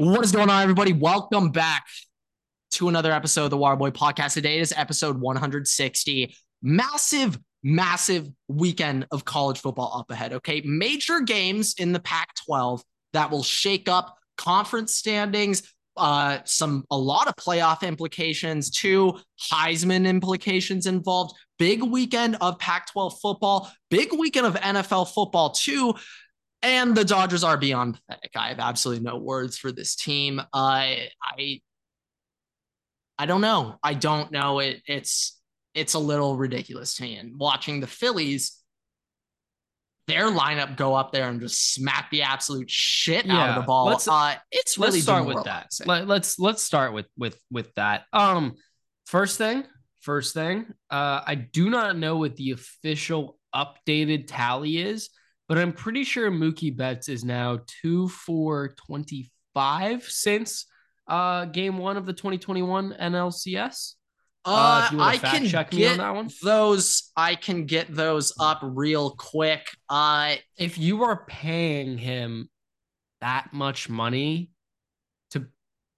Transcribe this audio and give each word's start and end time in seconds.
What 0.00 0.24
is 0.24 0.32
going 0.32 0.48
on, 0.48 0.62
everybody? 0.62 0.94
Welcome 0.94 1.50
back 1.50 1.84
to 2.70 2.88
another 2.88 3.12
episode 3.12 3.44
of 3.44 3.50
the 3.50 3.58
Waterboy 3.58 3.90
Podcast. 3.90 4.32
Today 4.32 4.58
is 4.58 4.72
episode 4.74 5.20
160. 5.20 6.34
Massive, 6.62 7.38
massive 7.62 8.26
weekend 8.48 9.06
of 9.10 9.26
college 9.26 9.58
football 9.58 9.92
up 9.94 10.10
ahead. 10.10 10.32
Okay. 10.32 10.62
Major 10.64 11.20
games 11.20 11.74
in 11.76 11.92
the 11.92 12.00
Pac 12.00 12.34
12 12.46 12.82
that 13.12 13.30
will 13.30 13.42
shake 13.42 13.90
up 13.90 14.16
conference 14.38 14.94
standings, 14.94 15.70
uh, 15.98 16.38
some 16.44 16.86
a 16.90 16.96
lot 16.96 17.28
of 17.28 17.36
playoff 17.36 17.86
implications, 17.86 18.70
two 18.70 19.18
Heisman 19.52 20.06
implications 20.06 20.86
involved. 20.86 21.36
Big 21.58 21.82
weekend 21.82 22.38
of 22.40 22.58
Pac 22.58 22.90
12 22.90 23.20
football, 23.20 23.70
big 23.90 24.14
weekend 24.18 24.46
of 24.46 24.54
NFL 24.54 25.12
football, 25.12 25.50
too. 25.50 25.92
And 26.62 26.94
the 26.94 27.04
Dodgers 27.04 27.42
are 27.42 27.56
beyond 27.56 27.98
pathetic. 28.06 28.32
I 28.36 28.48
have 28.48 28.58
absolutely 28.58 29.04
no 29.04 29.16
words 29.16 29.56
for 29.56 29.72
this 29.72 29.96
team. 29.96 30.42
I 30.52 31.08
I 31.22 31.60
I 33.18 33.26
don't 33.26 33.40
know. 33.40 33.76
I 33.82 33.94
don't 33.94 34.30
know. 34.30 34.58
It 34.58 34.82
it's 34.86 35.40
it's 35.74 35.94
a 35.94 35.98
little 35.98 36.36
ridiculous 36.36 36.94
to 36.96 37.02
me. 37.02 37.16
And 37.16 37.38
watching 37.38 37.80
the 37.80 37.86
Phillies, 37.86 38.58
their 40.06 40.26
lineup 40.26 40.76
go 40.76 40.94
up 40.94 41.12
there 41.12 41.28
and 41.28 41.40
just 41.40 41.72
smack 41.72 42.10
the 42.10 42.22
absolute 42.22 42.70
shit 42.70 43.24
yeah, 43.24 43.38
out 43.38 43.48
of 43.50 43.54
the 43.62 43.66
ball. 43.66 43.86
Let's, 43.86 44.08
uh, 44.08 44.34
it's 44.50 44.76
really 44.76 44.92
let's 44.92 45.02
start 45.02 45.26
with 45.26 45.44
that. 45.44 45.68
Let, 45.86 46.08
let's 46.08 46.38
let's 46.38 46.62
start 46.62 46.92
with 46.92 47.06
with 47.16 47.40
with 47.50 47.72
that. 47.74 48.04
Um, 48.12 48.54
first 49.06 49.38
thing, 49.38 49.64
first 50.00 50.34
thing. 50.34 50.66
Uh, 50.90 51.22
I 51.26 51.36
do 51.36 51.70
not 51.70 51.96
know 51.96 52.16
what 52.16 52.36
the 52.36 52.50
official 52.50 53.38
updated 53.54 54.24
tally 54.26 54.78
is 54.78 55.10
but 55.50 55.58
I'm 55.58 55.72
pretty 55.72 56.04
sure 56.04 56.30
Mookie 56.30 56.76
Betts 56.76 57.08
is 57.08 57.24
now 57.24 57.58
two 57.66 58.06
for 58.06 58.72
25 58.86 60.04
since 60.04 60.66
uh, 61.08 61.46
game 61.46 61.76
one 61.76 61.96
of 61.96 62.06
the 62.06 62.12
2021 62.12 62.94
NLCS. 63.00 63.94
Uh, 64.44 64.88
uh 64.92 64.96
I 65.00 65.18
can 65.18 65.42
get 65.70 66.00
those. 66.40 67.10
I 67.16 67.34
can 67.34 67.66
get 67.66 67.92
those 67.92 68.32
up 68.38 68.60
real 68.62 69.10
quick. 69.10 69.66
Uh, 69.88 70.36
if 70.56 70.78
you 70.78 71.02
are 71.02 71.26
paying 71.26 71.98
him 71.98 72.48
that 73.20 73.52
much 73.52 73.88
money 73.88 74.52
to 75.32 75.48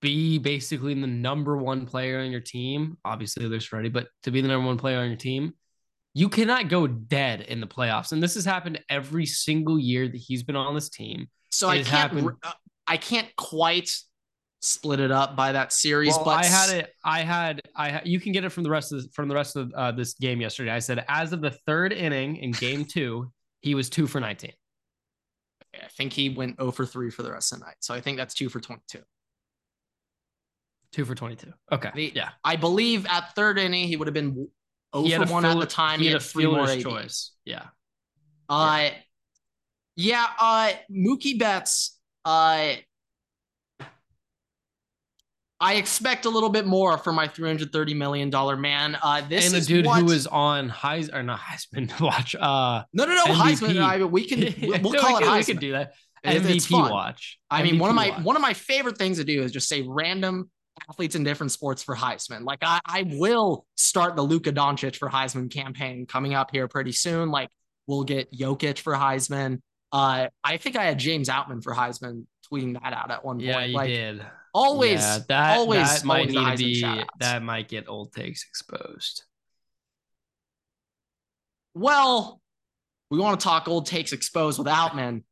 be 0.00 0.38
basically 0.38 0.94
the 0.94 1.06
number 1.06 1.58
one 1.58 1.84
player 1.84 2.20
on 2.20 2.30
your 2.30 2.40
team, 2.40 2.96
obviously 3.04 3.46
there's 3.48 3.66
Freddie, 3.66 3.90
but 3.90 4.08
to 4.22 4.30
be 4.30 4.40
the 4.40 4.48
number 4.48 4.66
one 4.66 4.78
player 4.78 5.00
on 5.00 5.08
your 5.08 5.16
team, 5.16 5.52
you 6.14 6.28
cannot 6.28 6.68
go 6.68 6.86
dead 6.86 7.42
in 7.42 7.60
the 7.60 7.66
playoffs. 7.66 8.12
And 8.12 8.22
this 8.22 8.34
has 8.34 8.44
happened 8.44 8.80
every 8.88 9.26
single 9.26 9.78
year 9.78 10.08
that 10.08 10.16
he's 10.16 10.42
been 10.42 10.56
on 10.56 10.74
this 10.74 10.88
team. 10.88 11.28
So 11.50 11.68
it 11.68 11.72
I 11.72 11.76
can't 11.76 11.86
happened... 11.88 12.30
Uh, 12.42 12.52
I 12.86 12.96
can't 12.96 13.28
quite 13.36 13.90
split 14.60 15.00
it 15.00 15.10
up 15.10 15.36
by 15.36 15.52
that 15.52 15.72
series 15.72 16.14
well, 16.14 16.24
but 16.24 16.44
I 16.44 16.44
had 16.44 16.70
it 16.70 16.94
I 17.04 17.20
had 17.22 17.60
I 17.74 17.90
had, 17.90 18.06
you 18.06 18.20
can 18.20 18.32
get 18.32 18.44
it 18.44 18.50
from 18.50 18.62
the 18.62 18.70
rest 18.70 18.92
of 18.92 19.02
the, 19.02 19.08
from 19.12 19.28
the 19.28 19.34
rest 19.34 19.56
of 19.56 19.72
uh, 19.72 19.92
this 19.92 20.14
game 20.14 20.40
yesterday. 20.40 20.70
I 20.70 20.78
said 20.78 21.04
as 21.08 21.32
of 21.32 21.40
the 21.40 21.50
third 21.50 21.92
inning 21.92 22.36
in 22.36 22.52
game 22.52 22.84
2, 22.84 23.30
he 23.60 23.74
was 23.74 23.88
2 23.88 24.06
for 24.06 24.20
19. 24.20 24.52
I 25.74 25.86
think 25.96 26.12
he 26.12 26.28
went 26.30 26.58
0 26.58 26.70
for 26.72 26.84
3 26.84 27.10
for 27.10 27.22
the 27.22 27.32
rest 27.32 27.52
of 27.52 27.60
the 27.60 27.66
night. 27.66 27.76
So 27.80 27.94
I 27.94 28.00
think 28.00 28.18
that's 28.18 28.34
2 28.34 28.48
for 28.48 28.60
22. 28.60 29.00
Two 30.92 31.04
for 31.06 31.14
22. 31.14 31.52
Okay. 31.72 31.90
The, 31.94 32.12
yeah. 32.14 32.30
I 32.44 32.56
believe 32.56 33.06
at 33.06 33.34
third 33.34 33.58
inning, 33.58 33.88
he 33.88 33.96
would 33.96 34.06
have 34.06 34.14
been 34.14 34.48
Oh 34.92 35.08
for 35.08 35.32
one 35.32 35.44
at 35.44 35.58
the 35.58 35.66
time. 35.66 35.98
He, 35.98 36.06
he 36.06 36.12
had, 36.12 36.20
had 36.20 36.30
three 36.30 36.46
more 36.46 36.66
choice. 36.76 37.32
Yeah. 37.44 37.66
Uh, 38.48 38.90
yeah. 39.96 40.26
Uh, 40.38 40.72
Mookie 40.90 41.38
Betts. 41.38 41.98
Uh, 42.24 42.74
I 45.62 45.74
expect 45.74 46.24
a 46.24 46.28
little 46.28 46.48
bit 46.48 46.66
more 46.66 46.98
for 46.98 47.12
my 47.12 47.28
three 47.28 47.48
hundred 47.48 47.72
thirty 47.72 47.94
million 47.94 48.30
dollar 48.30 48.56
man. 48.56 48.98
Uh, 49.00 49.22
this 49.26 49.46
and 49.46 49.62
the 49.62 49.66
dude 49.66 49.86
what... 49.86 50.00
who 50.00 50.06
was 50.06 50.26
on 50.26 50.68
Heisman 50.68 51.14
or 51.14 51.22
not 51.22 51.40
Heisman 51.40 52.00
watch. 52.00 52.34
Uh, 52.34 52.82
no, 52.92 53.04
no, 53.04 53.14
no, 53.14 53.24
MVP. 53.26 53.34
Heisman. 53.36 53.80
I, 53.80 54.04
we 54.04 54.26
can 54.26 54.40
we'll, 54.68 54.80
we'll 54.82 55.00
call 55.00 55.14
we 55.14 55.20
can, 55.20 55.22
it 55.22 55.26
Heisman. 55.26 55.38
We 55.38 55.44
can 55.44 55.56
do 55.58 55.72
that. 55.72 55.92
MVP 56.24 56.70
watch. 56.90 57.38
I 57.50 57.62
MVP 57.62 57.64
mean, 57.64 57.78
one 57.78 57.90
of 57.90 57.96
my 57.96 58.10
watch. 58.10 58.24
one 58.24 58.36
of 58.36 58.42
my 58.42 58.54
favorite 58.54 58.98
things 58.98 59.18
to 59.18 59.24
do 59.24 59.42
is 59.42 59.52
just 59.52 59.68
say 59.68 59.82
random 59.86 60.50
athletes 60.88 61.14
in 61.14 61.24
different 61.24 61.52
sports 61.52 61.82
for 61.82 61.94
Heisman. 61.94 62.44
Like 62.44 62.60
I, 62.62 62.80
I 62.84 63.02
will 63.04 63.66
start 63.76 64.16
the 64.16 64.22
Luka 64.22 64.52
Doncic 64.52 64.96
for 64.96 65.08
Heisman 65.08 65.50
campaign 65.50 66.06
coming 66.06 66.34
up 66.34 66.50
here 66.50 66.68
pretty 66.68 66.92
soon. 66.92 67.30
Like 67.30 67.50
we'll 67.86 68.04
get 68.04 68.32
Jokic 68.32 68.78
for 68.78 68.94
Heisman. 68.94 69.60
Uh, 69.92 70.28
I 70.42 70.56
think 70.56 70.76
I 70.76 70.84
had 70.84 70.98
James 70.98 71.28
Outman 71.28 71.62
for 71.62 71.74
Heisman 71.74 72.24
tweeting 72.50 72.80
that 72.82 72.92
out 72.92 73.10
at 73.10 73.24
one 73.24 73.36
point. 73.36 73.46
Yeah, 73.46 73.64
you 73.64 73.76
like, 73.76 73.88
did. 73.88 74.24
Always, 74.54 75.00
yeah, 75.00 75.18
that, 75.28 75.56
always, 75.58 76.02
that 76.02 76.04
might 76.04 76.28
need 76.28 76.56
to 76.56 76.56
be 76.56 77.04
that 77.20 77.42
might 77.42 77.68
get 77.68 77.88
old 77.88 78.12
takes 78.12 78.44
exposed. 78.44 79.24
Well, 81.74 82.40
we 83.10 83.18
want 83.18 83.40
to 83.40 83.44
talk 83.44 83.68
old 83.68 83.86
takes 83.86 84.12
exposed 84.12 84.58
with 84.58 84.68
Outman. 84.68 85.24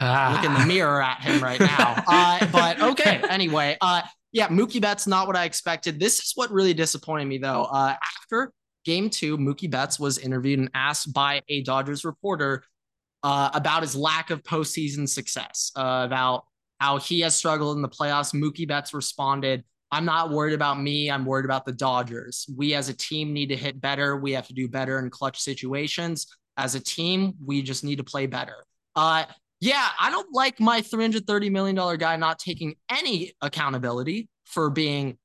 Ah. 0.00 0.34
Look 0.34 0.44
in 0.44 0.58
the 0.58 0.66
mirror 0.66 1.02
at 1.02 1.22
him 1.22 1.42
right 1.42 1.60
now. 1.60 2.02
Uh, 2.06 2.46
but 2.52 2.80
okay, 2.80 3.22
anyway, 3.28 3.76
uh, 3.80 4.02
yeah, 4.34 4.48
Mookie 4.48 4.82
Betts 4.82 5.06
not 5.06 5.28
what 5.28 5.36
I 5.36 5.44
expected. 5.44 6.00
This 6.00 6.18
is 6.18 6.32
what 6.34 6.50
really 6.50 6.74
disappointed 6.74 7.26
me 7.26 7.38
though. 7.38 7.68
Uh, 7.70 7.94
after 8.20 8.52
game 8.84 9.08
two, 9.08 9.38
Mookie 9.38 9.70
Betts 9.70 10.00
was 10.00 10.18
interviewed 10.18 10.58
and 10.58 10.68
asked 10.74 11.14
by 11.14 11.40
a 11.48 11.62
Dodgers 11.62 12.04
reporter 12.04 12.64
uh, 13.22 13.50
about 13.54 13.82
his 13.82 13.94
lack 13.94 14.30
of 14.30 14.42
postseason 14.42 15.08
success, 15.08 15.70
uh, 15.76 16.02
about 16.04 16.46
how 16.80 16.98
he 16.98 17.20
has 17.20 17.36
struggled 17.36 17.76
in 17.76 17.82
the 17.82 17.88
playoffs. 17.88 18.34
Mookie 18.34 18.66
Betts 18.66 18.92
responded, 18.92 19.62
I'm 19.92 20.04
not 20.04 20.30
worried 20.30 20.54
about 20.54 20.80
me. 20.80 21.12
I'm 21.12 21.24
worried 21.24 21.44
about 21.44 21.64
the 21.64 21.72
Dodgers. 21.72 22.44
We 22.56 22.74
as 22.74 22.88
a 22.88 22.94
team 22.94 23.32
need 23.32 23.50
to 23.50 23.56
hit 23.56 23.80
better. 23.80 24.16
We 24.16 24.32
have 24.32 24.48
to 24.48 24.52
do 24.52 24.66
better 24.66 24.98
in 24.98 25.10
clutch 25.10 25.38
situations. 25.38 26.26
As 26.56 26.74
a 26.74 26.80
team, 26.80 27.34
we 27.42 27.62
just 27.62 27.84
need 27.84 27.98
to 27.98 28.04
play 28.04 28.26
better. 28.26 28.64
Uh, 28.96 29.26
yeah, 29.64 29.88
I 29.98 30.10
don't 30.10 30.28
like 30.30 30.60
my 30.60 30.82
$330 30.82 31.50
million 31.50 31.96
guy 31.96 32.16
not 32.16 32.38
taking 32.38 32.74
any 32.90 33.32
accountability 33.40 34.28
for 34.44 34.68
being 34.68 35.16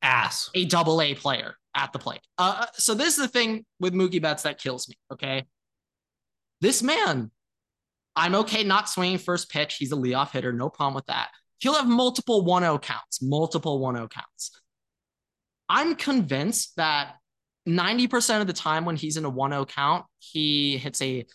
ass 0.00 0.48
a 0.54 0.64
double 0.64 1.02
A 1.02 1.14
player 1.14 1.56
at 1.74 1.92
the 1.92 1.98
plate. 1.98 2.20
Uh, 2.38 2.58
uh, 2.60 2.66
so 2.74 2.94
this 2.94 3.08
is 3.08 3.16
the 3.16 3.26
thing 3.26 3.64
with 3.80 3.94
Mookie 3.94 4.22
Betts 4.22 4.44
that 4.44 4.60
kills 4.60 4.88
me. 4.88 4.94
Okay. 5.12 5.44
This 6.60 6.84
man, 6.84 7.32
I'm 8.14 8.36
okay 8.36 8.62
not 8.62 8.88
swinging 8.88 9.18
first 9.18 9.50
pitch. 9.50 9.74
He's 9.74 9.90
a 9.90 9.96
leadoff 9.96 10.30
hitter. 10.30 10.52
No 10.52 10.68
problem 10.68 10.94
with 10.94 11.06
that. 11.06 11.30
He'll 11.58 11.74
have 11.74 11.88
multiple 11.88 12.44
1 12.44 12.62
0 12.62 12.78
counts, 12.78 13.20
multiple 13.20 13.80
1 13.80 13.96
0 13.96 14.06
counts. 14.06 14.52
I'm 15.68 15.96
convinced 15.96 16.76
that 16.76 17.16
90% 17.68 18.40
of 18.40 18.46
the 18.46 18.52
time 18.52 18.84
when 18.84 18.94
he's 18.94 19.16
in 19.16 19.24
a 19.24 19.30
1 19.30 19.50
0 19.50 19.64
count, 19.64 20.04
he 20.20 20.76
hits 20.78 21.02
a 21.02 21.26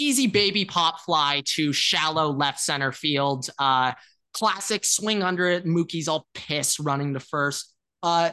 easy 0.00 0.26
baby 0.26 0.64
pop 0.64 1.00
fly 1.00 1.42
to 1.44 1.72
shallow 1.72 2.30
left 2.30 2.60
center 2.60 2.92
field. 2.92 3.48
Uh, 3.58 3.92
classic 4.32 4.84
swing 4.84 5.22
under 5.22 5.48
it. 5.48 5.66
Mookie's 5.66 6.08
all 6.08 6.26
pissed 6.34 6.78
running 6.78 7.14
to 7.14 7.20
first. 7.20 7.72
Uh, 8.02 8.30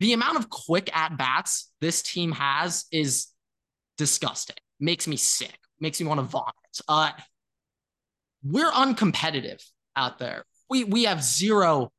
the 0.00 0.12
amount 0.12 0.38
of 0.38 0.50
quick 0.50 0.94
at 0.96 1.16
bats 1.16 1.70
this 1.80 2.02
team 2.02 2.32
has 2.32 2.84
is 2.90 3.28
disgusting. 3.96 4.56
Makes 4.80 5.06
me 5.06 5.16
sick. 5.16 5.56
Makes 5.80 6.00
me 6.00 6.06
want 6.06 6.18
to 6.18 6.24
vomit. 6.24 6.54
Uh, 6.88 7.10
we're 8.42 8.70
uncompetitive 8.70 9.62
out 9.96 10.18
there. 10.18 10.44
We 10.68 10.84
we 10.84 11.04
have 11.04 11.22
zero 11.22 11.92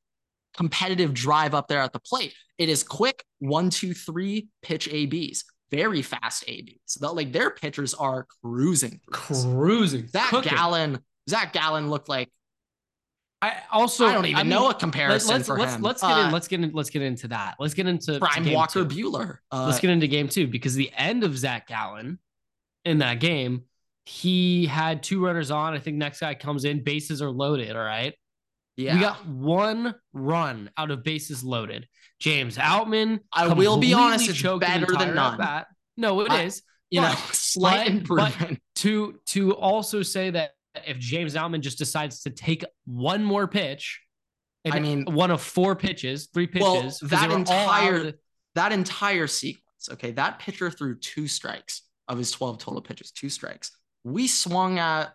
competitive 0.55 1.13
drive 1.13 1.53
up 1.53 1.67
there 1.67 1.79
at 1.79 1.93
the 1.93 1.99
plate. 1.99 2.33
It 2.57 2.69
is 2.69 2.83
quick 2.83 3.23
one, 3.39 3.69
two, 3.69 3.93
three 3.93 4.47
pitch 4.61 4.87
ABs 4.87 5.43
very 5.75 6.01
fast 6.01 6.45
ABs. 6.47 6.97
like 7.01 7.31
their 7.31 7.51
pitchers 7.51 7.93
are 7.93 8.27
cruising, 8.41 8.99
cruising. 9.11 10.07
Zach 10.07 10.29
cooking. 10.29 10.53
Gallen, 10.53 10.99
Zach 11.29 11.53
Gallen 11.53 11.89
looked 11.89 12.09
like. 12.09 12.29
I 13.41 13.57
also 13.71 14.07
I 14.07 14.13
don't 14.13 14.25
even 14.25 14.39
I 14.39 14.43
mean, 14.43 14.49
know 14.49 14.69
a 14.69 14.73
comparison 14.73 15.35
let's, 15.35 15.47
for 15.47 15.59
let's, 15.59 15.75
him. 15.75 15.81
Let's 15.81 16.01
get 16.01 16.11
uh, 16.11 16.25
in. 16.27 16.31
Let's 16.31 16.47
get 16.47 16.61
in. 16.61 16.71
Let's 16.71 16.89
get 16.89 17.01
into 17.01 17.27
that. 17.27 17.55
Let's 17.59 17.73
get 17.73 17.85
into 17.85 18.17
Prime 18.19 18.51
Walker 18.51 18.85
two. 18.85 19.09
Buehler. 19.11 19.37
Uh, 19.51 19.65
let's 19.65 19.79
get 19.79 19.89
into 19.89 20.07
game 20.07 20.29
two 20.29 20.47
because 20.47 20.73
the 20.73 20.91
end 20.95 21.23
of 21.23 21.37
Zach 21.37 21.67
Gallen 21.67 22.17
in 22.85 22.99
that 22.99 23.19
game, 23.19 23.65
he 24.05 24.65
had 24.65 25.03
two 25.03 25.23
runners 25.23 25.51
on. 25.51 25.73
I 25.73 25.79
think 25.79 25.97
next 25.97 26.21
guy 26.21 26.33
comes 26.35 26.65
in, 26.65 26.83
bases 26.83 27.21
are 27.21 27.29
loaded. 27.29 27.75
All 27.75 27.83
right. 27.83 28.15
Yeah. 28.77 28.95
We 28.95 29.01
got 29.01 29.25
one 29.27 29.95
run 30.13 30.69
out 30.77 30.91
of 30.91 31.03
bases 31.03 31.43
loaded. 31.43 31.87
James 32.19 32.57
Outman. 32.57 33.19
I 33.33 33.53
will 33.53 33.77
be 33.77 33.93
honest, 33.93 34.29
it's 34.29 34.41
better 34.41 34.87
than 34.97 35.15
none. 35.15 35.37
Bat. 35.37 35.67
No, 35.97 36.21
it 36.21 36.31
I, 36.31 36.43
is. 36.43 36.61
You 36.89 37.01
but, 37.01 37.09
know, 37.09 37.19
slight 37.31 37.87
but, 37.87 37.87
improvement. 37.87 38.49
But 38.49 38.59
to 38.81 39.19
to 39.27 39.55
also 39.55 40.01
say 40.01 40.29
that 40.31 40.51
if 40.85 40.97
James 40.99 41.35
Outman 41.35 41.61
just 41.61 41.77
decides 41.77 42.21
to 42.21 42.29
take 42.29 42.63
one 42.85 43.23
more 43.23 43.47
pitch, 43.47 44.01
I 44.69 44.79
mean, 44.79 45.05
one 45.05 45.31
of 45.31 45.41
four 45.41 45.75
pitches, 45.75 46.27
three 46.33 46.47
pitches, 46.47 47.01
well, 47.01 47.09
that 47.09 47.31
entire 47.31 47.99
the, 47.99 48.15
that 48.55 48.71
entire 48.71 49.27
sequence. 49.27 49.89
Okay, 49.91 50.11
that 50.11 50.39
pitcher 50.39 50.71
threw 50.71 50.95
two 50.95 51.27
strikes 51.27 51.83
of 52.07 52.17
his 52.17 52.31
twelve 52.31 52.57
total 52.57 52.81
pitches, 52.81 53.11
two 53.11 53.29
strikes. 53.29 53.71
We 54.03 54.27
swung 54.27 54.79
at 54.79 55.13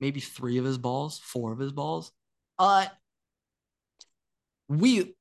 maybe 0.00 0.20
three 0.20 0.58
of 0.58 0.64
his 0.64 0.78
balls, 0.78 1.18
four 1.18 1.52
of 1.52 1.58
his 1.58 1.72
balls. 1.72 2.12
Uh, 2.58 2.86
we 4.68 5.15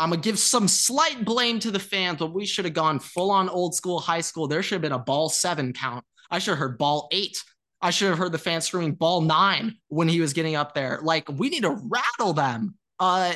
I'm 0.00 0.08
gonna 0.08 0.22
give 0.22 0.38
some 0.38 0.66
slight 0.66 1.26
blame 1.26 1.58
to 1.60 1.70
the 1.70 1.78
fans, 1.78 2.18
but 2.20 2.32
we 2.32 2.46
should 2.46 2.64
have 2.64 2.72
gone 2.72 2.98
full 2.98 3.30
on 3.30 3.50
old 3.50 3.74
school 3.74 4.00
high 4.00 4.22
school. 4.22 4.48
There 4.48 4.62
should 4.62 4.76
have 4.76 4.82
been 4.82 4.92
a 4.92 4.98
ball 4.98 5.28
seven 5.28 5.74
count. 5.74 6.06
I 6.30 6.38
should 6.38 6.52
have 6.52 6.58
heard 6.58 6.78
ball 6.78 7.06
eight. 7.12 7.36
I 7.82 7.90
should 7.90 8.08
have 8.08 8.16
heard 8.16 8.32
the 8.32 8.38
fans 8.38 8.64
screaming 8.64 8.94
ball 8.94 9.20
nine 9.20 9.76
when 9.88 10.08
he 10.08 10.22
was 10.22 10.32
getting 10.32 10.56
up 10.56 10.74
there. 10.74 11.00
Like 11.02 11.28
we 11.28 11.50
need 11.50 11.64
to 11.64 11.78
rattle 11.86 12.32
them. 12.32 12.76
Uh, 12.98 13.34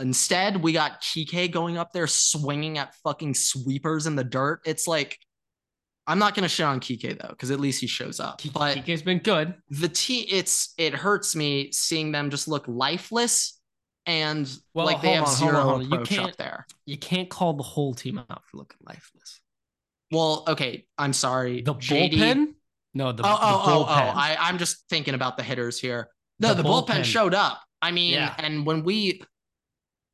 instead, 0.00 0.60
we 0.60 0.72
got 0.72 1.02
Kike 1.02 1.52
going 1.52 1.78
up 1.78 1.92
there 1.92 2.08
swinging 2.08 2.78
at 2.78 2.96
fucking 3.04 3.34
sweepers 3.34 4.08
in 4.08 4.16
the 4.16 4.24
dirt. 4.24 4.62
It's 4.66 4.88
like 4.88 5.16
I'm 6.08 6.18
not 6.18 6.34
gonna 6.34 6.48
shit 6.48 6.66
on 6.66 6.80
Kike 6.80 7.16
though, 7.16 7.28
because 7.28 7.52
at 7.52 7.60
least 7.60 7.80
he 7.80 7.86
shows 7.86 8.18
up. 8.18 8.42
But 8.52 8.78
Kike's 8.78 9.02
been 9.02 9.18
good. 9.20 9.54
the 9.70 9.88
team, 9.88 10.26
it's 10.30 10.74
it 10.78 10.94
hurts 10.94 11.36
me 11.36 11.70
seeing 11.70 12.10
them 12.10 12.30
just 12.30 12.48
look 12.48 12.64
lifeless 12.66 13.55
and 14.06 14.48
Well, 14.74 14.86
like 14.86 15.02
they 15.02 15.12
have 15.12 15.24
on, 15.24 15.28
hold 15.28 15.38
zero 15.38 15.58
on, 15.58 15.64
hold 15.66 15.74
on. 15.74 15.80
You 15.82 15.86
approach 15.94 16.12
up 16.18 16.24
can't- 16.24 16.36
there. 16.38 16.66
You 16.86 16.96
can't 16.96 17.28
call 17.28 17.54
the 17.54 17.62
whole 17.62 17.94
team 17.94 18.18
out 18.18 18.44
for 18.46 18.56
looking 18.58 18.78
lifeless. 18.86 19.40
Well, 20.12 20.44
okay, 20.48 20.86
I'm 20.96 21.12
sorry. 21.12 21.62
The 21.62 21.74
JD 21.74 22.12
bullpen? 22.12 22.54
No, 22.94 23.12
the, 23.12 23.24
oh, 23.24 23.28
oh, 23.28 23.66
the 23.66 23.72
oh, 23.72 23.78
oh. 23.80 23.84
oh 23.88 24.12
I, 24.14 24.36
I'm 24.38 24.56
just 24.58 24.88
thinking 24.88 25.14
about 25.14 25.36
the 25.36 25.42
hitters 25.42 25.78
here. 25.80 26.08
No, 26.38 26.54
The 26.54 26.62
the, 26.62 26.68
bullpen. 26.68 26.86
bullpen. 26.86 27.04
showed 27.04 27.34
up. 27.34 27.60
I 27.82 27.90
mean, 27.90 28.14
Yeah. 28.14 28.34
and 28.38 28.64
when 28.64 28.84
we 28.84 29.22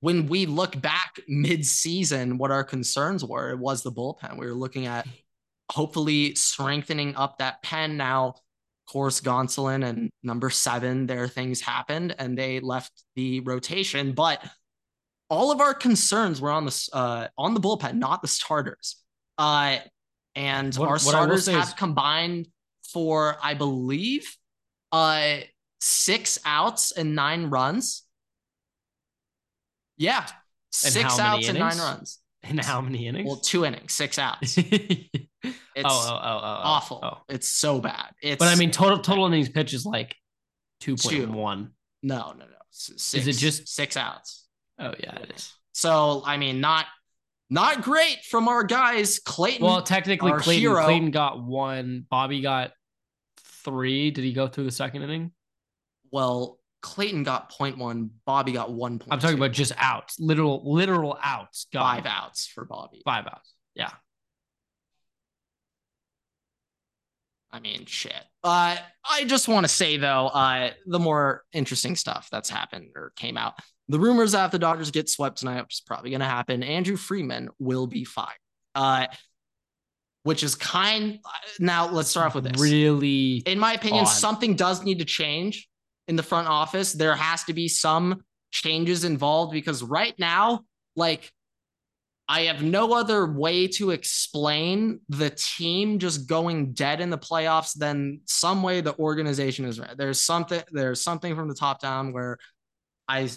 when 0.01 0.27
we 0.27 0.47
look 0.47 0.81
back 0.81 1.21
mid-season, 1.29 2.37
what 2.39 2.51
our 2.51 2.65
concerns 2.65 3.25
were, 3.25 3.51
it 3.51 3.59
was 3.59 3.85
the 3.85 3.93
bullpen. 3.93 4.37
We 4.37 4.47
were 4.47 4.55
looking 4.55 4.87
at 4.87 5.07
hopefully 5.71 6.35
strengthening 6.35 7.15
up 7.15 7.39
that 7.39 7.63
pen 7.63 7.97
now. 7.97 8.35
Course, 8.89 9.21
Gonsolin 9.21 9.87
and 9.89 10.11
number 10.23 10.51
seven, 10.51 11.07
their 11.07 11.27
things 11.29 11.61
happened 11.61 12.15
and 12.19 12.37
they 12.37 12.61
left 12.61 12.93
the 13.17 13.41
rotation. 13.41 14.13
But 14.13 14.45
all 15.31 15.51
of 15.51 15.61
our 15.61 15.73
concerns 15.73 16.41
were 16.41 16.51
on 16.51 16.67
the 16.67 16.89
uh, 16.93 17.29
on 17.39 17.55
the 17.55 17.61
bullpen, 17.61 17.95
not 17.95 18.21
the 18.21 18.29
starters. 18.29 18.97
Uh, 19.39 19.79
and 20.35 20.75
What- 20.75 20.87
our 20.89 20.93
what 20.95 21.01
starters 21.01 21.47
have 21.47 21.69
is- 21.69 21.75
combined 21.75 22.49
for, 22.93 23.39
I 23.43 23.55
believe, 23.55 24.37
uh, 24.91 25.39
six 25.81 26.39
outs 26.45 26.93
and 26.93 27.15
nine 27.15 27.47
runs. 27.47 28.03
Yeah, 29.97 30.27
And 30.85 30.93
six 30.93 31.19
outs 31.19 31.49
and 31.49 31.59
nine 31.59 31.79
runs. 31.79 32.19
In 32.43 32.59
how 32.59 32.81
many 32.81 33.07
innings? 33.07 33.27
Well, 33.27 33.37
two 33.37 33.65
innings, 33.65 33.93
six 33.95 34.19
outs. 34.19 34.59
oh, 35.45 35.51
It's 35.75 35.85
oh, 35.89 36.09
oh, 36.11 36.21
oh, 36.23 36.41
oh, 36.43 36.61
awful. 36.65 37.01
oh. 37.03 37.19
It's 37.29 37.49
so 37.49 37.81
bad. 37.81 38.11
It's 38.23 38.39
But 38.39 38.49
I 38.49 38.55
mean, 38.57 38.71
total 38.71 38.99
total 38.99 39.27
innings 39.27 39.49
pitch 39.49 39.75
is 39.75 39.85
like 39.85 40.15
two 40.81 40.97
point 40.97 41.31
one. 41.31 41.71
no, 42.03 42.33
no, 42.33 42.45
no. 42.45 42.47
Six, 42.71 43.27
it 43.27 43.33
just- 43.33 43.69
six 43.69 43.97
outs? 43.97 44.47
Oh 44.79 44.95
yeah, 44.99 45.17
it 45.17 45.33
is. 45.37 45.53
So 45.73 46.23
I 46.25 46.37
mean, 46.39 46.61
not 46.61 46.87
not 47.51 47.83
great 47.83 48.25
from 48.29 48.49
our 48.49 48.65
guys. 48.65 49.19
Clayton. 49.19 49.67
Well, 49.67 49.83
technically, 49.83 50.33
Clayton 50.33 50.61
hero- 50.61 50.85
Clayton 50.85 51.11
got 51.11 51.43
one. 51.45 52.07
Bobby 52.11 52.41
got 52.41 52.73
three. 53.65 54.11
Did 54.11 54.25
he 54.25 54.33
go 54.33 54.49
through 54.49 54.65
the 54.65 54.71
second 54.73 55.03
inning? 55.03 55.33
well, 56.11 56.59
Clayton 56.83 57.23
got 57.23 57.51
point 57.51 57.79
one. 57.79 58.11
Bobby 58.27 58.53
got 58.53 58.73
one 58.73 58.99
point. 58.99 59.13
I'm 59.13 59.19
talking 59.21 59.37
about 59.37 59.53
just 59.53 59.73
outs, 59.77 60.19
literal 60.19 60.63
literal 60.73 61.17
outs. 61.23 61.67
Got 61.73 61.83
five 61.83 62.07
outs 62.07 62.47
for 62.47 62.65
Bobby. 62.65 63.03
Five 63.05 63.27
outs. 63.27 63.55
Yeah. 63.75 63.91
I 67.53 67.61
mean, 67.61 67.85
shit. 67.87 68.15
Uh, 68.43 68.77
I 69.09 69.25
just 69.25 69.47
want 69.47 69.65
to 69.65 69.69
say 69.69 69.99
though, 69.99 70.29
uh, 70.29 70.71
the 70.87 70.99
more 70.99 71.43
interesting 71.53 71.97
stuff 71.97 72.29
that's 72.33 72.49
happened 72.49 72.89
or 72.97 73.13
came 73.17 73.37
out. 73.37 73.55
The 73.89 74.01
rumors 74.01 74.33
that 74.33 74.47
if 74.47 74.53
the 74.53 74.59
Dodgers 74.59 74.91
get 74.91 75.11
swept 75.11 75.39
tonight, 75.39 75.63
which 75.63 75.75
is 75.75 75.81
probably 75.81 76.11
going 76.11 76.21
to 76.21 76.27
happen, 76.27 76.63
Andrew 76.63 76.97
Friedman 76.97 77.51
will 77.59 77.87
be 77.87 78.05
fired. 78.05 78.31
Uh, 78.75 79.07
which 80.23 80.43
is 80.43 80.55
kind. 80.55 81.19
Now 81.59 81.91
let's 81.91 82.11
start 82.11 82.29
off 82.29 82.35
with 82.35 82.45
this. 82.45 82.61
Really. 82.61 83.43
in 83.45 83.59
my 83.59 83.75
opinion, 83.75 84.05
odd. 84.05 84.09
something 84.11 84.55
does 84.55 84.85
need 84.85 85.01
to 85.01 85.05
change 85.05 85.69
in 86.09 86.17
the 86.17 86.23
front 86.23 86.49
office. 86.49 86.93
There 86.93 87.15
has 87.15 87.45
to 87.45 87.53
be 87.53 87.69
some 87.69 88.23
changes 88.51 89.05
involved 89.05 89.53
because 89.53 89.83
right 89.83 90.15
now, 90.19 90.61
like, 90.95 91.33
I 92.33 92.45
have 92.45 92.63
no 92.63 92.95
other 92.95 93.31
way 93.31 93.69
to 93.69 93.91
explain 93.91 95.01
the 95.11 95.29
team 95.29 95.99
just 95.99 96.27
going 96.27 96.73
dead 96.73 97.03
in 97.03 97.11
the 97.11 97.19
playoffs 97.19 97.77
than 97.77 98.23
some 98.25 98.63
way 98.63 98.81
the 98.81 98.97
organization 98.99 99.67
is 99.67 99.79
right. 99.79 99.95
There's 99.95 100.19
something 100.19 100.63
there's 100.73 101.03
something 101.03 101.37
from 101.37 101.49
the 101.49 101.55
top 101.55 101.83
down 101.83 102.15
where 102.15 102.39
I 103.07 103.29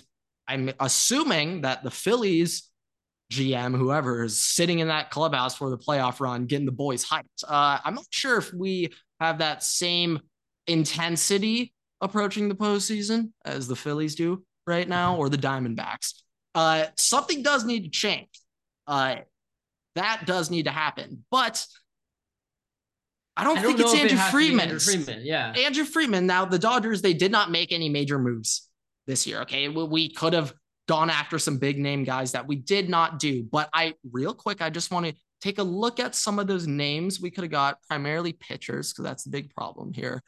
I'm 0.47 0.71
assuming 0.79 1.63
that 1.63 1.83
the 1.83 1.91
Phillies 1.91 2.71
GM, 3.33 3.77
whoever 3.77 4.23
is 4.23 4.41
sitting 4.41 4.79
in 4.79 4.87
that 4.87 5.11
clubhouse 5.11 5.57
for 5.57 5.69
the 5.69 5.77
playoff 5.77 6.21
run, 6.21 6.45
getting 6.45 6.65
the 6.65 6.71
boys 6.71 7.05
hyped. 7.05 7.43
Uh, 7.45 7.79
I'm 7.83 7.95
not 7.95 8.05
sure 8.11 8.37
if 8.37 8.53
we 8.53 8.93
have 9.19 9.39
that 9.39 9.61
same 9.61 10.21
intensity 10.67 11.73
approaching 11.99 12.47
the 12.47 12.55
postseason 12.55 13.31
as 13.43 13.67
the 13.67 13.75
Phillies 13.75 14.15
do 14.15 14.45
right 14.65 14.87
now 14.87 15.17
or 15.17 15.27
the 15.27 15.37
Diamondbacks. 15.37 16.13
Uh, 16.53 16.85
something 16.95 17.43
does 17.43 17.65
need 17.65 17.83
to 17.83 17.89
change. 17.89 18.29
Uh, 18.87 19.17
that 19.95 20.23
does 20.25 20.51
need 20.51 20.63
to 20.63 20.71
happen, 20.71 21.23
but 21.31 21.65
I 23.37 23.43
don't, 23.43 23.57
I 23.57 23.61
think 23.61 23.79
it's 23.79 23.93
it 23.93 24.01
Andrew 24.01 24.17
has 24.17 24.31
Friedman. 24.31 24.59
Andrew 24.61 24.79
Friedman. 24.79 25.21
Yeah. 25.23 25.51
Andrew 25.51 25.83
Friedman. 25.83 26.25
Now 26.25 26.45
the 26.45 26.59
Dodgers, 26.59 27.01
they 27.01 27.13
did 27.13 27.31
not 27.31 27.51
make 27.51 27.71
any 27.71 27.89
major 27.89 28.17
moves 28.19 28.69
this 29.07 29.27
year. 29.27 29.41
Okay, 29.41 29.67
we, 29.67 29.83
we 29.83 30.09
could 30.09 30.33
have 30.33 30.53
gone 30.87 31.09
after 31.09 31.39
some 31.39 31.57
big 31.57 31.79
name 31.79 32.03
guys 32.03 32.31
that 32.33 32.47
we 32.47 32.55
did 32.55 32.89
not 32.89 33.19
do. 33.19 33.43
But 33.43 33.69
I, 33.73 33.95
real 34.11 34.33
quick, 34.33 34.61
I 34.61 34.69
just 34.69 34.91
want 34.91 35.05
to 35.07 35.13
take 35.41 35.59
a 35.59 35.63
look 35.63 35.99
at 35.99 36.15
some 36.15 36.39
of 36.39 36.47
those 36.47 36.67
names 36.67 37.19
we 37.19 37.31
could 37.31 37.43
have 37.43 37.51
got, 37.51 37.77
primarily 37.89 38.33
pitchers, 38.33 38.93
because 38.93 39.03
that's 39.03 39.23
the 39.23 39.31
big 39.31 39.53
problem 39.53 39.93
here. 39.93 40.21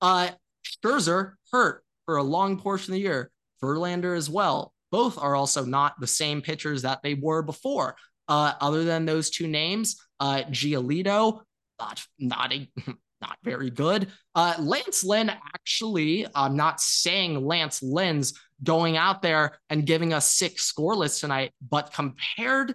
Uh, 0.00 0.30
Scherzer 0.64 1.34
hurt 1.52 1.84
for 2.06 2.16
a 2.16 2.22
long 2.22 2.58
portion 2.58 2.92
of 2.92 2.96
the 2.96 3.00
year. 3.00 3.30
Verlander 3.62 4.16
as 4.16 4.28
well. 4.28 4.72
Both 4.90 5.18
are 5.18 5.36
also 5.36 5.64
not 5.64 5.98
the 6.00 6.06
same 6.06 6.42
pitchers 6.42 6.82
that 6.82 7.00
they 7.02 7.14
were 7.14 7.42
before. 7.42 7.96
Uh, 8.28 8.52
other 8.60 8.84
than 8.84 9.06
those 9.06 9.30
two 9.30 9.48
names, 9.48 9.96
uh, 10.20 10.42
Giolito, 10.50 11.40
not 11.78 12.04
not 12.18 12.52
a 12.52 12.70
not 13.20 13.36
very 13.42 13.70
good. 13.70 14.08
Uh, 14.34 14.54
Lance 14.58 15.04
Lynn, 15.04 15.30
actually, 15.30 16.26
I'm 16.34 16.56
not 16.56 16.80
saying 16.80 17.44
Lance 17.44 17.82
Lynn's 17.82 18.34
going 18.62 18.96
out 18.96 19.22
there 19.22 19.58
and 19.68 19.86
giving 19.86 20.12
us 20.12 20.30
six 20.30 20.72
scoreless 20.72 21.20
tonight, 21.20 21.52
but 21.68 21.92
compared 21.92 22.74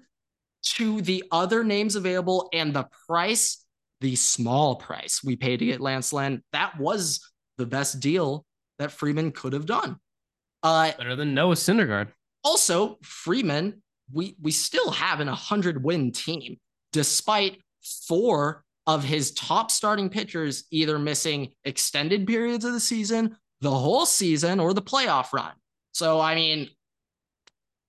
to 0.64 1.02
the 1.02 1.24
other 1.32 1.64
names 1.64 1.96
available 1.96 2.50
and 2.54 2.74
the 2.74 2.88
price, 3.08 3.66
the 4.02 4.16
small 4.16 4.76
price 4.76 5.24
we 5.24 5.36
paid 5.36 5.58
to 5.58 5.66
get 5.66 5.82
Lance 5.82 6.12
Lynn, 6.12 6.44
that 6.52 6.80
was 6.80 7.22
the 7.58 7.66
best 7.66 8.00
deal 8.00 8.46
that 8.80 8.92
Friedman 8.92 9.32
could 9.32 9.54
have 9.54 9.66
done. 9.66 9.98
Uh, 10.66 10.92
Better 10.98 11.16
than 11.16 11.36
Noah 11.36 11.54
Syndergaard. 11.56 12.08
also, 12.44 12.98
Friedman, 13.04 13.84
we 14.12 14.36
we 14.42 14.52
still 14.52 14.90
have 14.92 15.20
an 15.20 15.28
100 15.28 15.84
win 15.84 16.12
team, 16.12 16.58
despite 16.92 17.62
four 18.08 18.64
of 18.88 19.04
his 19.04 19.32
top 19.32 19.70
starting 19.70 20.10
pitchers 20.10 20.66
either 20.72 20.98
missing 20.98 21.52
extended 21.64 22.26
periods 22.26 22.66
of 22.66 22.74
the 22.74 22.80
season, 22.80 23.38
the 23.62 23.72
whole 23.72 24.06
season, 24.06 24.60
or 24.60 24.74
the 24.74 24.82
playoff 24.82 25.34
run. 25.34 25.54
So, 25.92 26.20
I 26.20 26.36
mean, 26.36 26.70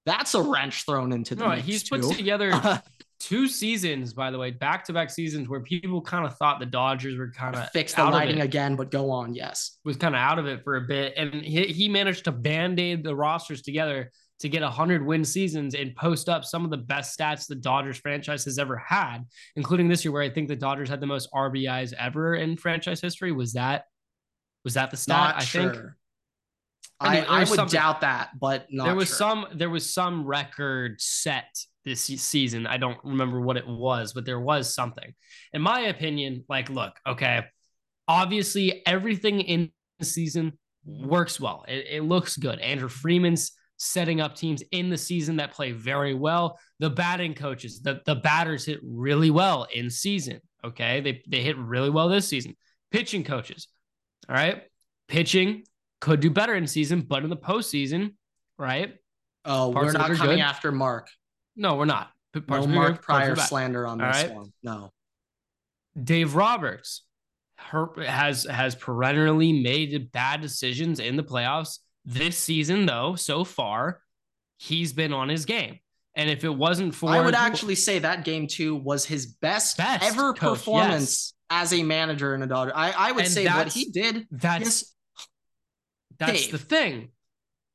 that's 0.04 0.34
a 0.34 0.42
wrench 0.42 0.84
thrown 0.84 1.12
into 1.12 1.34
the 1.34 1.44
No, 1.44 1.50
mix 1.50 1.66
he's 1.66 1.88
put 1.88 2.02
together 2.14 2.50
two 3.18 3.48
seasons, 3.48 4.12
by 4.12 4.30
the 4.30 4.38
way, 4.38 4.50
back 4.50 4.84
to 4.84 4.92
back 4.92 5.10
seasons 5.10 5.48
where 5.48 5.60
people 5.60 6.00
kind 6.02 6.26
of 6.26 6.36
thought 6.36 6.60
the 6.60 6.66
Dodgers 6.66 7.16
were 7.16 7.30
kind 7.30 7.54
of 7.56 7.68
Fix 7.70 7.94
the 7.94 8.02
out 8.02 8.08
of 8.08 8.14
lighting 8.14 8.38
it. 8.38 8.44
again, 8.44 8.76
but 8.76 8.90
go 8.90 9.10
on. 9.10 9.34
Yes. 9.34 9.78
was 9.84 9.96
kind 9.96 10.14
of 10.14 10.20
out 10.20 10.38
of 10.38 10.46
it 10.46 10.62
for 10.64 10.76
a 10.76 10.82
bit, 10.82 11.14
and 11.16 11.34
he, 11.34 11.64
he 11.66 11.88
managed 11.88 12.24
to 12.24 12.32
band 12.32 12.78
aid 12.78 13.02
the 13.04 13.14
rosters 13.16 13.62
together 13.62 14.10
to 14.38 14.48
get 14.50 14.60
100 14.60 15.04
win 15.06 15.24
seasons 15.24 15.74
and 15.74 15.96
post 15.96 16.28
up 16.28 16.44
some 16.44 16.62
of 16.64 16.70
the 16.70 16.76
best 16.76 17.18
stats 17.18 17.46
the 17.46 17.54
Dodgers 17.54 17.96
franchise 17.96 18.44
has 18.44 18.58
ever 18.58 18.76
had, 18.76 19.20
including 19.56 19.88
this 19.88 20.04
year 20.04 20.12
where 20.12 20.22
I 20.22 20.28
think 20.28 20.48
the 20.48 20.56
Dodgers 20.56 20.90
had 20.90 21.00
the 21.00 21.06
most 21.06 21.30
RBIs 21.32 21.94
ever 21.98 22.34
in 22.34 22.56
franchise 22.58 23.00
history. 23.00 23.32
Was 23.32 23.54
that 23.54 23.84
was 24.62 24.74
that 24.74 24.90
the 24.90 24.96
stat? 24.98 25.16
Not 25.16 25.36
I 25.36 25.44
sure. 25.44 25.72
think 25.72 25.84
I, 27.00 27.08
Anyway, 27.16 27.26
I 27.30 27.36
there's 27.38 27.50
would 27.50 27.56
something- 27.56 27.78
doubt 27.78 28.00
that, 28.02 28.30
but 28.38 28.66
not 28.70 28.84
there 28.86 28.94
was 28.94 29.08
sure. 29.08 29.16
some 29.16 29.46
there 29.54 29.70
was 29.70 29.88
some 29.88 30.26
record 30.26 31.00
set 31.00 31.48
this 31.86 32.02
season. 32.02 32.66
I 32.66 32.76
don't 32.76 32.98
remember 33.02 33.40
what 33.40 33.56
it 33.56 33.66
was, 33.66 34.12
but 34.12 34.26
there 34.26 34.40
was 34.40 34.74
something. 34.74 35.14
In 35.54 35.62
my 35.62 35.80
opinion, 35.80 36.44
like 36.48 36.68
look, 36.68 36.92
okay, 37.06 37.44
obviously 38.08 38.82
everything 38.86 39.40
in 39.40 39.70
the 39.98 40.04
season 40.04 40.52
works 40.84 41.40
well. 41.40 41.64
It, 41.66 41.86
it 41.90 42.02
looks 42.02 42.36
good. 42.36 42.58
Andrew 42.58 42.88
Friedman's 42.88 43.52
setting 43.78 44.20
up 44.20 44.34
teams 44.34 44.62
in 44.72 44.90
the 44.90 44.98
season 44.98 45.36
that 45.36 45.52
play 45.52 45.72
very 45.72 46.14
well. 46.14 46.58
The 46.80 46.90
batting 46.90 47.34
coaches, 47.34 47.80
the, 47.80 48.00
the 48.04 48.16
batters 48.16 48.64
hit 48.64 48.80
really 48.82 49.30
well 49.30 49.66
in 49.72 49.88
season. 49.88 50.40
Okay. 50.64 51.00
They 51.00 51.22
they 51.28 51.42
hit 51.42 51.56
really 51.56 51.90
well 51.90 52.08
this 52.08 52.28
season. 52.28 52.56
Pitching 52.90 53.24
coaches. 53.24 53.68
All 54.28 54.34
right. 54.34 54.62
Pitching 55.08 55.62
could 56.00 56.20
do 56.20 56.30
better 56.30 56.54
in 56.54 56.66
season, 56.66 57.02
but 57.02 57.22
in 57.22 57.30
the 57.30 57.36
postseason, 57.36 58.14
right? 58.58 58.94
Oh, 59.44 59.72
Parts 59.72 59.86
we're 59.86 59.92
not 59.92 60.10
coming 60.16 60.36
good. 60.36 60.40
after 60.40 60.72
Mark. 60.72 61.08
No, 61.56 61.74
we're 61.76 61.84
not. 61.86 62.10
No 62.34 62.40
parts 62.42 62.66
of 62.66 62.70
it 62.70 62.74
are 62.74 62.76
Mark 62.76 63.02
Prior 63.02 63.34
slander 63.36 63.86
on 63.86 64.00
All 64.00 64.12
this 64.12 64.24
right. 64.24 64.34
one. 64.34 64.52
No. 64.62 64.92
Dave 66.02 66.34
Roberts 66.34 67.02
her, 67.56 67.88
has 68.04 68.44
has 68.44 68.74
perennially 68.74 69.52
made 69.62 70.12
bad 70.12 70.42
decisions 70.42 71.00
in 71.00 71.16
the 71.16 71.22
playoffs. 71.24 71.78
This 72.04 72.36
season, 72.38 72.84
though, 72.86 73.14
so 73.16 73.42
far, 73.44 74.00
he's 74.58 74.92
been 74.92 75.12
on 75.14 75.28
his 75.28 75.44
game. 75.46 75.78
And 76.14 76.30
if 76.30 76.44
it 76.44 76.54
wasn't 76.54 76.94
for 76.94 77.10
I 77.10 77.20
would 77.20 77.34
actually 77.34 77.74
say 77.74 77.98
that 77.98 78.24
game 78.24 78.46
two 78.46 78.74
was 78.76 79.04
his 79.04 79.26
best, 79.26 79.76
Best 79.76 80.04
ever 80.04 80.32
coach, 80.32 80.58
performance 80.58 81.34
as 81.50 81.72
a 81.72 81.82
manager 81.82 82.34
in 82.34 82.42
a 82.42 82.46
Dodger. 82.46 82.72
I, 82.74 82.90
I 82.90 83.12
would 83.12 83.24
And 83.24 83.32
say 83.32 83.46
what 83.46 83.68
he 83.72 83.86
did. 83.90 84.26
that's 84.30 84.64
Yes, 84.64 84.94
that's 86.18 86.42
Dave. 86.42 86.52
the 86.52 86.58
thing 86.58 87.08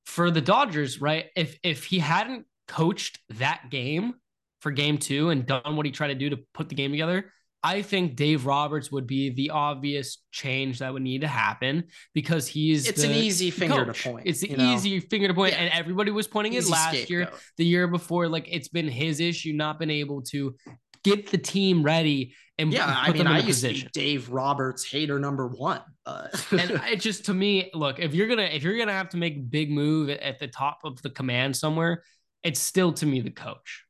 for 0.05 0.31
the 0.31 0.41
Dodgers, 0.41 1.01
right? 1.01 1.25
If 1.35 1.57
if 1.63 1.85
he 1.85 1.99
hadn't 1.99 2.45
coached 2.71 3.19
that 3.31 3.63
game 3.69 4.13
for 4.61 4.71
game 4.71 4.97
two 4.97 5.29
and 5.29 5.45
done 5.45 5.75
what 5.75 5.85
he 5.85 5.91
tried 5.91 6.07
to 6.09 6.15
do 6.15 6.29
to 6.29 6.37
put 6.53 6.69
the 6.69 6.75
game 6.75 6.91
together, 6.91 7.31
I 7.63 7.81
think 7.81 8.15
Dave 8.15 8.45
Roberts 8.45 8.91
would 8.91 9.05
be 9.05 9.29
the 9.29 9.51
obvious 9.51 10.23
change 10.31 10.79
that 10.79 10.91
would 10.93 11.01
need 11.03 11.21
to 11.21 11.27
happen 11.27 11.83
because 12.13 12.47
he's 12.47 12.87
it's 12.87 13.03
an 13.03 13.11
easy 13.11 13.51
finger 13.51 13.85
coach. 13.85 14.03
to 14.03 14.09
point. 14.09 14.27
It's 14.27 14.41
the 14.41 14.49
you 14.49 14.57
know? 14.57 14.73
easy 14.73 14.99
finger 14.99 15.27
to 15.27 15.33
point, 15.33 15.53
Yeah. 15.53 15.59
and 15.63 15.73
everybody 15.73 16.11
was 16.11 16.27
pointing 16.27 16.53
it 16.53 16.59
Easy 16.59 16.71
last 16.71 17.09
year, 17.09 17.29
the 17.57 17.65
year 17.65 17.87
before. 17.87 18.27
Like 18.27 18.47
it's 18.49 18.67
been 18.69 18.87
his 18.87 19.19
issue 19.19 19.53
not 19.53 19.77
been 19.79 19.91
able 19.91 20.21
to 20.33 20.55
get 21.03 21.29
the 21.31 21.37
team 21.37 21.83
ready 21.83 22.33
and 22.57 22.71
Yeah, 22.71 22.85
put 23.05 23.15
I 23.15 23.17
mean, 23.17 23.27
I 23.27 23.33
a 23.39 23.41
used 23.41 23.47
position. 23.61 23.89
to 23.91 23.99
be 23.99 24.05
Dave 24.05 24.29
Roberts 24.29 24.83
hater 24.89 25.19
number 25.19 25.47
one. 25.47 25.81
Uh, 26.05 26.27
and 26.51 26.71
it 26.89 26.99
just 26.99 27.25
to 27.25 27.33
me, 27.33 27.69
look, 27.73 27.99
if 27.99 28.13
you're 28.15 28.27
gonna 28.27 28.43
if 28.43 28.63
you're 28.63 28.77
gonna 28.77 28.91
have 28.91 29.09
to 29.09 29.17
make 29.17 29.35
a 29.35 29.39
big 29.39 29.71
move 29.71 30.09
at 30.09 30.39
the 30.39 30.47
top 30.47 30.79
of 30.83 31.01
the 31.01 31.09
command 31.11 31.55
somewhere, 31.55 32.03
it's 32.43 32.59
still 32.59 32.93
to 32.93 33.05
me 33.05 33.21
the 33.21 33.31
coach. 33.31 33.85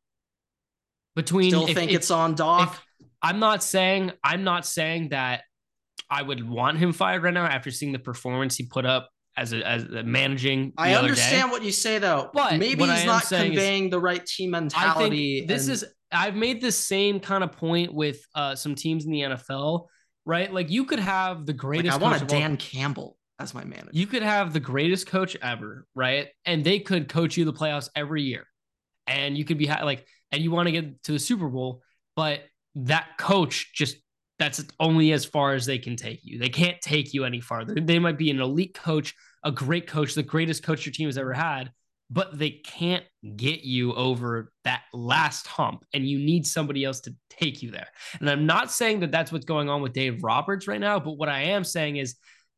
Between 1.15 1.49
still 1.51 1.67
if- 1.67 1.75
think 1.75 1.91
if- 1.91 1.97
it's 1.97 2.11
on 2.11 2.35
Doc. 2.35 2.73
if- 2.73 3.07
I'm 3.21 3.39
not 3.39 3.63
saying 3.63 4.11
I'm 4.23 4.43
not 4.43 4.65
saying 4.65 5.09
that 5.09 5.43
I 6.09 6.21
would 6.21 6.47
want 6.47 6.77
him 6.77 6.91
fired 6.93 7.23
right 7.23 7.33
now 7.33 7.45
after 7.45 7.69
seeing 7.71 7.91
the 7.91 7.99
performance 7.99 8.55
he 8.55 8.65
put 8.65 8.85
up 8.85 9.09
as 9.37 9.53
a 9.53 9.65
as 9.65 9.83
a 9.83 10.03
managing. 10.03 10.73
The 10.75 10.81
I 10.81 10.95
understand 10.95 11.51
what 11.51 11.63
you 11.63 11.71
say 11.71 11.99
though, 11.99 12.29
But 12.33 12.57
maybe 12.57 12.83
he's 12.85 13.05
not 13.05 13.25
conveying 13.27 13.89
the 13.89 13.99
right 13.99 14.25
team 14.25 14.51
mentality. 14.51 15.45
this 15.45 15.65
and- 15.65 15.73
is 15.73 15.85
I've 16.11 16.35
made 16.35 16.59
the 16.61 16.71
same 16.73 17.19
kind 17.21 17.43
of 17.43 17.53
point 17.53 17.93
with 17.93 18.19
uh, 18.35 18.55
some 18.55 18.75
teams 18.75 19.05
in 19.05 19.11
the 19.11 19.21
NFL, 19.21 19.87
right? 20.25 20.51
Like 20.51 20.69
you 20.69 20.83
could 20.85 20.99
have 20.99 21.45
the 21.45 21.53
like 21.53 21.57
greatest. 21.59 21.93
I 21.93 21.97
want 21.97 22.13
a 22.21 22.25
of 22.25 22.31
all- 22.33 22.39
Dan 22.39 22.57
Campbell 22.57 23.17
as 23.43 23.53
my 23.53 23.63
manager. 23.63 23.89
you 23.91 24.07
could 24.07 24.23
have 24.23 24.53
the 24.53 24.59
greatest 24.59 25.07
coach 25.07 25.35
ever, 25.41 25.85
right? 25.95 26.27
And 26.45 26.63
they 26.63 26.79
could 26.79 27.09
coach 27.09 27.37
you 27.37 27.45
the 27.45 27.53
playoffs 27.53 27.89
every 27.95 28.23
year. 28.23 28.45
And 29.07 29.37
you 29.37 29.45
could 29.45 29.57
be 29.57 29.65
ha- 29.65 29.83
like, 29.83 30.05
and 30.31 30.41
you 30.41 30.51
want 30.51 30.67
to 30.67 30.71
get 30.71 31.03
to 31.03 31.11
the 31.11 31.19
Super 31.19 31.49
Bowl, 31.49 31.81
but 32.15 32.41
that 32.75 33.17
coach 33.17 33.71
just 33.73 33.97
that's 34.39 34.63
only 34.79 35.11
as 35.11 35.23
far 35.23 35.53
as 35.53 35.67
they 35.67 35.77
can 35.77 35.95
take 35.95 36.21
you. 36.23 36.39
They 36.39 36.49
can't 36.49 36.81
take 36.81 37.13
you 37.13 37.25
any 37.25 37.39
farther. 37.39 37.75
They 37.75 37.99
might 37.99 38.17
be 38.17 38.31
an 38.31 38.39
elite 38.39 38.73
coach, 38.73 39.13
a 39.43 39.51
great 39.51 39.85
coach, 39.85 40.15
the 40.15 40.23
greatest 40.23 40.63
coach 40.63 40.83
your 40.83 40.93
team 40.93 41.07
has 41.07 41.17
ever 41.17 41.31
had, 41.31 41.71
but 42.09 42.37
they 42.39 42.49
can't 42.49 43.05
get 43.35 43.61
you 43.61 43.93
over 43.93 44.51
that 44.63 44.81
last 44.93 45.45
hump. 45.45 45.85
And 45.93 46.07
you 46.07 46.17
need 46.17 46.47
somebody 46.47 46.83
else 46.83 47.01
to 47.01 47.15
take 47.29 47.61
you 47.61 47.69
there. 47.69 47.87
And 48.19 48.27
I'm 48.27 48.47
not 48.47 48.71
saying 48.71 49.01
that 49.01 49.11
that's 49.11 49.31
what's 49.31 49.45
going 49.45 49.69
on 49.69 49.83
with 49.83 49.93
Dave 49.93 50.23
Roberts 50.23 50.67
right 50.67 50.81
now, 50.81 50.99
but 50.99 51.17
what 51.17 51.29
I 51.29 51.43
am 51.43 51.63
saying 51.63 51.97
is 51.97 52.15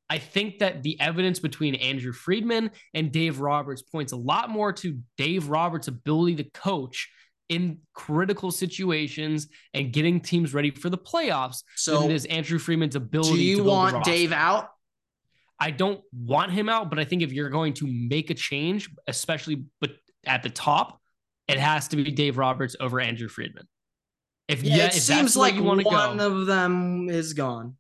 I 0.10 0.17
think 0.17 0.60
that 0.60 0.83
the 0.83 1.00
evidence 1.00 1.39
between 1.39 1.75
Andrew 1.75 2.12
Friedman 2.12 2.72
and 2.93 3.12
Dave 3.12 3.39
Roberts 3.39 3.81
points 3.81 4.12
a 4.12 4.17
lot 4.17 4.50
more 4.50 4.74
to 4.74 5.00
Dave 5.17 5.50
Roberts' 5.50 5.88
ability 5.88 6.36
to 6.36 6.43
coach 6.51 7.10
in 7.50 7.79
critical 7.93 8.51
situations 8.51 9.48
and 9.74 9.91
getting 9.91 10.19
teams 10.19 10.53
ready 10.53 10.72
for 10.72 10.89
the 10.89 10.98
playoffs 10.98 11.63
so 11.75 12.01
than 12.01 12.12
it 12.12 12.13
is 12.13 12.25
Andrew 12.25 12.60
Friedman's 12.60 12.95
ability 12.95 13.31
do 13.31 13.38
to 13.38 13.43
you 13.43 13.63
want. 13.63 14.03
Dave 14.03 14.31
out? 14.31 14.69
I 15.60 15.72
don't 15.72 16.01
want 16.13 16.51
him 16.51 16.67
out, 16.67 16.89
but 16.89 17.00
I 17.00 17.05
think 17.05 17.22
if 17.22 17.31
you're 17.31 17.50
going 17.50 17.74
to 17.75 17.88
make 17.88 18.29
a 18.29 18.33
change, 18.33 18.89
especially 19.07 19.65
but 19.79 19.91
at 20.25 20.43
the 20.43 20.50
top, 20.50 21.00
it 21.48 21.60
has 21.60 21.88
to 21.89 21.95
be 21.95 22.12
Dave 22.12 22.38
Roberts 22.38 22.75
over 22.79 23.00
Andrew 23.00 23.27
Friedman. 23.27 23.67
If 24.48 24.63
Yeah, 24.63 24.75
yeah, 24.75 24.86
it 24.88 24.93
seems 24.93 25.38
like 25.38 25.55
you 25.55 25.63
want 25.63 25.81
to 25.81 25.86
one 25.86 26.17
go, 26.17 26.27
of 26.27 26.45
them 26.45 27.10
is 27.10 27.33
gone. 27.33 27.77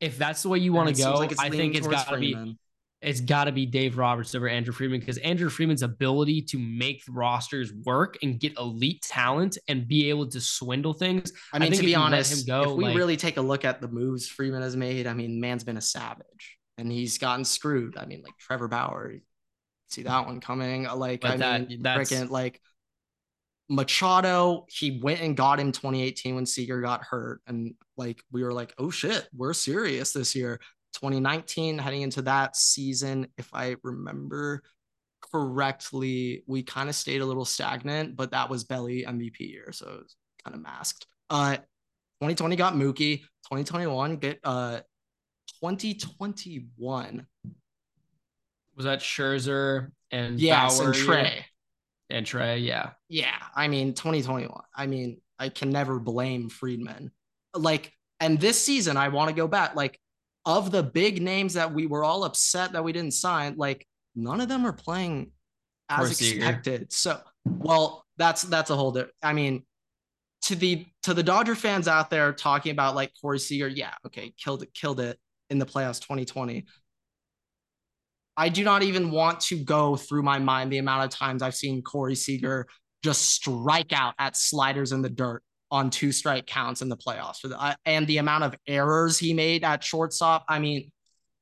If 0.00 0.16
that's 0.18 0.42
the 0.42 0.48
way 0.48 0.58
you 0.58 0.72
want 0.72 0.94
to 0.94 1.02
go, 1.02 1.14
like 1.14 1.38
I 1.38 1.50
think 1.50 1.74
it's 1.74 1.86
got 1.86 2.08
to 2.08 2.16
be 2.18 2.56
it's 3.02 3.20
got 3.20 3.44
to 3.44 3.52
be 3.52 3.64
Dave 3.64 3.96
Roberts 3.96 4.34
over 4.34 4.46
Andrew 4.46 4.74
Friedman 4.74 5.00
because 5.00 5.16
Andrew 5.18 5.48
Friedman's 5.48 5.82
ability 5.82 6.42
to 6.42 6.58
make 6.58 7.02
rosters 7.08 7.72
work 7.86 8.18
and 8.22 8.38
get 8.38 8.58
elite 8.58 9.00
talent 9.02 9.56
and 9.68 9.88
be 9.88 10.10
able 10.10 10.26
to 10.28 10.40
swindle 10.40 10.92
things. 10.92 11.32
I 11.52 11.58
mean, 11.58 11.70
think 11.70 11.80
to 11.80 11.86
be 11.86 11.94
honest, 11.94 12.46
go, 12.46 12.62
if 12.62 12.76
we 12.76 12.84
like- 12.84 12.96
really 12.96 13.16
take 13.16 13.38
a 13.38 13.40
look 13.40 13.64
at 13.64 13.80
the 13.80 13.88
moves 13.88 14.28
Friedman 14.28 14.60
has 14.60 14.76
made, 14.76 15.06
I 15.06 15.14
mean, 15.14 15.40
man's 15.40 15.64
been 15.64 15.78
a 15.78 15.82
savage 15.82 16.58
and 16.76 16.92
he's 16.92 17.16
gotten 17.16 17.44
screwed. 17.44 17.96
I 17.96 18.04
mean, 18.04 18.22
like 18.22 18.36
Trevor 18.36 18.68
Bauer, 18.68 19.14
see 19.88 20.02
that 20.02 20.26
one 20.26 20.40
coming. 20.40 20.82
Like, 20.84 21.24
I 21.24 21.36
that- 21.38 21.68
mean, 21.70 21.82
that's- 21.82 22.10
freaking 22.10 22.28
like 22.28 22.60
Machado, 23.70 24.66
he 24.68 25.00
went 25.00 25.20
and 25.20 25.36
got 25.36 25.60
him 25.60 25.70
2018 25.70 26.34
when 26.34 26.44
Seager 26.44 26.80
got 26.80 27.04
hurt. 27.04 27.40
And 27.46 27.74
like, 27.96 28.20
we 28.32 28.42
were 28.42 28.52
like, 28.52 28.74
oh 28.78 28.90
shit, 28.90 29.28
we're 29.32 29.54
serious 29.54 30.12
this 30.12 30.34
year. 30.34 30.60
2019, 30.94 31.78
heading 31.78 32.02
into 32.02 32.22
that 32.22 32.56
season, 32.56 33.28
if 33.38 33.48
I 33.54 33.76
remember 33.84 34.62
correctly, 35.32 36.42
we 36.48 36.64
kind 36.64 36.88
of 36.88 36.96
stayed 36.96 37.20
a 37.20 37.26
little 37.26 37.44
stagnant, 37.44 38.16
but 38.16 38.32
that 38.32 38.50
was 38.50 38.64
Belli 38.64 39.04
MVP 39.04 39.38
year. 39.38 39.70
So 39.70 39.86
it 39.86 40.02
was 40.02 40.16
kind 40.44 40.56
of 40.56 40.62
masked. 40.62 41.06
Uh, 41.30 41.56
2020 42.20 42.56
got 42.56 42.74
Mookie. 42.74 43.20
2021 43.46 44.16
get 44.16 44.40
uh 44.42 44.80
2021. 45.62 47.26
Was 48.76 48.84
that 48.84 48.98
Scherzer 48.98 49.90
and 50.10 50.40
Yes, 50.40 50.78
Bauer 50.78 50.88
and? 50.88 50.94
Trea. 50.96 51.44
And 52.10 52.26
Trea? 52.26 52.56
Yeah, 52.56 52.90
Yeah, 53.08 53.36
I 53.54 53.68
mean 53.68 53.94
2021. 53.94 54.62
I 54.74 54.86
mean, 54.86 55.20
I 55.38 55.48
can 55.48 55.70
never 55.70 55.98
blame 55.98 56.48
Friedman. 56.48 57.10
Like, 57.54 57.92
and 58.20 58.38
this 58.38 58.62
season, 58.62 58.96
I 58.96 59.08
want 59.08 59.28
to 59.28 59.34
go 59.34 59.48
back. 59.48 59.74
Like, 59.74 59.98
of 60.44 60.70
the 60.70 60.82
big 60.82 61.20
names 61.22 61.54
that 61.54 61.72
we 61.72 61.86
were 61.86 62.04
all 62.04 62.24
upset 62.24 62.72
that 62.72 62.84
we 62.84 62.92
didn't 62.92 63.12
sign, 63.12 63.56
like 63.56 63.86
none 64.14 64.40
of 64.40 64.48
them 64.48 64.66
are 64.66 64.72
playing 64.72 65.32
as 65.88 66.20
expected. 66.20 66.92
So, 66.92 67.20
well, 67.44 68.06
that's 68.16 68.42
that's 68.42 68.70
a 68.70 68.76
whole 68.76 68.92
different. 68.92 69.14
I 69.22 69.32
mean, 69.32 69.64
to 70.42 70.54
the 70.54 70.86
to 71.02 71.14
the 71.14 71.22
Dodger 71.22 71.54
fans 71.54 71.88
out 71.88 72.10
there 72.10 72.32
talking 72.32 72.72
about 72.72 72.94
like 72.94 73.12
Corey 73.20 73.38
Seager, 73.38 73.68
yeah, 73.68 73.94
okay, 74.06 74.32
killed 74.42 74.62
it, 74.62 74.72
killed 74.74 75.00
it 75.00 75.18
in 75.50 75.58
the 75.58 75.66
playoffs 75.66 76.00
2020. 76.00 76.66
I 78.40 78.48
do 78.48 78.64
not 78.64 78.82
even 78.82 79.10
want 79.10 79.40
to 79.40 79.56
go 79.62 79.96
through 79.96 80.22
my 80.22 80.38
mind 80.38 80.72
the 80.72 80.78
amount 80.78 81.04
of 81.04 81.10
times 81.10 81.42
I've 81.42 81.54
seen 81.54 81.82
Corey 81.82 82.14
Seager 82.14 82.66
just 83.04 83.28
strike 83.28 83.92
out 83.92 84.14
at 84.18 84.34
sliders 84.34 84.92
in 84.92 85.02
the 85.02 85.10
dirt 85.10 85.42
on 85.70 85.90
two 85.90 86.10
strike 86.10 86.46
counts 86.46 86.80
in 86.80 86.88
the 86.88 86.96
playoffs 86.96 87.38
uh, 87.44 87.74
and 87.84 88.06
the 88.06 88.16
amount 88.16 88.44
of 88.44 88.54
errors 88.66 89.18
he 89.18 89.34
made 89.34 89.62
at 89.62 89.84
shortstop. 89.84 90.46
I 90.48 90.58
mean, 90.58 90.90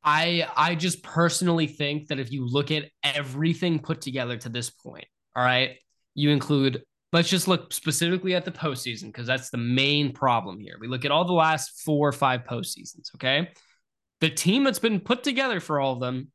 I 0.02 0.48
I 0.56 0.74
just 0.74 1.04
personally 1.04 1.68
think 1.68 2.08
that 2.08 2.18
if 2.18 2.32
you 2.32 2.44
look 2.44 2.72
at 2.72 2.86
everything 3.04 3.78
put 3.78 4.00
together 4.00 4.36
to 4.36 4.48
this 4.48 4.68
point, 4.68 5.06
all 5.36 5.44
right, 5.44 5.76
you 6.16 6.30
include. 6.30 6.82
Let's 7.12 7.30
just 7.30 7.46
look 7.46 7.72
specifically 7.72 8.34
at 8.34 8.44
the 8.44 8.50
postseason 8.50 9.04
because 9.04 9.26
that's 9.26 9.50
the 9.50 9.56
main 9.56 10.12
problem 10.12 10.58
here. 10.58 10.76
We 10.80 10.88
look 10.88 11.04
at 11.04 11.12
all 11.12 11.24
the 11.24 11.32
last 11.32 11.80
four 11.84 12.08
or 12.08 12.12
five 12.12 12.42
postseasons. 12.42 13.14
Okay, 13.14 13.50
the 14.20 14.30
team 14.30 14.64
that's 14.64 14.80
been 14.80 14.98
put 14.98 15.22
together 15.22 15.60
for 15.60 15.78
all 15.78 15.92
of 15.92 16.00
them 16.00 16.32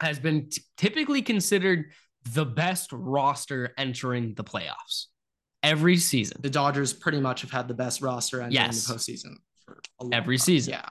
has 0.00 0.18
been 0.18 0.48
t- 0.48 0.62
typically 0.76 1.22
considered 1.22 1.86
the 2.32 2.44
best 2.44 2.90
roster 2.92 3.72
entering 3.78 4.34
the 4.34 4.44
playoffs 4.44 5.06
every 5.62 5.96
season. 5.96 6.38
the 6.42 6.50
Dodgers 6.50 6.92
pretty 6.92 7.20
much 7.20 7.42
have 7.42 7.50
had 7.50 7.68
the 7.68 7.74
best 7.74 8.00
roster 8.02 8.38
entering 8.38 8.52
Yes. 8.54 8.86
the 8.86 8.94
postseason 8.94 9.34
for 9.64 9.80
Every 10.12 10.36
time. 10.38 10.44
season. 10.44 10.72
Yeah. 10.74 10.88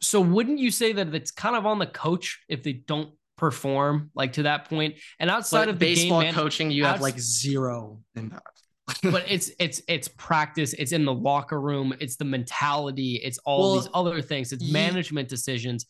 So 0.00 0.20
wouldn't 0.20 0.58
you 0.58 0.70
say 0.70 0.92
that 0.94 1.14
it's 1.14 1.30
kind 1.30 1.54
of 1.56 1.66
on 1.66 1.78
the 1.78 1.86
coach 1.86 2.40
if 2.48 2.62
they 2.62 2.72
don't 2.72 3.12
perform 3.36 4.10
like 4.14 4.34
to 4.34 4.44
that 4.44 4.68
point? 4.68 4.96
And 5.18 5.28
outside 5.30 5.60
But 5.66 5.68
of 5.70 5.78
the 5.78 5.86
baseball 5.86 6.22
man- 6.22 6.32
coaching, 6.34 6.70
you 6.70 6.84
have 6.86 7.00
like 7.02 7.18
zero 7.18 8.00
impact. 8.14 8.62
but 9.04 9.24
it's 9.28 9.50
it's 9.60 9.80
it's 9.86 10.08
practice, 10.08 10.72
it's 10.72 10.90
in 10.92 11.04
the 11.04 11.14
locker 11.14 11.60
room, 11.60 11.94
it's 12.00 12.16
the 12.16 12.24
mentality, 12.24 13.20
it's 13.22 13.38
all 13.44 13.60
Well, 13.72 13.80
these 13.80 13.90
other 13.94 14.20
things, 14.20 14.52
it's 14.52 14.68
management 14.72 15.28
decisions. 15.28 15.86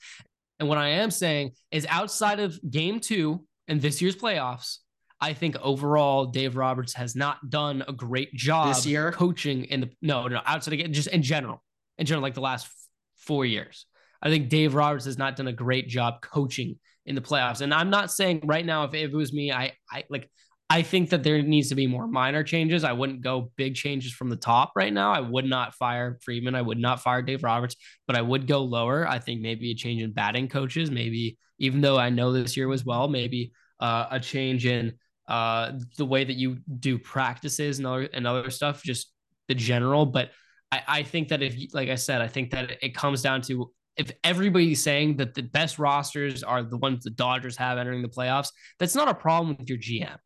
And 0.60 0.68
what 0.68 0.78
I 0.78 0.88
am 0.90 1.10
saying 1.10 1.52
is 1.72 1.86
outside 1.88 2.38
of 2.38 2.60
game 2.70 3.00
two 3.00 3.44
and 3.66 3.80
this 3.80 4.00
year's 4.00 4.14
playoffs, 4.14 4.76
I 5.20 5.32
think 5.32 5.56
overall 5.60 6.26
Dave 6.26 6.56
Roberts 6.56 6.94
has 6.94 7.16
not 7.16 7.50
done 7.50 7.82
a 7.88 7.92
great 7.92 8.32
job 8.34 8.74
This 8.74 8.86
year? 8.86 9.10
coaching 9.10 9.64
in 9.64 9.80
the 9.80 9.90
no, 10.00 10.28
no, 10.28 10.40
outside 10.46 10.80
of 10.80 10.92
just 10.92 11.08
in 11.08 11.22
general. 11.22 11.62
In 11.98 12.06
general, 12.06 12.22
like 12.22 12.34
the 12.34 12.40
last 12.40 12.66
f- 12.66 12.72
four 13.16 13.44
years. 13.44 13.86
I 14.22 14.28
think 14.28 14.48
Dave 14.48 14.74
Roberts 14.74 15.06
has 15.06 15.18
not 15.18 15.36
done 15.36 15.48
a 15.48 15.52
great 15.52 15.88
job 15.88 16.20
coaching 16.20 16.78
in 17.06 17.14
the 17.14 17.20
playoffs. 17.20 17.62
And 17.62 17.72
I'm 17.72 17.90
not 17.90 18.10
saying 18.10 18.42
right 18.44 18.64
now, 18.64 18.84
if, 18.84 18.94
if 18.94 19.10
it 19.10 19.16
was 19.16 19.32
me, 19.32 19.50
I, 19.50 19.72
I 19.90 20.04
like, 20.10 20.30
I 20.72 20.82
think 20.82 21.10
that 21.10 21.24
there 21.24 21.42
needs 21.42 21.68
to 21.70 21.74
be 21.74 21.88
more 21.88 22.06
minor 22.06 22.44
changes. 22.44 22.84
I 22.84 22.92
wouldn't 22.92 23.22
go 23.22 23.50
big 23.56 23.74
changes 23.74 24.12
from 24.12 24.30
the 24.30 24.36
top 24.36 24.70
right 24.76 24.92
now. 24.92 25.12
I 25.12 25.18
would 25.18 25.44
not 25.44 25.74
fire 25.74 26.16
Friedman. 26.22 26.54
I 26.54 26.62
would 26.62 26.78
not 26.78 27.02
fire 27.02 27.22
Dave 27.22 27.42
Roberts, 27.42 27.74
but 28.06 28.14
I 28.14 28.22
would 28.22 28.46
go 28.46 28.62
lower. 28.62 29.06
I 29.06 29.18
think 29.18 29.40
maybe 29.40 29.72
a 29.72 29.74
change 29.74 30.00
in 30.00 30.12
batting 30.12 30.48
coaches, 30.48 30.88
maybe 30.88 31.36
even 31.58 31.80
though 31.80 31.98
I 31.98 32.08
know 32.10 32.32
this 32.32 32.56
year 32.56 32.68
was 32.68 32.84
well, 32.84 33.08
maybe 33.08 33.50
uh, 33.80 34.06
a 34.12 34.20
change 34.20 34.64
in 34.64 34.94
uh, 35.26 35.72
the 35.98 36.06
way 36.06 36.22
that 36.22 36.36
you 36.36 36.58
do 36.78 37.00
practices 37.00 37.78
and 37.78 37.86
other 37.86 38.08
and 38.12 38.24
other 38.24 38.48
stuff, 38.50 38.80
just 38.84 39.12
the 39.48 39.56
general. 39.56 40.06
But 40.06 40.30
I, 40.70 40.82
I 40.86 41.02
think 41.02 41.28
that 41.28 41.42
if, 41.42 41.74
like 41.74 41.88
I 41.88 41.96
said, 41.96 42.20
I 42.20 42.28
think 42.28 42.52
that 42.52 42.78
it 42.80 42.94
comes 42.94 43.22
down 43.22 43.42
to 43.42 43.72
if 43.96 44.12
everybody's 44.22 44.84
saying 44.84 45.16
that 45.16 45.34
the 45.34 45.42
best 45.42 45.80
rosters 45.80 46.44
are 46.44 46.62
the 46.62 46.76
ones 46.76 47.02
the 47.02 47.10
Dodgers 47.10 47.56
have 47.56 47.76
entering 47.76 48.02
the 48.02 48.08
playoffs, 48.08 48.50
that's 48.78 48.94
not 48.94 49.08
a 49.08 49.14
problem 49.14 49.56
with 49.58 49.68
your 49.68 49.78
GM 49.78 50.16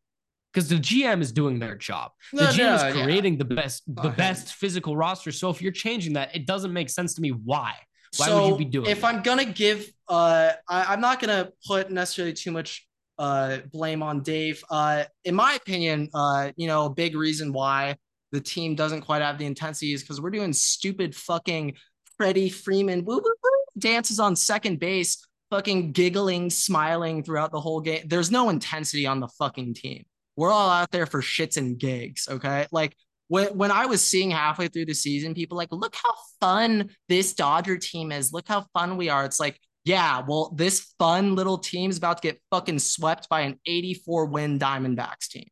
because 0.55 0.69
the 0.69 0.75
GM 0.77 1.21
is 1.21 1.33
doing 1.33 1.59
their 1.59 1.75
job. 1.75 2.11
The 2.31 2.43
No, 2.45 2.49
GM 2.49 2.57
no, 2.81 2.87
is 2.87 2.93
creating 3.03 3.33
yeah. 3.33 3.39
the 3.39 3.55
best, 3.55 3.83
the 3.93 4.07
Okay. 4.07 4.15
best 4.15 4.53
physical 4.53 4.95
roster. 4.95 5.33
So 5.33 5.49
if 5.49 5.61
you're 5.61 5.73
changing 5.73 6.13
that, 6.13 6.33
it 6.33 6.47
doesn't 6.47 6.71
make 6.71 6.89
sense 6.89 7.13
to 7.15 7.21
me. 7.21 7.31
Why? 7.31 7.73
Why 8.17 8.27
so 8.27 8.41
would 8.43 8.47
you 8.51 8.57
be 8.59 8.65
doing 8.65 8.85
it? 8.85 8.91
if 8.91 9.01
that? 9.01 9.13
I'm 9.13 9.21
gonna 9.21 9.43
give 9.45 9.91
uh 10.07 10.51
I, 10.69 10.85
I'm 10.93 11.01
not 11.01 11.19
gonna 11.19 11.49
put 11.67 11.91
necessarily 11.91 12.31
too 12.33 12.51
much 12.51 12.87
uh 13.19 13.57
blame 13.73 14.01
on 14.01 14.21
Dave. 14.21 14.63
Uh 14.69 15.03
in 15.25 15.35
my 15.35 15.53
opinion, 15.55 16.09
uh, 16.13 16.51
you 16.55 16.67
know, 16.67 16.85
a 16.85 16.89
big 16.89 17.15
reason 17.17 17.51
why 17.51 17.97
the 18.31 18.39
team 18.39 18.75
doesn't 18.75 19.01
quite 19.01 19.21
have 19.21 19.37
the 19.37 19.45
intensity 19.45 19.91
is 19.93 20.01
because 20.01 20.21
we're 20.21 20.29
doing 20.29 20.53
stupid 20.53 21.13
fucking 21.15 21.73
Freddie 22.17 22.49
Freeman 22.49 23.03
woo, 23.03 23.15
woo, 23.17 23.21
woo, 23.43 23.51
dances 23.77 24.19
on 24.21 24.37
second 24.37 24.79
base, 24.79 25.27
fucking 25.49 25.91
giggling, 25.91 26.49
smiling 26.49 27.23
throughout 27.23 27.51
the 27.51 27.59
whole 27.59 27.81
game. 27.81 28.03
There's 28.07 28.31
no 28.31 28.49
intensity 28.49 29.05
on 29.05 29.19
the 29.19 29.27
fucking 29.27 29.73
team. 29.73 30.05
We're 30.35 30.51
all 30.51 30.69
out 30.69 30.91
there 30.91 31.05
for 31.05 31.21
shits 31.21 31.57
and 31.57 31.77
gigs, 31.77 32.27
okay? 32.29 32.67
Like 32.71 32.95
when, 33.27 33.57
when 33.57 33.71
I 33.71 33.85
was 33.85 34.03
seeing 34.03 34.31
halfway 34.31 34.67
through 34.67 34.85
the 34.85 34.93
season, 34.93 35.33
people 35.33 35.57
like, 35.57 35.71
look 35.71 35.95
how 35.95 36.13
fun 36.39 36.89
this 37.09 37.33
Dodger 37.33 37.77
team 37.77 38.11
is. 38.11 38.33
Look 38.33 38.47
how 38.47 38.65
fun 38.73 38.97
we 38.97 39.09
are. 39.09 39.25
It's 39.25 39.39
like, 39.39 39.59
yeah, 39.85 40.23
well, 40.27 40.51
this 40.55 40.93
fun 40.99 41.35
little 41.35 41.57
team 41.57 41.89
is 41.89 41.97
about 41.97 42.21
to 42.21 42.27
get 42.27 42.41
fucking 42.51 42.79
swept 42.79 43.29
by 43.29 43.41
an 43.41 43.59
84 43.65 44.25
win 44.25 44.59
Diamondbacks 44.59 45.27
team. 45.29 45.47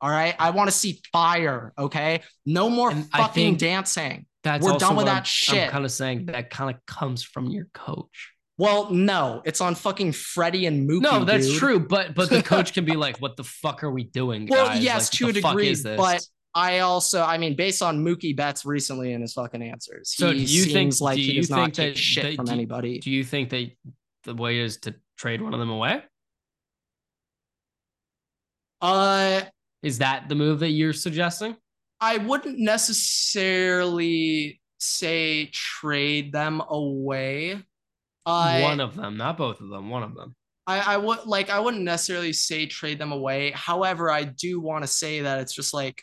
All 0.00 0.10
right. 0.10 0.34
I 0.38 0.50
want 0.50 0.68
to 0.68 0.76
see 0.76 1.00
fire. 1.12 1.72
Okay. 1.78 2.22
No 2.44 2.68
more 2.68 2.90
And 2.90 3.10
fucking 3.10 3.56
dancing. 3.56 4.26
That's 4.42 4.64
we're 4.64 4.78
done 4.78 4.96
with 4.96 5.06
that 5.06 5.18
I'm, 5.18 5.24
shit. 5.24 5.64
I'm 5.64 5.70
kind 5.70 5.84
of 5.84 5.90
saying 5.90 6.26
that 6.26 6.50
kind 6.50 6.74
of 6.74 6.84
comes 6.86 7.22
from 7.22 7.48
your 7.48 7.66
coach. 7.74 8.32
Well, 8.58 8.90
no, 8.90 9.42
it's 9.44 9.60
on 9.60 9.74
fucking 9.74 10.12
Freddie 10.12 10.64
and 10.66 10.88
Mookie. 10.88 11.02
No, 11.02 11.24
that's 11.24 11.46
dude. 11.46 11.58
true, 11.58 11.78
but 11.78 12.14
but 12.14 12.30
the 12.30 12.42
coach 12.42 12.72
can 12.72 12.86
be 12.86 12.96
like, 13.04 13.18
"What 13.18 13.36
the 13.36 13.44
fuck 13.44 13.84
are 13.84 13.90
we 13.90 14.04
doing?" 14.04 14.46
Well, 14.50 14.68
guys? 14.68 14.82
yes, 14.82 15.12
Like, 15.12 15.18
to 15.18 15.28
a 15.28 15.32
degree, 15.32 15.76
but 15.96 16.22
I 16.54 16.78
also, 16.78 17.22
I 17.22 17.36
mean, 17.36 17.54
based 17.54 17.82
on 17.82 18.02
Mookie 18.02 18.34
Betts 18.34 18.64
recently 18.64 19.12
in 19.12 19.20
his 19.20 19.34
fucking 19.34 19.62
answers, 19.62 20.14
So 20.16 20.32
he 20.32 20.46
do 20.46 20.52
you 20.54 20.64
think- 20.64 20.98
like 21.02 21.16
do 21.16 21.22
he 21.22 21.36
does 21.36 21.50
not 21.50 21.74
take 21.74 21.96
that- 21.96 22.00
shit 22.00 22.22
that- 22.22 22.36
from 22.36 22.46
do- 22.46 22.52
anybody. 22.52 22.98
do 22.98 23.10
you 23.10 23.24
think 23.24 23.50
that 23.50 23.70
the 24.24 24.34
way 24.34 24.58
is 24.60 24.78
to 24.78 24.94
trade 25.18 25.42
one 25.42 25.52
of 25.52 25.60
them 25.60 25.68
away? 25.68 26.02
Uh, 28.80 29.42
Is 29.82 29.98
that 29.98 30.30
the 30.30 30.34
move 30.34 30.60
that 30.60 30.70
you're 30.70 30.92
suggesting? 30.94 31.56
I 32.00 32.16
wouldn't 32.18 32.58
necessarily 32.58 34.60
say 34.78 35.46
trade 35.52 36.32
them 36.32 36.62
away. 36.68 37.62
I, 38.26 38.62
one 38.62 38.80
of 38.80 38.96
them, 38.96 39.16
not 39.16 39.38
both 39.38 39.60
of 39.60 39.68
them. 39.68 39.88
One 39.88 40.02
of 40.02 40.14
them. 40.14 40.34
I, 40.66 40.94
I 40.94 40.96
would 40.96 41.26
like 41.26 41.48
I 41.48 41.60
wouldn't 41.60 41.84
necessarily 41.84 42.32
say 42.32 42.66
trade 42.66 42.98
them 42.98 43.12
away. 43.12 43.52
However, 43.52 44.10
I 44.10 44.24
do 44.24 44.60
want 44.60 44.82
to 44.82 44.88
say 44.88 45.20
that 45.20 45.40
it's 45.40 45.54
just 45.54 45.72
like 45.72 46.02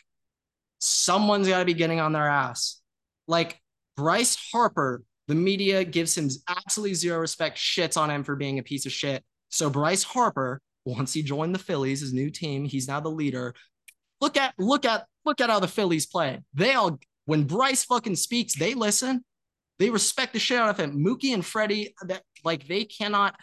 someone's 0.78 1.48
got 1.48 1.58
to 1.58 1.64
be 1.64 1.74
getting 1.74 2.00
on 2.00 2.12
their 2.12 2.28
ass. 2.28 2.80
Like 3.28 3.60
Bryce 3.96 4.36
Harper, 4.52 5.02
the 5.28 5.34
media 5.34 5.84
gives 5.84 6.16
him 6.16 6.30
absolutely 6.48 6.94
zero 6.94 7.18
respect, 7.20 7.58
shits 7.58 7.98
on 7.98 8.10
him 8.10 8.24
for 8.24 8.36
being 8.36 8.58
a 8.58 8.62
piece 8.62 8.86
of 8.86 8.92
shit. 8.92 9.22
So 9.50 9.68
Bryce 9.68 10.02
Harper, 10.02 10.60
once 10.86 11.12
he 11.12 11.22
joined 11.22 11.54
the 11.54 11.58
Phillies, 11.58 12.00
his 12.00 12.14
new 12.14 12.30
team, 12.30 12.64
he's 12.64 12.88
now 12.88 13.00
the 13.00 13.10
leader. 13.10 13.54
Look 14.22 14.38
at 14.38 14.54
look 14.58 14.86
at 14.86 15.06
look 15.26 15.42
at 15.42 15.50
how 15.50 15.60
the 15.60 15.68
Phillies 15.68 16.06
play. 16.06 16.40
They 16.54 16.72
all 16.72 16.98
when 17.26 17.44
Bryce 17.44 17.84
fucking 17.84 18.16
speaks, 18.16 18.54
they 18.54 18.72
listen. 18.72 19.24
They 19.78 19.90
respect 19.90 20.32
the 20.32 20.38
shit 20.38 20.58
out 20.58 20.70
of 20.70 20.78
him. 20.78 21.04
Mookie 21.04 21.34
and 21.34 21.44
Freddie, 21.44 21.94
that 22.06 22.22
like 22.44 22.66
they 22.66 22.84
cannot 22.84 23.34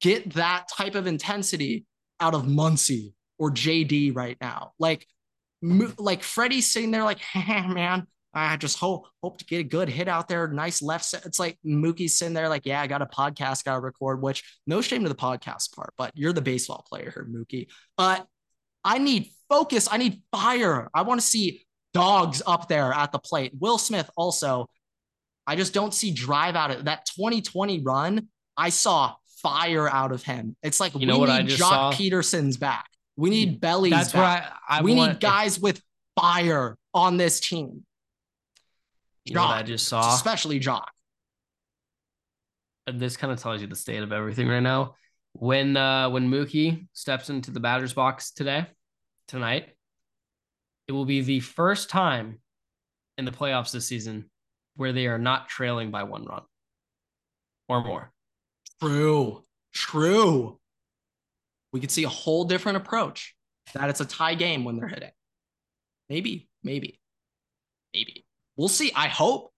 get 0.00 0.34
that 0.34 0.68
type 0.68 0.94
of 0.94 1.06
intensity 1.06 1.86
out 2.20 2.34
of 2.34 2.44
Muncy 2.44 3.12
or 3.38 3.50
JD 3.50 4.14
right 4.14 4.36
now. 4.40 4.72
Like, 4.78 5.06
Mo- 5.62 5.92
like 5.98 6.22
Freddie's 6.22 6.70
sitting 6.70 6.90
there 6.90 7.04
like, 7.04 7.18
hey, 7.32 7.66
man, 7.66 8.06
I 8.34 8.56
just 8.56 8.78
hope 8.78 9.06
hope 9.22 9.38
to 9.38 9.44
get 9.44 9.60
a 9.60 9.64
good 9.64 9.88
hit 9.88 10.08
out 10.08 10.28
there, 10.28 10.46
nice 10.48 10.82
left 10.82 11.04
set. 11.04 11.26
It's 11.26 11.38
like 11.38 11.58
Mookie's 11.66 12.16
sitting 12.16 12.34
there 12.34 12.48
like, 12.48 12.66
yeah, 12.66 12.80
I 12.80 12.86
got 12.86 13.02
a 13.02 13.06
podcast, 13.06 13.64
got 13.64 13.74
to 13.74 13.80
record. 13.80 14.22
Which 14.22 14.44
no 14.66 14.80
shame 14.80 15.02
to 15.02 15.08
the 15.08 15.14
podcast 15.14 15.74
part, 15.74 15.94
but 15.96 16.12
you're 16.14 16.32
the 16.32 16.42
baseball 16.42 16.84
player 16.88 17.10
here, 17.10 17.26
Mookie. 17.28 17.68
But 17.96 18.26
I 18.84 18.98
need 18.98 19.30
focus. 19.48 19.88
I 19.90 19.96
need 19.96 20.22
fire. 20.30 20.88
I 20.94 21.02
want 21.02 21.20
to 21.20 21.26
see 21.26 21.64
dogs 21.94 22.42
up 22.46 22.68
there 22.68 22.92
at 22.92 23.12
the 23.12 23.18
plate. 23.18 23.52
Will 23.58 23.78
Smith 23.78 24.10
also. 24.16 24.68
I 25.48 25.56
just 25.56 25.72
don't 25.72 25.94
see 25.94 26.12
drive 26.12 26.56
out 26.56 26.70
of 26.70 26.84
that 26.84 27.06
2020 27.16 27.80
run. 27.80 28.28
I 28.54 28.68
saw 28.68 29.14
fire 29.42 29.88
out 29.88 30.12
of 30.12 30.22
him. 30.22 30.54
It's 30.62 30.78
like 30.78 30.92
You 30.92 31.00
we 31.00 31.06
know 31.06 31.18
what 31.18 31.30
I 31.30 31.42
just 31.42 31.58
Joc 31.58 31.68
saw? 31.68 31.92
Pederson's 31.92 32.58
back. 32.58 32.84
We 33.16 33.30
need 33.30 33.58
bellies 33.58 33.92
That's 33.92 34.12
back. 34.12 34.52
I, 34.68 34.80
I 34.80 34.82
we 34.82 34.94
want, 34.94 35.12
need 35.14 35.20
guys 35.20 35.58
with 35.58 35.80
fire 36.20 36.76
on 36.92 37.16
this 37.16 37.40
team, 37.40 37.84
You 39.24 39.34
know 39.36 39.42
what 39.42 39.56
I 39.56 39.62
just 39.62 39.88
saw. 39.88 40.14
especially 40.14 40.60
Joc. 40.60 40.84
and 42.86 43.00
this 43.00 43.16
kind 43.16 43.32
of 43.32 43.40
tells 43.40 43.62
you 43.62 43.66
the 43.68 43.76
state 43.76 44.02
of 44.02 44.12
everything 44.12 44.48
right 44.48 44.60
now. 44.60 44.96
When 45.32 45.76
uh 45.78 46.10
when 46.10 46.30
Mookie 46.30 46.88
steps 46.92 47.30
into 47.30 47.50
the 47.52 47.60
batter's 47.60 47.94
box 47.94 48.32
today, 48.32 48.66
tonight, 49.28 49.70
it 50.88 50.92
will 50.92 51.04
be 51.06 51.22
the 51.22 51.40
first 51.40 51.88
time 51.88 52.40
in 53.16 53.24
the 53.24 53.30
playoffs 53.30 53.72
this 53.72 53.86
season 53.86 54.28
where 54.78 54.92
they 54.92 55.08
are 55.08 55.18
not 55.18 55.48
trailing 55.48 55.90
by 55.90 56.04
one 56.04 56.24
run 56.24 56.42
or 57.68 57.84
more. 57.84 58.12
True, 58.80 59.42
true. 59.74 60.58
We 61.72 61.80
could 61.80 61.90
see 61.90 62.04
a 62.04 62.08
whole 62.08 62.44
different 62.44 62.78
approach. 62.78 63.34
That 63.74 63.90
it's 63.90 64.00
a 64.00 64.06
tie 64.06 64.34
game 64.34 64.64
when 64.64 64.76
they're 64.76 64.88
hitting. 64.88 65.10
Maybe, 66.08 66.48
maybe, 66.62 67.00
maybe. 67.92 68.24
We'll 68.56 68.68
see. 68.68 68.92
I 68.94 69.08
hope. 69.08 69.52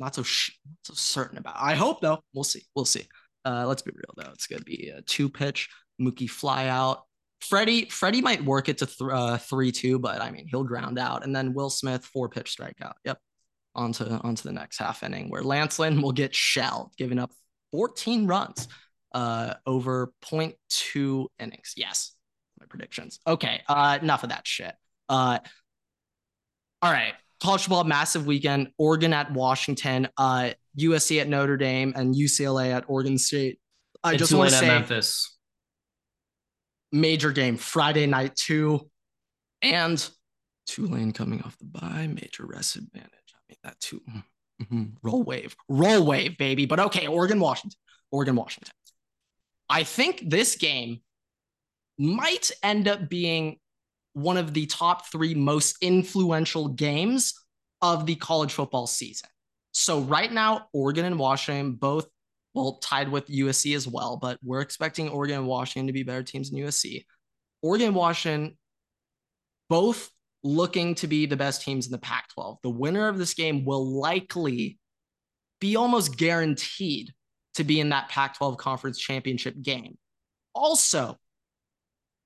Not 0.00 0.14
so 0.14 0.22
sh- 0.22 0.58
not 0.66 0.78
so 0.86 0.94
certain 0.94 1.36
about. 1.36 1.56
I 1.58 1.74
hope 1.74 2.00
though. 2.00 2.20
We'll 2.34 2.42
see. 2.42 2.62
We'll 2.74 2.86
see. 2.86 3.06
Uh, 3.44 3.66
let's 3.66 3.82
be 3.82 3.92
real 3.94 4.14
though. 4.16 4.32
It's 4.32 4.46
gonna 4.46 4.64
be 4.64 4.88
a 4.88 5.02
two 5.02 5.28
pitch. 5.28 5.68
Mookie 6.00 6.28
fly 6.28 6.68
out. 6.68 7.02
Freddie 7.42 7.84
Freddie 7.90 8.22
might 8.22 8.42
work 8.42 8.70
it 8.70 8.78
to 8.78 8.86
th- 8.86 9.10
uh, 9.12 9.36
three 9.36 9.70
two, 9.70 9.98
but 9.98 10.22
I 10.22 10.30
mean 10.30 10.48
he'll 10.48 10.64
ground 10.64 10.98
out, 10.98 11.24
and 11.24 11.36
then 11.36 11.52
Will 11.52 11.70
Smith 11.70 12.04
four 12.04 12.30
pitch 12.30 12.56
strikeout. 12.56 12.94
Yep, 13.04 13.18
onto 13.80 14.04
onto 14.04 14.42
the 14.42 14.52
next 14.52 14.78
half 14.78 15.02
inning 15.02 15.30
where 15.30 15.42
Lance 15.42 15.78
Lynn 15.78 16.00
will 16.02 16.12
get 16.12 16.34
shelled, 16.34 16.92
giving 16.96 17.18
up 17.18 17.32
14 17.72 18.26
runs 18.26 18.68
uh, 19.14 19.54
over 19.66 20.12
0.2 20.24 21.26
innings. 21.38 21.72
Yes, 21.76 22.14
my 22.58 22.66
predictions. 22.66 23.18
Okay, 23.26 23.62
uh, 23.68 23.98
enough 24.00 24.22
of 24.22 24.28
that 24.28 24.46
shit. 24.46 24.74
Uh, 25.08 25.38
all 26.82 26.92
right, 26.92 27.14
college 27.42 27.62
football 27.62 27.84
massive 27.84 28.26
weekend. 28.26 28.68
Oregon 28.78 29.12
at 29.12 29.32
Washington, 29.32 30.08
uh, 30.16 30.50
USC 30.78 31.20
at 31.20 31.28
Notre 31.28 31.56
Dame, 31.56 31.92
and 31.96 32.14
UCLA 32.14 32.72
at 32.72 32.84
Oregon 32.88 33.18
State. 33.18 33.58
I 34.04 34.10
And 34.10 34.18
just 34.18 34.32
want 34.32 34.50
to 34.50 34.56
say 34.56 34.66
Memphis. 34.68 35.36
major 36.92 37.32
game 37.32 37.56
Friday 37.56 38.06
night 38.06 38.34
too, 38.36 38.88
and 39.62 40.08
Tulane 40.66 41.12
coming 41.12 41.42
off 41.42 41.58
the 41.58 41.64
bye, 41.66 42.06
major 42.06 42.46
rest 42.46 42.76
advantage. 42.76 43.10
That 43.62 43.78
too. 43.80 44.02
Mhm. 44.62 44.96
Roll 45.02 45.22
wave, 45.22 45.56
roll 45.68 46.04
wave, 46.04 46.36
baby. 46.36 46.66
But 46.66 46.80
okay, 46.80 47.06
Oregon, 47.06 47.40
Washington, 47.40 47.78
Oregon, 48.10 48.36
Washington. 48.36 48.72
I 49.68 49.84
think 49.84 50.28
this 50.28 50.56
game 50.56 51.00
might 51.98 52.50
end 52.62 52.88
up 52.88 53.08
being 53.08 53.58
one 54.14 54.36
of 54.36 54.52
the 54.52 54.66
top 54.66 55.06
three 55.10 55.34
most 55.34 55.76
influential 55.80 56.68
games 56.68 57.34
of 57.80 58.06
the 58.06 58.16
college 58.16 58.52
football 58.52 58.86
season. 58.86 59.28
So 59.72 60.00
right 60.00 60.30
now, 60.30 60.68
Oregon 60.72 61.04
and 61.04 61.18
Washington 61.18 61.74
both 61.74 62.08
well 62.54 62.78
tied 62.78 63.08
with 63.08 63.28
USC 63.28 63.74
as 63.76 63.86
well, 63.86 64.16
but 64.16 64.38
we're 64.42 64.60
expecting 64.60 65.08
Oregon 65.08 65.38
and 65.38 65.46
Washington 65.46 65.86
to 65.86 65.92
be 65.92 66.02
better 66.02 66.24
teams 66.24 66.50
than 66.50 66.58
USC. 66.58 67.06
Oregon 67.62 67.94
Washington 67.94 68.58
both 69.68 70.10
looking 70.42 70.94
to 70.96 71.06
be 71.06 71.26
the 71.26 71.36
best 71.36 71.62
teams 71.62 71.86
in 71.86 71.92
the 71.92 71.98
Pac 71.98 72.28
12. 72.34 72.58
The 72.62 72.70
winner 72.70 73.08
of 73.08 73.18
this 73.18 73.34
game 73.34 73.64
will 73.64 73.84
likely 74.00 74.78
be 75.60 75.76
almost 75.76 76.16
guaranteed 76.16 77.12
to 77.54 77.64
be 77.64 77.80
in 77.80 77.90
that 77.90 78.08
Pac 78.08 78.36
12 78.38 78.56
conference 78.56 78.98
championship 78.98 79.54
game. 79.60 79.98
Also, 80.54 81.16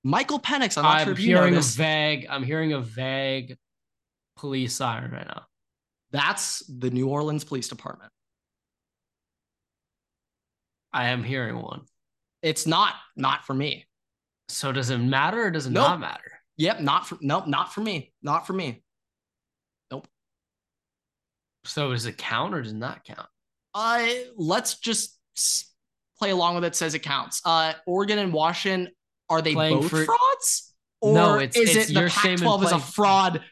Michael 0.05 0.39
Penix, 0.39 0.77
I'm 0.79 0.85
not 0.85 0.99
I'm 1.01 1.05
sure 1.05 1.13
if 1.15 1.21
you 1.21 1.37
hearing 1.37 1.57
a 1.57 1.61
vague. 1.61 2.27
I'm 2.31 2.43
hearing 2.45 2.73
a 2.75 2.81
vague 2.81 3.57
police 4.37 4.75
siren 4.75 5.11
right 5.11 5.27
now. 5.27 5.43
that's 6.13 6.63
the 6.69 6.91
New 6.91 7.09
Orleans 7.09 7.43
Police 7.45 7.69
Department. 7.69 8.11
I 10.93 11.07
am 11.09 11.25
hearing 11.25 11.57
one. 11.61 11.83
It's 12.43 12.67
not, 12.67 12.95
not 13.17 13.45
for 13.47 13.55
me. 13.55 13.87
So 14.49 14.71
does 14.71 14.91
it 14.91 14.99
matter 14.99 15.45
or 15.47 15.51
does 15.51 15.67
it 15.67 15.71
Nope. 15.73 15.89
not 15.89 16.01
matter? 16.01 16.34
Yep, 16.57 16.81
not 16.81 17.07
for, 17.09 17.19
nope, 17.21 17.47
not 17.47 17.73
for 17.73 17.81
me. 17.81 18.13
Not 18.23 18.47
for 18.47 18.53
me. 18.53 18.83
Nope. 19.91 20.07
So 21.65 21.91
does 21.93 22.07
it 22.07 22.17
count 22.19 22.55
or 22.55 22.63
does 22.63 22.73
it 22.73 22.77
not 22.77 23.05
count? 23.05 23.27
Uh, 23.75 24.07
let's 24.37 24.79
just 24.79 25.19
play 26.19 26.31
along 26.31 26.55
with 26.55 26.65
it. 26.65 26.77
Says 26.77 26.95
it 26.95 27.01
counts. 27.01 27.41
Uh, 27.45 27.73
Oregon 27.87 28.19
and 28.19 28.33
Washington 28.33 28.93
are 29.29 29.43
they 29.43 29.55
Playing 29.55 29.81
both 29.81 29.91
for- 29.91 30.05
frauds? 30.05 30.75
Or 31.01 31.13
No, 31.15 31.39
it's- 31.39 31.57
is 31.57 31.77
it's 31.77 31.91
it 31.91 31.95
the 31.95 32.01
your 32.01 32.09
statement 32.09 32.43
Pac-12 32.43 32.65
is 32.65 32.73
a 32.73 32.79
fraud? 32.79 33.45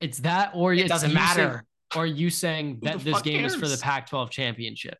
It's 0.00 0.18
that 0.20 0.50
or 0.54 0.74
It 0.74 0.88
doesn't 0.88 1.10
you 1.10 1.16
saying- 1.16 1.24
matter. 1.24 1.64
or 1.94 2.02
are 2.02 2.06
you 2.06 2.30
saying 2.30 2.80
that 2.82 3.00
this 3.00 3.22
game 3.22 3.44
is 3.44 3.54
for 3.54 3.68
the? 3.68 3.78
Pac-12 3.78 4.30
championship? 4.30 4.98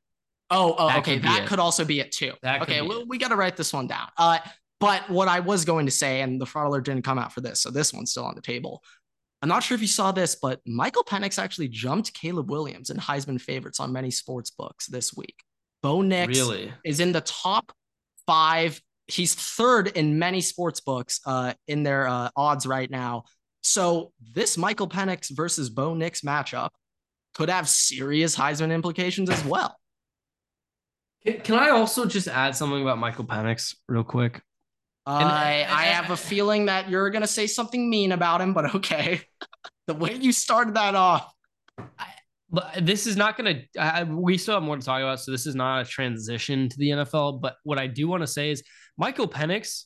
Oh, 0.51 0.75
oh, 0.79 0.88
That 0.88 0.99
okay. 1.01 1.18
That 1.18 1.42
it. 1.42 1.49
could 1.49 1.59
also 1.59 1.85
be 1.85 1.99
it 2.01 2.12
too. 2.12 2.33
That 2.42 2.62
okay, 2.62 2.81
well, 2.81 3.05
we 3.07 3.18
got 3.18 3.29
to 3.29 3.37
write 3.37 3.57
this 3.57 3.72
one 3.72 3.87
down. 3.88 4.09
Uh, 4.16 4.38
but 4.80 5.08
what 5.08 5.28
I 5.28 5.40
was 5.40 5.64
going 5.64 5.86
to 5.86 5.92
say, 5.92 6.20
and 6.20 6.40
the 6.40 6.46
fraud 6.46 6.66
alert 6.68 6.84
didn't 6.84 7.04
come 7.04 7.18
out 7.18 7.32
for 7.32 7.40
this, 7.40 7.60
so 7.60 7.70
this 7.70 7.92
one's 7.92 8.10
still 8.10 8.24
on 8.24 8.34
the 8.34 8.42
table. 8.42 8.82
I'm 9.42 9.48
not 9.48 9.62
sure 9.62 9.74
if 9.74 9.82
you 9.82 9.86
saw 9.88 10.12
this, 10.12 10.34
but 10.34 10.60
Michael 10.66 11.04
Penix 11.04 11.38
actually 11.38 11.68
jumped 11.68 12.14
Caleb 12.14 12.50
Williams 12.50 12.90
in 12.90 12.96
Heisman 12.96 13.40
favorites 13.40 13.80
on 13.80 13.92
many 13.92 14.10
sports 14.10 14.50
books 14.50 14.86
this 14.86 15.14
week. 15.14 15.36
Bo 15.82 16.02
Nix 16.02 16.38
Really? 16.38 16.72
is 16.84 17.00
in 17.00 17.12
the 17.12 17.20
top 17.20 17.72
five. 18.26 18.80
He's 19.06 19.34
third 19.34 19.88
in 19.88 20.18
many 20.18 20.40
sports 20.40 20.80
books 20.80 21.20
uh, 21.26 21.52
in 21.68 21.82
their 21.82 22.08
uh, 22.08 22.30
odds 22.34 22.66
right 22.66 22.90
now. 22.90 23.24
So 23.62 24.12
this 24.32 24.56
Michael 24.56 24.88
Penix 24.88 25.30
versus 25.30 25.70
Bo 25.70 25.94
Nix 25.94 26.22
matchup 26.22 26.70
could 27.34 27.50
have 27.50 27.68
serious 27.68 28.34
Heisman 28.34 28.72
implications 28.72 29.28
as 29.28 29.44
well. 29.44 29.76
Can, 31.24 31.40
can 31.40 31.54
I 31.56 31.70
also 31.70 32.06
just 32.06 32.26
add 32.26 32.56
something 32.56 32.80
about 32.82 32.98
Michael 32.98 33.24
Penix 33.24 33.76
real 33.88 34.02
quick? 34.04 34.40
I 35.07 35.53
and- 35.55 35.73
I 35.73 35.83
have 35.85 36.11
a 36.11 36.16
feeling 36.16 36.66
that 36.66 36.90
you're 36.90 37.11
gonna 37.11 37.27
say 37.27 37.47
something 37.47 37.88
mean 37.88 38.12
about 38.12 38.40
him, 38.40 38.53
but 38.55 38.75
okay. 38.77 39.21
the 39.87 39.95
way 39.95 40.14
you 40.14 40.33
started 40.33 40.75
that 40.75 40.95
off, 40.95 41.33
But 42.51 42.79
this 42.87 43.07
is 43.07 43.16
not 43.16 43.37
going 43.37 43.64
to. 43.75 44.05
We 44.11 44.38
still 44.38 44.55
have 44.55 44.62
more 44.62 44.77
to 44.77 44.83
talk 44.83 45.01
about, 45.01 45.21
so 45.21 45.31
this 45.33 45.47
is 45.47 45.55
not 45.55 45.87
a 45.87 45.88
transition 45.88 46.69
to 46.69 46.77
the 46.79 46.90
NFL. 46.90 47.40
But 47.40 47.57
what 47.64 47.79
I 47.79 47.87
do 47.87 48.09
want 48.09 48.23
to 48.23 48.27
say 48.27 48.51
is 48.51 48.62
Michael 48.97 49.29
Penix 49.29 49.85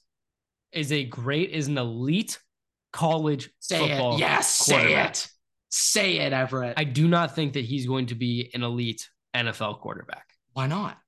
is 0.73 0.93
a 0.93 1.05
great, 1.05 1.51
is 1.51 1.69
an 1.69 1.79
elite 1.79 2.39
college 2.93 3.51
say 3.61 3.79
football. 3.79 4.15
it. 4.15 4.21
Yes, 4.21 4.55
say 4.55 4.95
it. 5.05 5.27
Say 5.71 6.19
it, 6.19 6.33
Everett. 6.33 6.75
I 6.77 6.85
do 6.85 7.09
not 7.09 7.35
think 7.35 7.55
that 7.55 7.65
he's 7.65 7.87
going 7.87 8.07
to 8.07 8.15
be 8.15 8.51
an 8.55 8.63
elite 8.63 9.09
NFL 9.35 9.81
quarterback. 9.81 10.27
Why 10.53 10.67
not? 10.67 10.99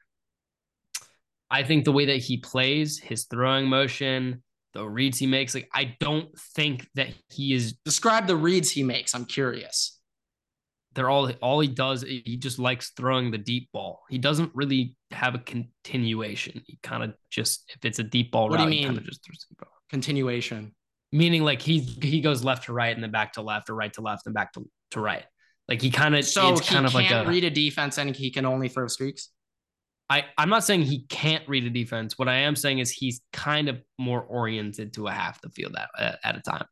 I 1.53 1.63
think 1.63 1.85
the 1.85 1.93
way 1.93 2.07
that 2.07 2.17
he 2.17 2.39
plays, 2.39 2.99
his 2.99 3.25
throwing 3.25 3.69
motion, 3.69 4.43
the 4.73 4.89
reads 4.89 5.19
he 5.19 5.27
makes, 5.27 5.55
like 5.55 5.69
I 5.75 5.97
don't 6.01 6.37
think 6.57 6.89
that 6.95 7.09
he 7.29 7.53
is. 7.53 7.75
Describe 7.85 8.27
the 8.27 8.37
reads 8.37 8.71
he 8.71 8.83
makes. 8.83 9.15
I'm 9.15 9.27
curious. 9.27 9.99
They're 10.95 11.11
all 11.11 11.31
all 11.43 11.61
he 11.61 11.69
does. 11.69 12.03
He 12.03 12.39
just 12.39 12.59
likes 12.59 12.93
throwing 12.97 13.31
the 13.31 13.39
deep 13.39 13.69
ball. 13.73 14.03
He 14.09 14.17
doesn't 14.19 14.51
really 14.55 14.97
have 15.11 15.35
a 15.35 15.39
continuation. 15.39 16.63
He 16.67 16.79
kind 16.83 17.03
of 17.03 17.15
just 17.31 17.71
if 17.77 17.85
it's 17.85 17.99
a 17.99 18.03
deep 18.03 18.33
ball 18.33 18.49
What 18.49 18.57
do 18.57 18.63
you 18.63 18.69
route, 18.69 18.75
he 18.75 18.85
kind 18.85 18.95
mean? 18.97 19.05
of 19.05 19.09
just 19.09 19.25
throws 19.25 19.47
the 19.51 19.57
ball. 19.65 19.73
Continuation. 19.91 20.75
Meaning 21.13 21.45
like 21.45 21.61
he 21.61 21.81
he 21.81 22.23
goes 22.23 22.43
left 22.43 22.65
to 22.65 22.73
right 22.73 22.95
and 22.95 23.03
then 23.03 23.11
back 23.11 23.35
to 23.35 23.43
left 23.43 23.69
or 23.69 23.75
right 23.75 23.93
to 23.93 24.01
left 24.01 24.25
and 24.25 24.35
back 24.35 24.55
to, 24.55 24.67
to 24.93 25.01
right. 25.01 25.25
Like 25.69 25.83
he 25.83 25.91
kind 25.91 26.17
of 26.17 26.25
So 26.25 26.53
it's 26.53 26.67
he 26.67 26.75
kind 26.75 26.87
of 26.87 26.93
can't 26.93 27.11
like 27.11 27.27
a 27.27 27.29
read 27.29 27.45
a 27.45 27.51
defense 27.51 27.99
and 27.99 28.17
he 28.17 28.31
can 28.31 28.47
only 28.47 28.69
throw 28.69 28.87
streaks. 28.87 29.29
I, 30.13 30.25
I'm 30.37 30.51
not 30.51 30.63
saying 30.63 30.83
he 30.83 31.07
can't 31.09 31.49
read 31.49 31.65
a 31.65 31.71
defense. 31.71 32.19
What 32.19 32.29
I 32.29 32.35
am 32.35 32.55
saying 32.55 32.81
is 32.81 32.91
he's 32.91 33.23
kind 33.33 33.71
of 33.71 33.81
more 33.99 34.21
oriented 34.21 34.93
to 34.95 35.07
a 35.07 35.11
half 35.11 35.41
the 35.41 35.49
field 35.49 35.75
at, 35.75 36.19
at, 36.23 36.37
a 36.37 36.41
time. 36.43 36.67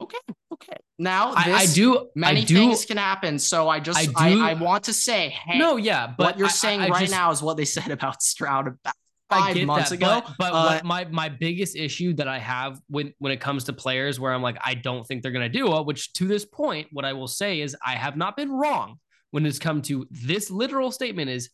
Okay. 0.00 0.18
Okay. 0.52 0.72
Now 0.98 1.32
I, 1.36 1.52
I 1.52 1.66
do. 1.66 2.08
Many 2.16 2.40
I 2.40 2.44
do. 2.44 2.54
things 2.56 2.84
can 2.84 2.96
happen. 2.96 3.38
So 3.38 3.68
I 3.68 3.78
just 3.78 3.98
I 4.00 4.12
I, 4.16 4.30
do- 4.34 4.42
I, 4.42 4.54
want 4.54 4.82
to 4.84 4.92
say, 4.92 5.28
hey, 5.28 5.58
no, 5.58 5.76
yeah, 5.76 6.12
but 6.18 6.24
what 6.24 6.38
you're 6.38 6.48
I- 6.48 6.50
saying 6.50 6.80
I, 6.80 6.86
I 6.86 6.88
right 6.88 7.00
just- 7.02 7.12
now 7.12 7.30
is 7.30 7.40
what 7.40 7.56
they 7.56 7.64
said 7.64 7.90
about 7.92 8.20
Stroud 8.20 8.66
about 8.66 8.94
I 9.30 9.54
five 9.54 9.64
months 9.64 9.90
that, 9.90 9.94
ago. 9.94 10.22
But, 10.26 10.34
but 10.38 10.52
Uh, 10.52 10.64
what 10.66 10.84
my 10.84 11.04
my 11.04 11.28
biggest 11.28 11.76
issue 11.76 12.14
that 12.14 12.26
I 12.26 12.38
have 12.40 12.80
when 12.88 13.14
when 13.18 13.30
it 13.32 13.40
comes 13.40 13.64
to 13.64 13.72
players 13.72 14.18
where 14.18 14.32
I'm 14.34 14.42
like 14.42 14.58
I 14.62 14.74
don't 14.74 15.06
think 15.06 15.22
they're 15.22 15.30
gonna 15.32 15.48
do 15.48 15.76
it, 15.76 15.86
which 15.86 16.12
to 16.14 16.26
this 16.26 16.44
point, 16.44 16.88
what 16.90 17.04
I 17.04 17.12
will 17.12 17.28
say 17.28 17.60
is 17.60 17.76
I 17.86 17.94
have 17.94 18.16
not 18.16 18.36
been 18.36 18.50
wrong 18.50 18.98
when 19.30 19.46
it's 19.46 19.60
come 19.60 19.82
to 19.82 20.06
this 20.10 20.50
literal 20.50 20.90
statement 20.90 21.30
is 21.30 21.48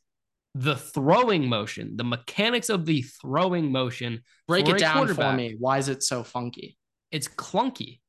the 0.54 0.76
throwing 0.76 1.48
motion, 1.48 1.96
the 1.96 2.04
mechanics 2.04 2.68
of 2.68 2.86
the 2.86 3.02
throwing 3.02 3.70
motion. 3.70 4.22
break 4.46 4.68
it 4.68 4.78
down 4.78 5.06
for 5.14 5.32
me. 5.32 5.56
Why 5.58 5.78
is 5.78 5.88
it 5.88 6.02
so 6.02 6.22
funky? 6.24 6.76
It's 7.10 7.28
clunky. 7.28 8.00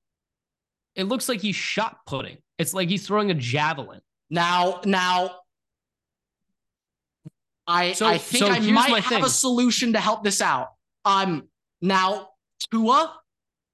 It 0.95 1.03
looks 1.03 1.29
like 1.29 1.41
he's 1.41 1.55
shot 1.55 1.97
putting. 2.05 2.37
It's 2.57 2.73
like 2.73 2.89
he's 2.89 3.05
throwing 3.05 3.29
a 3.31 3.33
javelin. 3.35 4.01
Now, 4.29 4.81
now, 4.85 5.35
I 7.67 7.93
So- 7.93 8.07
I 8.07 8.17
think 8.17 8.45
so 8.45 8.51
I 8.51 8.59
might 8.59 9.03
have 9.03 9.05
thing. 9.05 9.23
a 9.23 9.29
solution 9.29 9.93
to 9.93 9.99
help 9.99 10.23
this 10.23 10.41
out. 10.41 10.69
Um, 11.05 11.47
now 11.81 12.29
Tua 12.71 13.15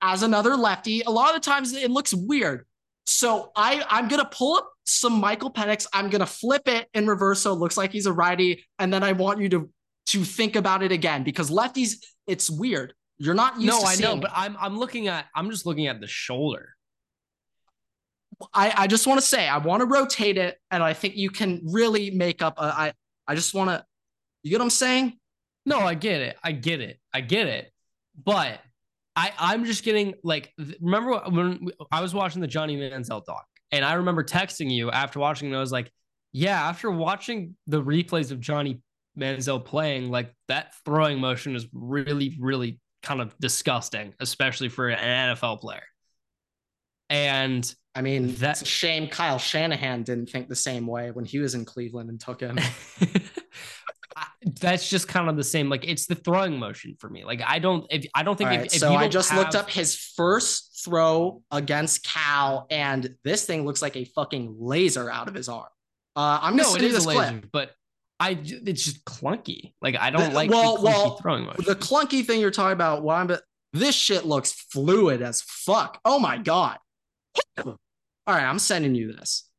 as 0.01 0.21
another 0.21 0.56
lefty, 0.56 1.01
a 1.01 1.10
lot 1.10 1.36
of 1.36 1.41
times 1.41 1.73
it 1.73 1.89
looks 1.89 2.13
weird. 2.13 2.67
So 3.06 3.51
I 3.56 3.84
I'm 3.89 4.08
gonna 4.08 4.25
pull 4.30 4.58
up 4.58 4.71
some 4.86 5.13
Michael 5.19 5.52
Penix. 5.52 5.88
I'm 5.93 6.10
gonna 6.10 6.26
flip 6.26 6.67
it 6.67 6.88
in 6.93 7.08
reverse 7.08 7.41
so 7.41 7.54
it 7.54 7.60
looks 7.60 7.78
like 7.78 7.91
he's 7.91 8.06
a 8.06 8.13
righty, 8.13 8.63
and 8.80 8.93
then 8.93 9.04
I 9.04 9.12
want 9.13 9.41
you 9.41 9.50
to 9.50 9.69
to 10.08 10.24
think 10.24 10.56
about 10.56 10.84
it 10.84 10.91
again 10.91 11.24
because 11.24 11.50
lefties 11.50 11.95
it's 12.28 12.50
weird. 12.50 12.93
You're 13.17 13.34
not 13.34 13.56
used 13.60 13.67
No, 13.67 13.80
to 13.82 13.88
I 13.88 13.95
know, 13.95 14.17
but. 14.17 14.32
I'm 14.34 14.56
I'm 14.60 14.78
looking 14.78 15.08
at 15.08 15.26
I'm 15.36 15.50
just 15.50 15.65
looking 15.65 15.88
at 15.88 16.00
the 16.02 16.08
shoulder. 16.08 16.69
I, 18.54 18.74
I 18.76 18.88
just 18.88 19.08
want 19.08 19.19
to 19.19 19.26
say 19.26 19.48
I 19.48 19.58
want 19.60 19.80
to 19.82 19.86
rotate 19.86 20.38
it, 20.38 20.58
and 20.69 20.84
I 20.84 20.93
think 20.93 21.15
you 21.15 21.30
can 21.30 21.62
really 21.63 22.12
make 22.12 22.41
up. 22.41 22.58
A, 22.58 22.63
I 22.63 22.93
I 23.28 23.36
just 23.36 23.54
want 23.54 23.69
to. 23.69 23.86
You 24.43 24.52
get 24.52 24.60
what 24.60 24.65
I'm 24.65 24.69
saying? 24.69 25.17
No, 25.65 25.80
I 25.80 25.93
get 25.95 26.21
it. 26.21 26.38
I 26.43 26.52
get 26.52 26.82
it. 26.82 27.00
I 27.13 27.21
get 27.21 27.48
it. 27.48 27.71
But 28.24 28.60
I 29.15 29.32
I'm 29.39 29.65
just 29.65 29.84
getting 29.84 30.15
like 30.24 30.54
remember 30.82 31.17
when 31.30 31.69
I 31.91 32.02
was 32.02 32.13
watching 32.13 32.41
the 32.41 32.48
Johnny 32.48 32.76
Manziel 32.78 33.24
doc 33.26 33.45
and 33.71 33.84
I 33.84 33.93
remember 33.93 34.23
texting 34.23 34.71
you 34.71 34.91
after 34.91 35.19
watching 35.19 35.51
it 35.51 35.56
I 35.56 35.60
was 35.60 35.71
like, 35.71 35.91
yeah, 36.32 36.69
after 36.69 36.91
watching 36.91 37.56
the 37.67 37.82
replays 37.82 38.32
of 38.32 38.39
Johnny 38.39 38.82
Manziel 39.17 39.63
playing, 39.63 40.10
like 40.10 40.34
that 40.47 40.73
throwing 40.84 41.19
motion 41.19 41.56
is 41.56 41.67
really 41.73 42.38
really 42.39 42.80
kind 43.04 43.21
of 43.21 43.38
disgusting, 43.39 44.13
especially 44.19 44.69
for 44.69 44.89
an 44.89 45.36
NFL 45.38 45.62
player. 45.62 45.84
And 47.10 47.73
I 47.93 48.01
mean, 48.01 48.36
that's 48.36 48.62
a 48.62 48.65
shame. 48.65 49.08
Kyle 49.08 49.38
Shanahan 49.38 50.04
didn't 50.04 50.30
think 50.30 50.49
the 50.49 50.56
same 50.56 50.86
way 50.88 51.12
when 51.12 51.23
he 51.23 51.39
was 51.39 51.56
in 51.56 51.63
Cleveland 51.63 52.10
and 52.10 52.19
took 52.19 52.41
him. 52.41 52.60
I- 54.15 54.28
that's 54.62 54.89
just 54.89 55.08
kind 55.08 55.30
of 55.30 55.36
the 55.38 55.43
same. 55.43 55.69
Like 55.69 55.86
it's 55.88 56.06
the 56.08 56.15
throwing 56.15 56.58
motion 56.58 56.95
for 56.99 57.10
me. 57.10 57.25
Like 57.25 57.41
I 57.45 57.60
don't, 57.60 57.86
if 57.89 58.06
I 58.15 58.23
don't 58.23 58.38
think. 58.38 58.51
If, 58.51 58.58
right, 58.58 58.65
if 58.67 58.80
so 58.80 58.91
you 58.91 58.97
I 58.97 59.08
just 59.08 59.34
looked 59.34 59.56
up 59.56 59.69
his 59.69 59.95
first 59.97 60.82
throw 60.86 61.41
against 61.51 62.04
Cal, 62.06 62.67
and 62.69 63.15
this 63.23 63.45
thing 63.45 63.65
looks 63.65 63.82
like 63.82 63.95
a 63.97 64.06
fucking 64.06 64.56
laser 64.60 65.10
out 65.12 65.28
of 65.28 65.34
his 65.34 65.49
arm. 65.49 65.67
Uh, 66.15 66.39
I'm 66.41 66.56
gonna 66.56 66.69
No, 66.69 66.75
it 66.75 66.82
is 66.84 66.93
this 66.93 67.06
a 67.06 67.08
laser, 67.10 67.19
clip. 67.39 67.49
but 67.51 67.71
I 68.19 68.39
it's 68.41 68.86
just 68.86 69.04
clunky. 69.04 69.73
Like 69.82 69.97
I 69.97 70.12
don't 70.12 70.30
The- 70.30 70.36
like 70.36 70.49
well, 70.49 70.78
the 70.78 70.82
clunky 70.82 70.84
well, 70.84 71.17
throwing 71.17 71.45
motion. 71.45 71.65
The 71.65 71.75
clunky 71.75 72.25
thing 72.25 72.39
you're 72.39 72.51
talking 72.51 72.71
about, 72.73 73.04
why? 73.04 73.23
But 73.25 73.41
this 73.73 73.95
shit 73.95 74.25
looks 74.25 74.54
fluid 74.54 75.21
as 75.21 75.41
fuck. 75.41 75.99
Oh 76.06 76.19
my 76.19 76.38
god. 76.38 76.78
All 77.58 77.75
right, 78.28 78.45
I'm 78.45 78.60
sending 78.60 78.95
you 78.95 79.12
this. 79.12 79.49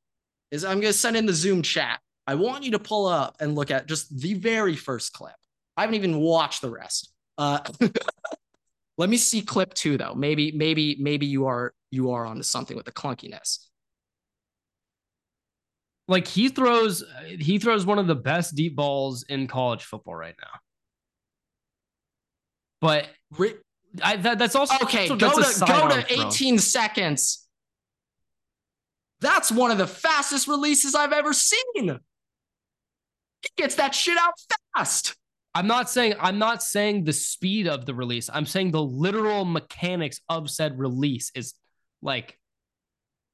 Is 0.51 0.65
I'm 0.65 0.81
gonna 0.81 0.93
send 0.95 1.17
in 1.17 1.27
the 1.27 1.35
Zoom 1.35 1.61
chat. 1.61 2.01
I 2.27 2.35
want 2.35 2.65
you 2.65 2.73
to 2.73 2.79
pull 2.79 3.07
up 3.07 3.37
and 3.41 3.55
look 3.55 3.71
at 3.71 3.87
just 3.87 4.17
the 4.19 4.35
very 4.35 4.77
first 4.77 5.13
clip. 5.13 5.35
I 5.77 5.83
haven't 5.83 5.95
even 5.97 6.19
watched 6.19 6.61
the 6.61 6.71
rest. 6.71 7.13
Uh, 7.39 7.61
let 8.99 9.09
me 9.09 9.17
see 9.17 9.43
clip 9.43 9.75
two 9.75 9.97
though. 9.97 10.15
Maybe, 10.15 10.53
maybe, 10.53 10.97
maybe 10.99 11.27
you 11.27 11.47
are 11.47 11.73
you 11.91 12.11
are 12.13 12.27
onto 12.27 12.43
something 12.43 12.77
with 12.77 12.87
the 12.87 12.93
clunkiness. 12.93 13.67
like 16.09 16.27
he 16.27 16.49
throws, 16.49 17.05
he 17.27 17.59
throws 17.59 17.85
one 17.85 17.99
of 17.99 18.07
the 18.07 18.15
best 18.15 18.55
deep 18.55 18.77
balls 18.77 19.25
in 19.29 19.47
college 19.47 19.85
football 19.85 20.15
right 20.15 20.35
now. 20.41 20.61
But 22.81 23.09
I 24.03 24.17
that, 24.17 24.39
that's 24.39 24.55
also 24.55 24.77
Okay, 24.83 25.09
so 25.09 25.17
go 25.17 25.31
to 25.31 25.65
go 25.67 25.89
to 25.89 26.03
throw. 26.03 26.27
18 26.27 26.59
seconds. 26.59 27.47
That's 29.21 29.51
one 29.51 29.71
of 29.71 29.79
the 29.79 29.87
fastest 29.87 30.47
releases 30.47 30.95
I've 30.95 31.13
ever 31.13 31.33
seen. 31.33 31.99
He 33.43 33.49
gets 33.63 33.77
that 33.77 33.95
shit 33.95 34.19
out 34.19 34.35
fast. 34.77 35.15
I'm 35.55 35.67
not 35.67 35.89
saying 35.89 36.15
I'm 36.21 36.39
not 36.39 36.63
saying 36.63 37.05
the 37.05 37.13
speed 37.13 37.67
of 37.67 37.87
the 37.87 37.95
release. 37.95 38.29
I'm 38.33 38.47
saying 38.47 38.73
the 38.73 38.83
literal 38.83 39.45
mechanics 39.45 40.21
of 40.29 40.51
said 40.51 40.79
release 40.79 41.31
is 41.35 41.55
like 42.03 42.39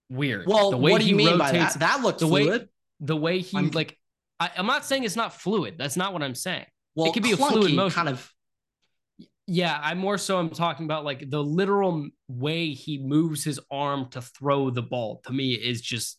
weird. 0.08 0.46
Well, 0.46 0.70
the 0.70 0.76
way 0.76 0.92
what 0.92 1.00
do 1.00 1.08
you 1.08 1.16
mean 1.16 1.38
by 1.38 1.50
that? 1.52 1.80
That 1.80 2.00
looked 2.02 2.20
the 2.20 2.28
way- 2.28 2.44
fluid. 2.44 2.68
The 3.00 3.16
way 3.16 3.40
he 3.40 3.56
I'm- 3.56 3.70
like 3.72 3.98
I, 4.38 4.50
I'm 4.56 4.66
not 4.66 4.84
saying 4.84 5.04
it's 5.04 5.16
not 5.16 5.34
fluid. 5.34 5.74
That's 5.78 5.96
not 5.96 6.12
what 6.12 6.22
I'm 6.22 6.34
saying. 6.34 6.66
well, 6.94 7.08
it 7.08 7.14
could 7.14 7.22
be 7.22 7.32
a 7.32 7.36
fluid 7.36 7.74
motion. 7.74 7.94
kind 7.94 8.08
of. 8.08 8.32
Yeah, 9.48 9.78
I'm 9.82 9.98
more 9.98 10.18
so 10.18 10.38
I'm 10.38 10.50
talking 10.50 10.84
about 10.86 11.04
like 11.04 11.28
the 11.28 11.42
literal 11.42 12.08
way 12.28 12.70
he 12.70 12.98
moves 12.98 13.42
his 13.42 13.58
arm 13.70 14.08
to 14.10 14.22
throw 14.22 14.70
the 14.70 14.82
ball 14.82 15.20
to 15.26 15.32
me 15.32 15.52
is 15.54 15.80
just 15.80 16.18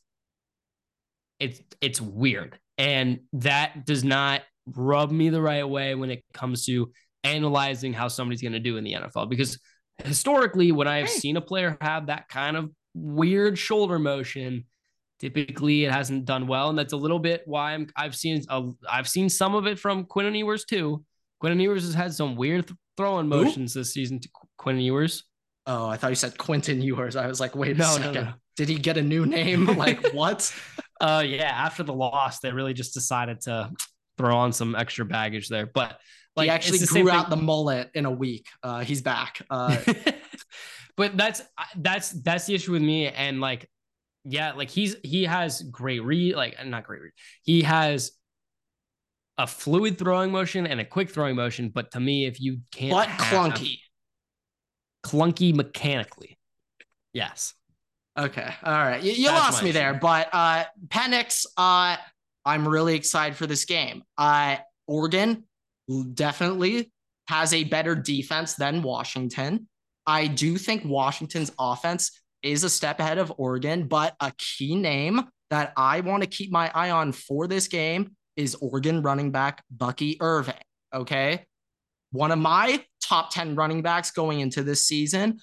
it's 1.39 1.61
it's 1.79 2.01
weird. 2.01 2.59
And 2.77 3.19
that 3.33 3.85
does 3.85 4.03
not 4.03 4.41
rub 4.65 5.11
me 5.11 5.29
the 5.29 5.41
right 5.41 5.67
way 5.67 5.93
when 5.95 6.09
it 6.09 6.23
comes 6.33 6.65
to 6.65 6.91
analyzing 7.23 7.93
how 7.93 8.07
somebody's 8.07 8.41
going 8.41 8.53
to 8.53 8.59
do 8.59 8.77
in 8.77 8.83
the 8.83 8.93
NFL 8.93 9.29
because 9.29 9.59
historically 10.03 10.71
when 10.71 10.87
I've 10.87 11.07
Hey. 11.07 11.13
seen 11.19 11.37
a 11.37 11.41
player 11.41 11.77
have 11.81 12.07
that 12.07 12.27
kind 12.29 12.57
of 12.57 12.71
weird 12.93 13.57
shoulder 13.57 13.99
motion 13.99 14.65
typically 15.19 15.85
it 15.85 15.91
hasn't 15.91 16.25
done 16.25 16.47
well 16.47 16.69
and 16.69 16.77
that's 16.77 16.93
a 16.93 16.97
little 16.97 17.19
bit 17.19 17.43
why 17.45 17.73
I'm 17.73 17.87
I've 17.95 18.15
seen 18.15 18.41
a, 18.49 18.69
I've 18.89 19.07
seen 19.07 19.29
some 19.29 19.55
of 19.55 19.67
it 19.67 19.79
from 19.79 20.05
Quinn 20.05 20.33
Ewers 20.35 20.65
too. 20.65 21.03
Quinn 21.39 21.59
Ewers 21.59 21.85
has 21.85 21.93
had 21.93 22.13
some 22.13 22.35
weird 22.35 22.67
th- 22.67 22.77
throwing 22.97 23.27
motions 23.27 23.73
this 23.73 23.93
season 23.93 24.19
to 24.19 24.29
Qu- 24.33 24.47
Quinn 24.57 24.79
Ewers. 24.79 25.23
Oh, 25.65 25.87
I 25.87 25.95
thought 25.97 26.09
you 26.09 26.15
said 26.15 26.37
Quentin 26.37 26.81
Ewers. 26.81 27.15
I 27.15 27.27
was 27.27 27.39
like, 27.39 27.55
wait 27.55 27.75
a 27.75 27.79
No, 27.79 27.95
no, 27.97 28.03
second. 28.03 28.25
no. 28.25 28.33
Did 28.57 28.67
he 28.69 28.75
get 28.75 28.97
a 28.97 29.01
new 29.01 29.25
name? 29.25 29.65
like 29.77 30.13
what? 30.13 30.53
Uh 31.03 31.23
yeah, 31.25 31.51
after 31.51 31.83
the 31.83 31.93
loss 31.93 32.39
they 32.39 32.51
really 32.51 32.73
just 32.73 32.93
decided 32.93 33.41
to 33.41 33.69
throw 34.17 34.35
on 34.35 34.53
some 34.53 34.75
extra 34.75 35.05
baggage 35.05 35.49
there. 35.49 35.65
But 35.65 35.99
like 36.35 36.45
he 36.45 36.49
actually 36.49 36.77
it's 36.77 36.87
the 36.89 36.93
same 36.95 37.03
grew 37.03 37.11
thing- 37.11 37.19
out 37.19 37.29
the 37.29 37.35
mullet 37.35 37.91
in 37.93 38.05
a 38.05 38.11
week. 38.11 38.47
Uh, 38.63 38.79
he's 38.79 39.01
back. 39.01 39.41
Uh, 39.49 39.77
but 40.97 41.17
that's 41.17 41.41
that's 41.77 42.11
that's 42.11 42.45
the 42.45 42.55
issue 42.55 42.71
with 42.71 42.81
me 42.81 43.07
and 43.07 43.41
like 43.41 43.69
yeah 44.25 44.53
like 44.53 44.69
he's 44.69 44.95
he 45.03 45.23
has 45.23 45.61
great 45.63 46.03
read 46.03 46.35
like 46.35 46.55
not 46.65 46.85
great 46.85 47.01
read 47.01 47.11
he 47.41 47.61
has 47.63 48.11
a 49.37 49.47
fluid 49.47 49.97
throwing 49.97 50.31
motion 50.31 50.65
and 50.67 50.79
a 50.79 50.85
quick 50.85 51.09
throwing 51.09 51.35
motion 51.35 51.69
but 51.69 51.91
to 51.91 51.99
me 51.99 52.25
if 52.25 52.39
you 52.39 52.59
can't 52.71 52.91
but 52.91 53.09
clunky. 53.09 53.79
clunky 55.05 55.53
mechanically 55.53 56.37
yes 57.11 57.53
Okay. 58.17 58.53
All 58.63 58.71
right. 58.73 59.01
You, 59.01 59.11
you 59.13 59.27
lost 59.29 59.63
me 59.63 59.71
there, 59.71 59.93
but 59.93 60.29
uh 60.33 60.65
Penix, 60.87 61.45
uh 61.57 61.97
I'm 62.45 62.67
really 62.67 62.95
excited 62.95 63.37
for 63.37 63.47
this 63.47 63.65
game. 63.65 64.03
Uh 64.17 64.57
Oregon 64.87 65.45
definitely 66.13 66.91
has 67.27 67.53
a 67.53 67.63
better 67.63 67.95
defense 67.95 68.55
than 68.55 68.83
Washington. 68.83 69.67
I 70.05 70.27
do 70.27 70.57
think 70.57 70.83
Washington's 70.85 71.51
offense 71.57 72.19
is 72.43 72.63
a 72.63 72.69
step 72.69 72.99
ahead 72.99 73.17
of 73.17 73.33
Oregon, 73.37 73.87
but 73.87 74.15
a 74.19 74.33
key 74.37 74.75
name 74.75 75.21
that 75.49 75.71
I 75.77 76.01
want 76.01 76.23
to 76.23 76.27
keep 76.29 76.51
my 76.51 76.69
eye 76.73 76.91
on 76.91 77.13
for 77.13 77.47
this 77.47 77.67
game 77.67 78.15
is 78.35 78.55
Oregon 78.55 79.01
running 79.01 79.31
back 79.31 79.63
Bucky 79.71 80.17
Irving. 80.19 80.55
Okay. 80.93 81.45
One 82.11 82.31
of 82.31 82.39
my 82.39 82.83
top 83.01 83.31
10 83.31 83.55
running 83.55 83.81
backs 83.81 84.11
going 84.11 84.39
into 84.39 84.63
this 84.63 84.85
season. 84.85 85.39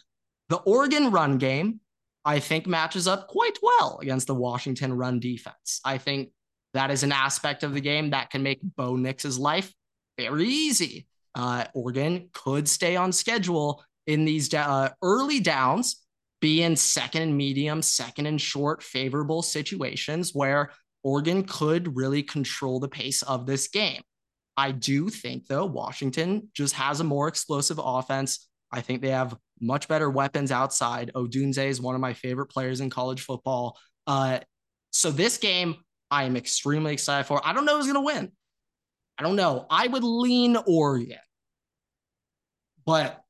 The 0.48 0.56
Oregon 0.56 1.10
run 1.10 1.38
game 1.38 1.80
I 2.24 2.38
think 2.40 2.66
matches 2.66 3.08
up 3.08 3.28
quite 3.28 3.58
well 3.62 3.98
against 4.02 4.26
the 4.26 4.34
Washington 4.34 4.92
run 4.92 5.20
defense. 5.20 5.80
I 5.84 5.98
think 5.98 6.30
that 6.74 6.90
is 6.90 7.02
an 7.02 7.12
aspect 7.12 7.62
of 7.62 7.74
the 7.74 7.80
game 7.80 8.10
that 8.10 8.30
can 8.30 8.42
make 8.42 8.60
Bo 8.62 8.96
Nix's 8.96 9.38
life 9.38 9.72
very 10.18 10.46
easy. 10.46 11.06
Uh, 11.34 11.64
Oregon 11.74 12.28
could 12.32 12.68
stay 12.68 12.96
on 12.96 13.12
schedule 13.12 13.82
in 14.06 14.24
these 14.24 14.52
uh, 14.52 14.90
early 15.02 15.40
downs, 15.40 16.04
be 16.40 16.62
in 16.62 16.76
second 16.76 17.22
and 17.22 17.36
medium, 17.36 17.82
second 17.82 18.26
and 18.26 18.40
short, 18.40 18.82
favorable 18.82 19.42
situations 19.42 20.34
where 20.34 20.72
Oregon 21.02 21.44
could 21.44 21.96
really 21.96 22.22
control 22.22 22.80
the 22.80 22.88
pace 22.88 23.22
of 23.22 23.46
this 23.46 23.68
game. 23.68 24.02
I 24.56 24.72
do 24.72 25.08
think, 25.08 25.46
though, 25.46 25.64
Washington 25.64 26.48
just 26.54 26.74
has 26.74 27.00
a 27.00 27.04
more 27.04 27.28
explosive 27.28 27.80
offense. 27.82 28.48
I 28.72 28.82
think 28.82 29.00
they 29.00 29.10
have 29.10 29.36
much 29.60 29.88
better 29.88 30.08
weapons 30.10 30.50
outside. 30.50 31.12
Odunze 31.14 31.58
is 31.58 31.80
one 31.80 31.94
of 31.94 32.00
my 32.00 32.12
favorite 32.12 32.46
players 32.46 32.80
in 32.80 32.90
college 32.90 33.20
football. 33.22 33.78
Uh, 34.06 34.40
so 34.90 35.10
this 35.10 35.38
game, 35.38 35.76
I 36.10 36.24
am 36.24 36.36
extremely 36.36 36.92
excited 36.92 37.26
for. 37.26 37.40
I 37.46 37.52
don't 37.52 37.64
know 37.64 37.76
who's 37.76 37.86
going 37.86 37.94
to 37.94 38.00
win. 38.00 38.32
I 39.18 39.22
don't 39.22 39.36
know. 39.36 39.66
I 39.70 39.86
would 39.86 40.02
lean 40.02 40.56
Oregon. 40.66 41.18
But 42.86 43.22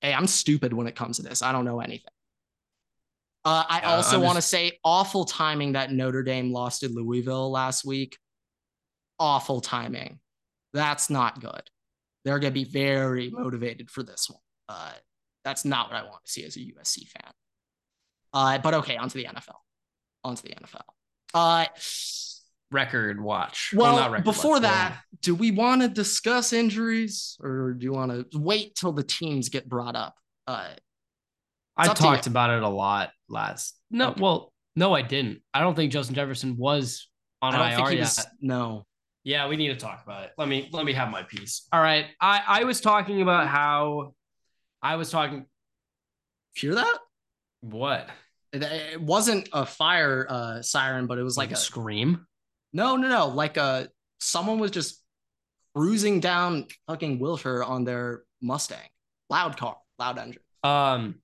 hey, 0.00 0.14
I'm 0.14 0.26
stupid 0.26 0.72
when 0.72 0.86
it 0.86 0.96
comes 0.96 1.18
to 1.18 1.22
this. 1.22 1.42
I 1.42 1.52
don't 1.52 1.64
know 1.64 1.80
anything. 1.80 2.10
Uh, 3.44 3.64
I 3.68 3.80
Uh, 3.80 3.96
also 3.96 4.16
I'm 4.16 4.22
want 4.22 4.36
to 4.36 4.42
say 4.42 4.78
awful 4.84 5.24
timing 5.24 5.72
that 5.72 5.92
Notre 5.92 6.22
Dame 6.22 6.52
lost 6.52 6.80
to 6.80 6.88
Louisville 6.88 7.50
last 7.50 7.84
week. 7.84 8.16
Awful 9.18 9.60
timing. 9.60 10.18
That's 10.72 11.10
not 11.10 11.40
good. 11.40 11.62
They're 12.24 12.38
going 12.38 12.52
to 12.52 12.58
be 12.58 12.70
very 12.70 13.30
motivated 13.30 13.90
for 13.90 14.02
this 14.02 14.30
one. 14.30 14.40
Uh, 14.68 14.92
that's 15.44 15.64
not 15.64 15.90
what 15.90 15.96
I 15.96 16.04
want 16.04 16.24
to 16.24 16.30
see 16.30 16.44
as 16.44 16.56
a 16.56 16.60
USC 16.60 17.08
fan. 17.08 17.32
Uh, 18.32 18.58
but 18.58 18.74
okay, 18.74 18.96
onto 18.96 19.18
the 19.18 19.26
NFL. 19.26 19.56
Onto 20.24 20.42
the 20.42 20.54
NFL. 20.54 20.82
Uh, 21.34 21.66
record 22.70 23.22
watch 23.22 23.72
well, 23.74 23.96
not 23.96 24.10
record 24.10 24.24
before 24.24 24.52
watch, 24.52 24.62
that, 24.62 24.90
well, 24.90 24.98
do 25.20 25.34
we 25.34 25.50
want 25.50 25.82
to 25.82 25.88
discuss 25.88 26.52
injuries 26.54 27.36
or 27.42 27.74
do 27.74 27.84
you 27.84 27.92
want 27.92 28.10
to 28.10 28.38
wait 28.38 28.74
till 28.74 28.92
the 28.92 29.02
teams 29.02 29.48
get 29.50 29.68
brought 29.68 29.94
up? 29.96 30.14
Uh, 30.46 30.68
i 31.76 31.86
talked 31.92 32.26
about 32.26 32.50
it 32.50 32.62
a 32.62 32.68
lot 32.68 33.10
last 33.28 33.78
no 33.90 34.10
Okay. 34.10 34.20
well 34.20 34.52
no 34.76 34.92
i 34.94 35.00
didn't 35.00 35.40
i 35.54 35.60
don't 35.60 35.74
think 35.74 35.90
justin 35.90 36.14
jefferson 36.14 36.56
was 36.58 37.08
on 37.42 37.54
I 37.54 37.76
don't 37.76 37.88
IR 37.88 37.92
yet. 37.92 38.00
was. 38.00 38.26
No. 38.40 38.86
Yeah, 39.24 39.48
we 39.48 39.56
need 39.56 39.68
to 39.68 39.76
talk 39.76 40.02
about 40.04 40.24
it. 40.24 40.30
Let 40.38 40.48
me 40.48 40.68
let 40.72 40.84
me 40.84 40.92
have 40.94 41.10
my 41.10 41.22
piece. 41.22 41.66
All 41.72 41.80
right. 41.80 42.06
I 42.20 42.42
I 42.46 42.64
was 42.64 42.80
talking 42.80 43.20
about 43.22 43.48
how 43.48 44.14
I 44.82 44.96
was 44.96 45.10
talking 45.10 45.46
Hear 46.54 46.74
that? 46.74 46.98
what? 47.60 48.10
It, 48.52 48.62
it 48.62 49.00
wasn't 49.00 49.48
a 49.52 49.64
fire 49.64 50.26
uh, 50.28 50.62
siren, 50.62 51.06
but 51.06 51.18
it 51.18 51.22
was 51.22 51.36
like 51.36 51.52
a 51.52 51.56
scream. 51.56 52.26
no, 52.72 52.96
no, 52.96 53.08
no. 53.08 53.28
Like 53.28 53.56
a 53.56 53.88
someone 54.20 54.58
was 54.58 54.70
just 54.70 55.02
cruising 55.74 56.20
down 56.20 56.66
fucking 56.86 57.18
Wilshire 57.18 57.64
on 57.64 57.84
their 57.84 58.24
Mustang. 58.42 58.78
Loud 59.30 59.56
car, 59.56 59.76
loud 59.98 60.18
engine. 60.18 60.42
Um 60.62 61.16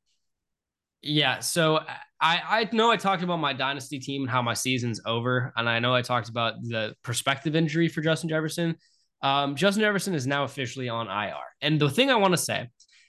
yeah, 1.03 1.41
so 1.41 1.81
I 2.21 2.41
I 2.49 2.69
know 2.73 2.91
I 2.91 2.97
talked 2.97 3.23
about 3.23 3.37
my 3.37 3.53
dynasty 3.53 3.99
team 3.99 4.23
and 4.23 4.31
how 4.31 4.43
my 4.43 4.55
season's 4.55 5.01
over, 5.05 5.53
and 5.57 5.69
I 5.69 5.79
know 5.79 5.95
I 5.95 6.03
talked 6.03 6.29
about 6.29 6.55
the 6.63 6.95
prospective 7.03 7.55
injury 7.55 7.89
for 7.89 8.01
Justin 8.01 8.31
Jefferson. 8.31 8.77
Um, 9.23 9.55
Justin 9.57 9.83
Jefferson 9.83 10.15
is 10.15 10.27
now 10.27 10.45
officially 10.45 10.89
on 10.89 11.09
IR. 11.09 11.35
And 11.61 11.81
the 11.81 11.91
thing 11.91 12.11
I 12.11 12.17
want 12.17 12.33
to 12.33 12.39
say, 12.39 12.69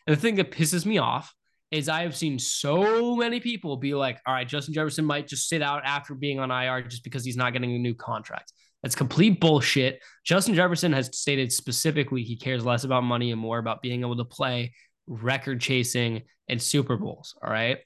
and 0.09 0.17
the 0.17 0.21
thing 0.21 0.37
that 0.37 0.49
pisses 0.49 0.87
me 0.87 0.97
off 0.97 1.35
is 1.69 1.87
I 1.87 2.01
have 2.01 2.17
seen 2.17 2.39
so 2.39 3.15
many 3.15 3.39
people 3.39 3.77
be 3.77 3.93
like, 3.93 4.19
all 4.25 4.33
right, 4.33 4.47
Justin 4.47 4.73
Jefferson 4.73 5.05
might 5.05 5.27
just 5.27 5.47
sit 5.47 5.61
out 5.61 5.83
after 5.85 6.15
being 6.15 6.39
on 6.39 6.49
IR 6.49 6.81
just 6.81 7.03
because 7.03 7.23
he's 7.23 7.37
not 7.37 7.53
getting 7.53 7.75
a 7.75 7.77
new 7.77 7.93
contract. 7.93 8.51
That's 8.81 8.95
complete 8.95 9.39
bullshit. 9.39 10.01
Justin 10.25 10.55
Jefferson 10.55 10.93
has 10.93 11.15
stated 11.15 11.51
specifically 11.51 12.23
he 12.23 12.37
cares 12.37 12.65
less 12.65 12.85
about 12.85 13.03
money 13.03 13.31
and 13.31 13.39
more 13.39 13.59
about 13.59 13.83
being 13.83 14.01
able 14.01 14.17
to 14.17 14.25
play 14.25 14.73
record 15.05 15.61
chasing 15.61 16.23
and 16.47 16.59
Super 16.59 16.97
Bowls. 16.97 17.35
All 17.43 17.51
right. 17.51 17.77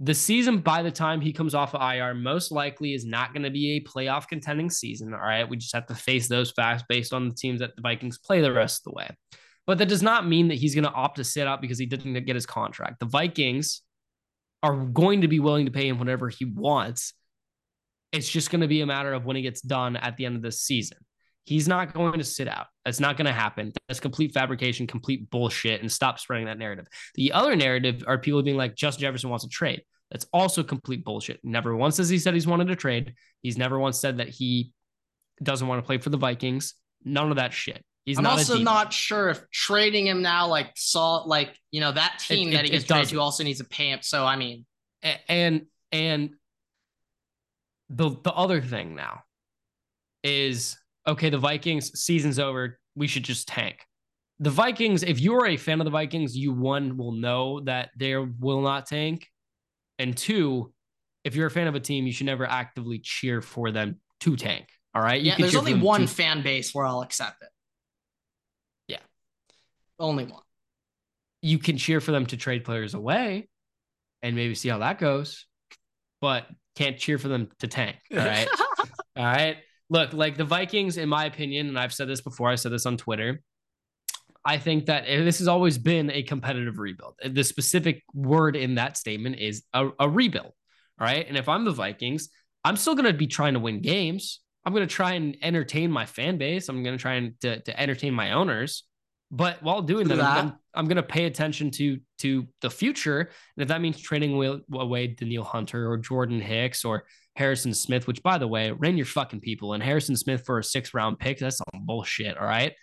The 0.00 0.14
season 0.14 0.58
by 0.58 0.82
the 0.82 0.90
time 0.90 1.20
he 1.20 1.32
comes 1.32 1.54
off 1.54 1.76
of 1.76 1.94
IR 1.94 2.12
most 2.12 2.50
likely 2.50 2.92
is 2.92 3.04
not 3.04 3.32
going 3.32 3.44
to 3.44 3.50
be 3.50 3.76
a 3.76 3.88
playoff 3.88 4.26
contending 4.26 4.68
season. 4.68 5.14
All 5.14 5.20
right. 5.20 5.48
We 5.48 5.58
just 5.58 5.76
have 5.76 5.86
to 5.86 5.94
face 5.94 6.26
those 6.26 6.50
facts 6.50 6.82
based 6.88 7.12
on 7.12 7.28
the 7.28 7.34
teams 7.36 7.60
that 7.60 7.76
the 7.76 7.82
Vikings 7.82 8.18
play 8.18 8.40
the 8.40 8.52
rest 8.52 8.80
of 8.80 8.90
the 8.90 8.96
way. 8.96 9.10
But 9.66 9.78
that 9.78 9.88
does 9.88 10.02
not 10.02 10.26
mean 10.26 10.48
that 10.48 10.56
he's 10.56 10.74
going 10.74 10.84
to 10.84 10.92
opt 10.92 11.16
to 11.16 11.24
sit 11.24 11.46
out 11.46 11.60
because 11.60 11.78
he 11.78 11.86
didn't 11.86 12.24
get 12.24 12.34
his 12.34 12.46
contract. 12.46 13.00
The 13.00 13.06
Vikings 13.06 13.82
are 14.62 14.76
going 14.76 15.20
to 15.20 15.28
be 15.28 15.40
willing 15.40 15.66
to 15.66 15.72
pay 15.72 15.88
him 15.88 15.98
whatever 15.98 16.28
he 16.28 16.44
wants. 16.44 17.14
It's 18.12 18.28
just 18.28 18.50
going 18.50 18.60
to 18.60 18.68
be 18.68 18.80
a 18.80 18.86
matter 18.86 19.12
of 19.12 19.24
when 19.24 19.36
it 19.36 19.42
gets 19.42 19.60
done 19.60 19.96
at 19.96 20.16
the 20.16 20.26
end 20.26 20.36
of 20.36 20.42
this 20.42 20.60
season. 20.60 20.98
He's 21.44 21.66
not 21.66 21.92
going 21.92 22.18
to 22.18 22.24
sit 22.24 22.46
out. 22.46 22.66
That's 22.84 23.00
not 23.00 23.16
going 23.16 23.26
to 23.26 23.32
happen. 23.32 23.72
That's 23.88 23.98
complete 23.98 24.32
fabrication, 24.32 24.86
complete 24.86 25.28
bullshit, 25.30 25.80
and 25.80 25.90
stop 25.90 26.20
spreading 26.20 26.46
that 26.46 26.58
narrative. 26.58 26.86
The 27.14 27.32
other 27.32 27.56
narrative 27.56 28.04
are 28.06 28.18
people 28.18 28.42
being 28.42 28.56
like, 28.56 28.76
Justin 28.76 29.02
Jefferson 29.02 29.30
wants 29.30 29.44
to 29.44 29.50
trade. 29.50 29.82
That's 30.10 30.26
also 30.32 30.62
complete 30.62 31.04
bullshit. 31.04 31.40
Never 31.42 31.74
once 31.74 31.96
has 31.96 32.08
he 32.08 32.18
said 32.18 32.34
he's 32.34 32.46
wanted 32.46 32.68
to 32.68 32.76
trade. 32.76 33.14
He's 33.40 33.58
never 33.58 33.78
once 33.78 33.98
said 33.98 34.18
that 34.18 34.28
he 34.28 34.72
doesn't 35.42 35.66
want 35.66 35.82
to 35.82 35.86
play 35.86 35.98
for 35.98 36.10
the 36.10 36.18
Vikings. 36.18 36.74
None 37.04 37.30
of 37.30 37.38
that 37.38 37.52
shit. 37.52 37.84
He's 38.04 38.18
I'm 38.18 38.24
not 38.24 38.38
also 38.38 38.58
not 38.58 38.92
sure 38.92 39.28
if 39.30 39.48
trading 39.50 40.06
him 40.06 40.22
now, 40.22 40.48
like 40.48 40.72
saw, 40.76 41.18
like 41.18 41.56
you 41.70 41.80
know, 41.80 41.92
that 41.92 42.18
team 42.18 42.48
It- 42.48 42.52
that 42.52 42.60
it- 42.60 42.64
he 42.64 42.70
gets 42.70 42.84
traded 42.84 43.02
doesn't. 43.04 43.16
to 43.16 43.20
also 43.20 43.44
needs 43.44 43.60
a 43.60 43.64
pamp. 43.64 44.04
So 44.04 44.24
I 44.24 44.36
mean, 44.36 44.66
and 45.28 45.66
and 45.92 46.30
the 47.90 48.10
the 48.22 48.32
other 48.32 48.60
thing 48.60 48.94
now 48.94 49.22
is 50.24 50.76
okay, 51.06 51.30
the 51.30 51.38
Vikings 51.38 51.98
season's 52.00 52.38
over. 52.38 52.78
We 52.94 53.06
should 53.06 53.24
just 53.24 53.48
tank. 53.48 53.86
The 54.40 54.50
Vikings, 54.50 55.02
if 55.04 55.20
you're 55.20 55.46
a 55.46 55.56
fan 55.56 55.80
of 55.80 55.84
the 55.84 55.90
Vikings, 55.90 56.36
you 56.36 56.52
one 56.52 56.96
will 56.96 57.12
know 57.12 57.60
that 57.60 57.90
they 57.96 58.16
will 58.16 58.60
not 58.60 58.86
tank. 58.86 59.28
And 59.98 60.16
two, 60.16 60.72
if 61.22 61.36
you're 61.36 61.46
a 61.46 61.50
fan 61.50 61.68
of 61.68 61.76
a 61.76 61.80
team, 61.80 62.06
you 62.06 62.12
should 62.12 62.26
never 62.26 62.44
actively 62.44 62.98
cheer 62.98 63.40
for 63.40 63.70
them 63.70 64.00
to 64.20 64.36
tank. 64.36 64.66
All 64.94 65.02
right. 65.02 65.20
You 65.20 65.28
yeah, 65.30 65.36
there's 65.38 65.54
only 65.54 65.74
one 65.74 66.02
to... 66.02 66.06
fan 66.08 66.42
base 66.42 66.74
where 66.74 66.84
I'll 66.84 67.02
accept 67.02 67.42
it. 67.42 67.48
Yeah. 70.02 70.08
Only 70.08 70.24
one. 70.24 70.42
You 71.40 71.58
can 71.58 71.76
cheer 71.76 72.00
for 72.00 72.12
them 72.12 72.26
to 72.26 72.36
trade 72.36 72.64
players 72.64 72.94
away 72.94 73.48
and 74.22 74.36
maybe 74.36 74.54
see 74.54 74.68
how 74.68 74.78
that 74.78 74.98
goes, 74.98 75.46
but 76.20 76.46
can't 76.76 76.98
cheer 76.98 77.18
for 77.18 77.28
them 77.28 77.48
to 77.58 77.68
tank. 77.68 77.96
All 78.12 78.18
right. 78.18 78.48
all 79.16 79.24
right. 79.24 79.56
Look, 79.90 80.12
like 80.12 80.36
the 80.36 80.44
Vikings, 80.44 80.96
in 80.96 81.08
my 81.08 81.26
opinion, 81.26 81.68
and 81.68 81.78
I've 81.78 81.92
said 81.92 82.08
this 82.08 82.22
before, 82.22 82.48
I 82.48 82.54
said 82.54 82.72
this 82.72 82.86
on 82.86 82.96
Twitter. 82.96 83.42
I 84.44 84.56
think 84.58 84.86
that 84.86 85.04
this 85.06 85.38
has 85.38 85.48
always 85.48 85.76
been 85.76 86.10
a 86.10 86.22
competitive 86.22 86.78
rebuild. 86.78 87.14
The 87.22 87.44
specific 87.44 88.02
word 88.14 88.56
in 88.56 88.76
that 88.76 88.96
statement 88.96 89.38
is 89.38 89.62
a, 89.74 89.90
a 90.00 90.08
rebuild. 90.08 90.46
All 90.46 91.06
right. 91.06 91.26
And 91.28 91.36
if 91.36 91.48
I'm 91.48 91.64
the 91.64 91.72
Vikings, 91.72 92.30
I'm 92.64 92.76
still 92.76 92.94
going 92.94 93.06
to 93.06 93.12
be 93.12 93.26
trying 93.26 93.54
to 93.54 93.60
win 93.60 93.82
games. 93.82 94.40
I'm 94.64 94.72
going 94.72 94.86
to 94.86 94.92
try 94.92 95.12
and 95.12 95.36
entertain 95.42 95.90
my 95.90 96.06
fan 96.06 96.38
base. 96.38 96.68
I'm 96.68 96.82
going 96.82 96.96
to 96.96 97.02
try 97.02 97.14
and 97.14 97.38
to, 97.42 97.60
to 97.60 97.80
entertain 97.80 98.14
my 98.14 98.32
owners. 98.32 98.84
But 99.34 99.62
while 99.62 99.80
doing 99.80 100.08
that, 100.08 100.16
that. 100.16 100.44
I'm, 100.44 100.52
I'm 100.74 100.84
going 100.84 100.96
to 100.96 101.02
pay 101.02 101.24
attention 101.24 101.70
to 101.72 101.98
to 102.18 102.46
the 102.60 102.70
future. 102.70 103.20
And 103.20 103.62
if 103.62 103.68
that 103.68 103.80
means 103.80 103.98
trading 103.98 104.34
away, 104.34 104.60
away 104.72 105.06
Danielle 105.08 105.42
Hunter 105.42 105.90
or 105.90 105.96
Jordan 105.96 106.40
Hicks 106.40 106.84
or 106.84 107.04
Harrison 107.34 107.72
Smith, 107.72 108.06
which 108.06 108.22
by 108.22 108.36
the 108.36 108.46
way, 108.46 108.70
ran 108.72 108.98
your 108.98 109.06
fucking 109.06 109.40
people 109.40 109.72
and 109.72 109.82
Harrison 109.82 110.16
Smith 110.16 110.44
for 110.44 110.58
a 110.58 110.64
six 110.64 110.92
round 110.92 111.18
pick, 111.18 111.38
that's 111.38 111.56
some 111.56 111.86
bullshit. 111.86 112.36
All 112.36 112.46
right. 112.46 112.74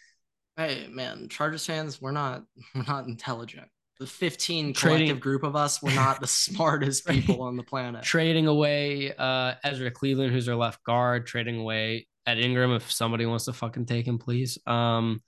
Hey 0.57 0.87
man, 0.89 1.29
Chargers 1.29 1.65
fans, 1.65 2.01
we're 2.01 2.11
not 2.11 2.43
we're 2.75 2.83
not 2.83 3.05
intelligent 3.05 3.67
the 3.99 4.07
15 4.07 4.73
trading, 4.73 4.97
collective 4.97 5.19
group 5.19 5.43
of 5.43 5.57
us 5.57 5.83
we're 5.83 5.93
not 5.93 6.21
the 6.21 6.27
smartest 6.27 7.05
people 7.05 7.41
on 7.43 7.57
the 7.57 7.63
planet. 7.63 8.01
Trading 8.01 8.47
away 8.47 9.13
uh, 9.13 9.55
Ezra 9.63 9.91
Cleveland, 9.91 10.31
who's 10.31 10.47
our 10.47 10.55
left 10.55 10.83
guard, 10.83 11.27
trading 11.27 11.59
away 11.59 12.07
Ed 12.25 12.39
Ingram 12.39 12.71
if 12.71 12.91
somebody 12.91 13.25
wants 13.25 13.45
to 13.45 13.53
fucking 13.53 13.85
take 13.85 14.07
him, 14.07 14.17
please. 14.17 14.57
Um, 14.65 15.21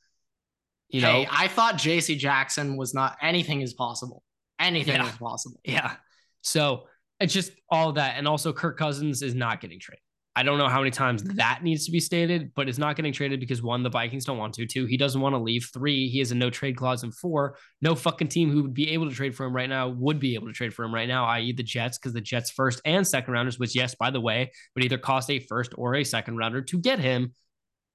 you 0.91 1.01
hey, 1.01 1.23
know, 1.23 1.29
I 1.31 1.47
thought 1.47 1.75
JC 1.75 2.17
Jackson 2.17 2.77
was 2.77 2.93
not 2.93 3.17
anything 3.21 3.61
is 3.61 3.73
possible. 3.73 4.23
Anything 4.59 4.95
yeah. 4.95 5.09
is 5.09 5.15
possible. 5.17 5.59
Yeah. 5.63 5.95
So 6.41 6.83
it's 7.19 7.33
just 7.33 7.51
all 7.69 7.93
that. 7.93 8.15
And 8.17 8.27
also 8.27 8.51
Kirk 8.53 8.77
Cousins 8.77 9.21
is 9.21 9.33
not 9.33 9.61
getting 9.61 9.79
traded. 9.79 10.01
I 10.33 10.43
don't 10.43 10.57
know 10.57 10.69
how 10.69 10.79
many 10.79 10.91
times 10.91 11.23
that 11.23 11.59
needs 11.61 11.85
to 11.85 11.91
be 11.91 11.99
stated, 11.99 12.53
but 12.55 12.69
it's 12.69 12.77
not 12.77 12.95
getting 12.95 13.11
traded 13.11 13.41
because 13.41 13.61
one, 13.61 13.83
the 13.83 13.89
Vikings 13.89 14.23
don't 14.23 14.37
want 14.37 14.53
to. 14.53 14.65
Two, 14.65 14.85
he 14.85 14.95
doesn't 14.95 15.19
want 15.19 15.33
to 15.33 15.39
leave. 15.39 15.69
Three, 15.73 16.07
he 16.07 16.19
has 16.19 16.31
a 16.31 16.35
no 16.35 16.49
trade 16.49 16.77
clause. 16.77 17.03
And 17.03 17.13
four, 17.13 17.57
no 17.81 17.95
fucking 17.95 18.29
team 18.29 18.49
who 18.49 18.61
would 18.61 18.73
be 18.73 18.91
able 18.91 19.09
to 19.09 19.15
trade 19.15 19.35
for 19.35 19.45
him 19.45 19.53
right 19.53 19.67
now 19.67 19.89
would 19.89 20.19
be 20.19 20.35
able 20.35 20.47
to 20.47 20.53
trade 20.53 20.73
for 20.73 20.85
him 20.85 20.93
right 20.93 21.07
now, 21.07 21.25
i.e., 21.25 21.51
the 21.51 21.63
Jets, 21.63 21.97
because 21.97 22.13
the 22.13 22.21
Jets' 22.21 22.49
first 22.49 22.81
and 22.85 23.05
second 23.05 23.33
rounders, 23.33 23.59
which, 23.59 23.75
yes, 23.75 23.93
by 23.93 24.09
the 24.09 24.21
way, 24.21 24.51
would 24.73 24.85
either 24.85 24.97
cost 24.97 25.29
a 25.29 25.39
first 25.39 25.73
or 25.77 25.95
a 25.95 26.03
second 26.05 26.37
rounder 26.37 26.61
to 26.61 26.79
get 26.79 26.99
him, 26.99 27.33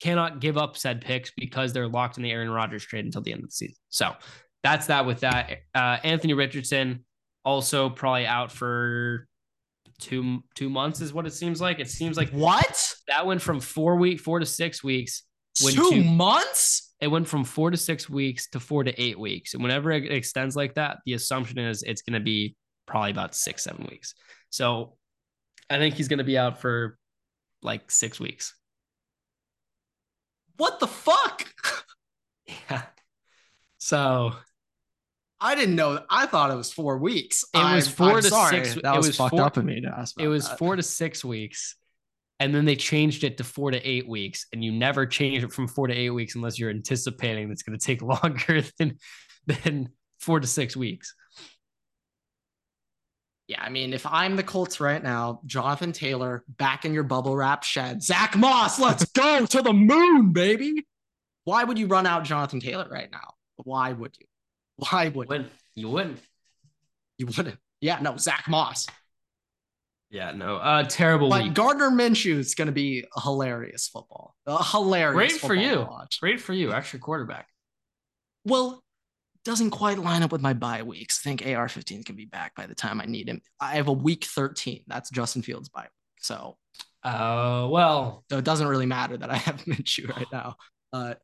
cannot 0.01 0.41
give 0.41 0.59
up 0.59 0.77
said 0.77 1.01
picks 1.01 1.31
because 1.37 1.73
they're 1.73 1.89
locked 1.89 2.17
in 2.17 2.23
the 2.23 2.31
Aaron 2.31 2.51
Rodgers 2.51 2.85
trade 2.85 3.05
until 3.05 3.23
the 3.23 3.33
end 3.33 3.43
of 3.43 3.49
the 3.49 3.53
season. 3.53 3.77
So 3.89 4.13
that's 4.63 4.87
that 4.87 5.07
with 5.07 5.21
that. 5.21 5.59
Uh, 5.75 5.99
Anthony 6.03 6.35
Richardson 6.35 7.05
also 7.45 7.89
probably 7.89 8.27
out 8.27 8.51
for 8.51 9.27
two 9.99 10.43
two 10.55 10.69
months 10.69 11.01
is 11.01 11.13
what 11.13 11.27
it 11.27 11.33
seems 11.33 11.61
like. 11.61 11.79
It 11.79 11.89
seems 11.89 12.17
like 12.17 12.31
what 12.31 12.95
that 13.09 13.27
went 13.27 13.41
from 13.41 13.61
four 13.61 13.97
week 13.97 14.21
four 14.21 14.39
to 14.39 14.47
six 14.47 14.83
weeks. 14.85 15.23
Two 15.57 15.91
to, 15.91 16.05
months. 16.05 16.95
It 17.01 17.09
went 17.09 17.29
from 17.29 17.45
four 17.45 17.71
to 17.71 17.77
six 17.77 18.11
weeks 18.11 18.49
to 18.51 18.61
four 18.61 18.85
to 18.85 19.03
eight 19.03 19.19
weeks, 19.19 19.55
and 19.55 19.63
whenever 19.63 19.91
it 19.93 20.11
extends 20.11 20.57
like 20.57 20.75
that, 20.75 20.99
the 21.07 21.15
assumption 21.15 21.59
is 21.59 21.83
it's 21.83 22.03
going 22.03 22.19
to 22.19 22.25
be 22.25 22.57
probably 22.87 23.11
about 23.11 23.35
six 23.35 23.65
seven 23.65 23.87
weeks. 23.91 24.15
So 24.51 24.97
I 25.71 25.79
think 25.79 25.95
he's 25.95 26.09
going 26.09 26.19
to 26.19 26.25
be 26.25 26.39
out 26.39 26.61
for 26.61 26.99
like 27.63 27.91
six 27.91 28.21
weeks. 28.21 28.55
What 30.57 30.81
the 30.81 30.87
fuck? 30.87 31.47
yeah. 32.47 32.83
So 33.79 34.33
I 35.41 35.55
didn't 35.55 35.77
know. 35.77 36.03
I 36.09 36.27
thought 36.27 36.51
it 36.51 36.57
was 36.57 36.73
four 36.73 36.99
weeks. 36.99 37.45
It 37.55 37.59
was 37.59 37.89
4 37.89 38.09
I'm 38.09 38.17
to 38.17 38.23
sorry. 38.23 38.65
six. 38.65 38.83
That 38.83 38.97
was, 38.97 39.09
was 39.09 39.17
fucked 39.17 39.31
four, 39.31 39.43
up 39.43 39.57
of 39.57 39.65
me 39.65 39.81
to 39.83 39.89
ask. 39.89 40.21
it 40.21 40.29
was 40.29 40.49
that. 40.49 40.59
four 40.59 40.77
to 40.77 40.83
six 40.83 41.25
weeks, 41.25 41.77
and 42.41 42.55
then 42.55 42.65
they 42.65 42.77
changed 42.77 43.23
it 43.23 43.37
to 43.39 43.45
four 43.45 43.71
to 43.71 43.89
eight 43.89 44.09
weeks. 44.09 44.47
And 44.53 44.65
you 44.65 44.73
never 44.73 45.07
change 45.07 45.45
it 45.45 45.53
from 45.53 45.69
four 45.69 45.89
to 45.89 45.95
eight 45.95 46.11
weeks 46.11 46.35
unless 46.35 46.59
you're 46.59 46.71
anticipating 46.71 47.49
that's 47.49 47.63
going 47.63 47.79
to 47.79 47.85
take 47.85 48.03
longer 48.25 48.63
than 48.79 48.99
than 49.47 49.91
four 50.19 50.41
to 50.41 50.47
six 50.47 50.77
weeks. 50.77 51.15
Yeah, 53.49 53.63
I 53.63 53.69
mean, 53.69 53.93
if 53.93 54.05
I'm 54.07 54.35
the 54.35 54.43
Colts 54.43 54.81
right 54.81 55.03
now, 55.03 55.41
Jonathan 55.47 55.93
Taylor 55.93 56.43
back 56.49 56.85
in 56.85 56.93
your 56.93 57.05
bubble 57.05 57.37
wrap 57.37 57.63
shed, 57.63 58.03
Zach 58.03 58.37
Moss, 58.37 58.81
let's 58.81 59.05
go 59.13 59.47
to 59.47 59.63
the 59.63 59.73
moon, 59.73 60.33
baby. 60.33 60.87
Why 61.45 61.63
would 61.63 61.79
you 61.79 61.87
run 61.87 62.07
out 62.07 62.25
Jonathan 62.25 62.59
Taylor 62.59 62.89
right 62.91 63.09
now? 63.11 63.35
Why 63.57 63.93
would 63.93 64.17
you? 64.19 64.27
Why 64.77 65.09
would 65.09 65.31
you? 65.31 65.45
You 65.77 65.89
wouldn't. 65.91 66.19
You 67.19 67.27
wouldn't. 67.27 67.57
Yeah, 67.81 68.01
no, 68.01 68.17
Zach 68.17 68.47
Moss. 68.49 68.87
Yeah, 70.11 70.33
no, 70.33 70.57
uh, 70.57 70.85
terrible. 70.85 71.29
But 71.31 71.45
week. 71.45 71.55
Gardner 71.55 71.91
Minshew 71.91 72.39
is 72.39 72.55
going 72.55 72.67
to 72.67 72.73
be 72.73 73.05
a 73.17 73.21
hilarious 73.21 73.89
football. 73.89 74.35
A 74.47 74.63
hilarious. 74.63 75.15
Great 75.15 75.41
for 75.41 75.55
you. 75.55 75.89
Great 76.21 76.41
for 76.41 76.53
you. 76.53 76.73
Extra 76.73 76.99
quarterback. 76.99 77.49
Well, 78.45 78.83
doesn't 79.47 79.71
quite 79.71 79.99
line 79.99 80.23
up 80.23 80.33
with 80.33 80.43
my 80.43 80.53
bye 80.53 80.83
weeks. 80.83 81.21
I 81.23 81.31
think 81.31 81.47
AR 81.47 81.69
15 81.69 82.03
can 82.03 82.17
be 82.17 82.27
back 82.27 82.55
by 82.55 82.67
the 82.67 82.75
time 82.75 83.01
I 83.01 83.07
need 83.07 83.29
him. 83.29 83.41
I 83.61 83.77
have 83.77 83.89
a 83.89 83.93
week 83.93 84.25
13. 84.25 84.83
That's 84.87 85.09
Justin 85.11 85.43
Fields' 85.43 85.69
bye 85.69 85.83
week. 85.83 85.91
So, 86.21 86.57
uh, 87.05 87.69
well, 87.71 88.25
so 88.31 88.39
it 88.39 88.45
doesn't 88.45 88.67
really 88.67 88.87
matter 88.87 89.17
that 89.17 89.31
I 89.31 89.37
have 89.37 89.65
Minshew 89.65 90.09
right 90.09 90.27
now. 90.33 90.57
Uh, 90.93 91.15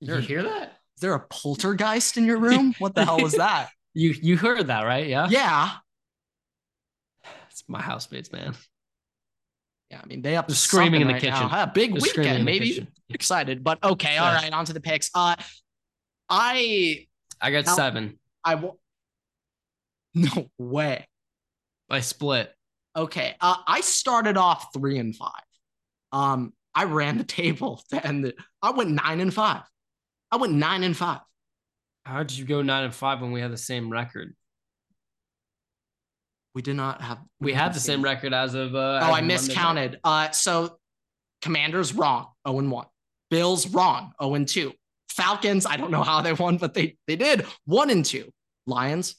you 0.00 0.16
hear 0.16 0.42
that? 0.42 0.78
Is 0.96 1.02
there 1.02 1.14
a 1.14 1.20
poltergeist 1.20 2.16
in 2.16 2.24
your 2.24 2.38
room? 2.38 2.74
What 2.78 2.94
the 2.94 3.04
hell 3.04 3.20
was 3.20 3.32
that? 3.36 3.70
You 3.94 4.10
you 4.10 4.36
heard 4.36 4.68
that, 4.68 4.82
right? 4.82 5.06
Yeah. 5.06 5.28
Yeah. 5.28 5.70
It's 7.50 7.64
my 7.68 7.82
housemates, 7.82 8.32
man. 8.32 8.54
Yeah, 9.90 10.00
I 10.02 10.06
mean 10.06 10.22
they 10.22 10.36
up 10.36 10.48
to 10.48 10.54
screaming 10.54 11.00
in 11.02 11.08
the 11.08 11.14
right 11.14 11.22
kitchen. 11.22 11.48
Now. 11.48 11.66
big 11.66 11.92
They're 11.92 12.00
weekend, 12.00 12.44
maybe 12.44 12.86
excited, 13.08 13.62
but 13.64 13.82
okay, 13.82 14.14
yeah. 14.14 14.24
all 14.24 14.34
right. 14.34 14.52
On 14.52 14.64
to 14.64 14.72
the 14.72 14.80
picks. 14.80 15.10
Uh, 15.14 15.34
I 16.30 17.06
I 17.40 17.50
got 17.50 17.66
now, 17.66 17.74
seven. 17.74 18.18
I 18.44 18.54
will. 18.56 18.78
No 20.12 20.50
way. 20.58 21.06
I 21.88 22.00
split. 22.00 22.52
Okay. 22.96 23.36
Uh, 23.40 23.54
I 23.64 23.80
started 23.80 24.36
off 24.36 24.72
three 24.72 24.98
and 24.98 25.14
five. 25.14 25.44
Um, 26.10 26.52
I 26.74 26.84
ran 26.84 27.18
the 27.18 27.24
table 27.24 27.80
to 27.90 28.04
end 28.04 28.24
it. 28.24 28.36
I 28.60 28.70
went 28.72 28.90
nine 28.90 29.20
and 29.20 29.32
five. 29.32 29.62
I 30.32 30.36
went 30.36 30.54
nine 30.54 30.82
and 30.82 30.96
five. 30.96 31.20
How 32.04 32.24
did 32.24 32.36
you 32.36 32.44
go 32.44 32.62
nine 32.62 32.84
and 32.84 32.94
five 32.94 33.20
when 33.20 33.30
we 33.30 33.40
had 33.40 33.52
the 33.52 33.56
same 33.56 33.90
record? 33.90 34.34
We 36.54 36.62
did 36.62 36.74
not 36.74 37.00
have. 37.00 37.18
We, 37.40 37.46
we 37.46 37.52
had 37.52 37.72
the 37.72 37.80
same, 37.80 38.02
record 38.02 38.34
as 38.34 38.54
of. 38.54 38.74
Uh, 38.74 39.00
oh, 39.02 39.12
I 39.12 39.20
miscounted. 39.20 40.00
Uh, 40.02 40.30
so 40.30 40.78
Commanders 41.42 41.94
wrong, 41.94 42.22
zero 42.46 42.56
oh 42.56 42.58
and 42.58 42.70
one. 42.70 42.86
Bills 43.30 43.68
wrong, 43.68 44.12
zero 44.20 44.30
oh 44.30 44.34
and 44.34 44.48
two. 44.48 44.72
Falcons, 45.20 45.66
I 45.66 45.76
don't 45.76 45.90
know 45.90 46.02
how 46.02 46.22
they 46.22 46.32
won, 46.32 46.56
but 46.56 46.72
they 46.72 46.96
they 47.06 47.14
did 47.14 47.44
one 47.66 47.90
and 47.90 48.02
two. 48.02 48.32
Lions, 48.66 49.16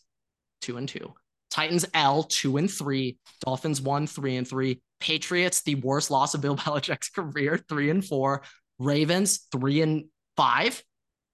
two 0.62 0.78
and 0.78 0.90
two. 0.90 1.14
Titans 1.52 1.86
L 1.94 2.24
two 2.24 2.58
and 2.58 2.72
three. 2.72 3.20
Dolphins 3.46 3.80
one 3.80 4.08
three 4.08 4.36
and 4.36 4.48
three. 4.48 4.82
Patriots, 5.00 5.62
the 5.62 5.76
worst 5.76 6.10
loss 6.10 6.34
of 6.34 6.42
Bill 6.42 6.56
Belichick's 6.58 7.10
career, 7.10 7.64
three 7.70 7.92
and 7.92 8.04
four. 8.04 8.42
Ravens 8.80 9.48
three 9.52 9.84
and 9.84 10.06
five. 10.36 10.82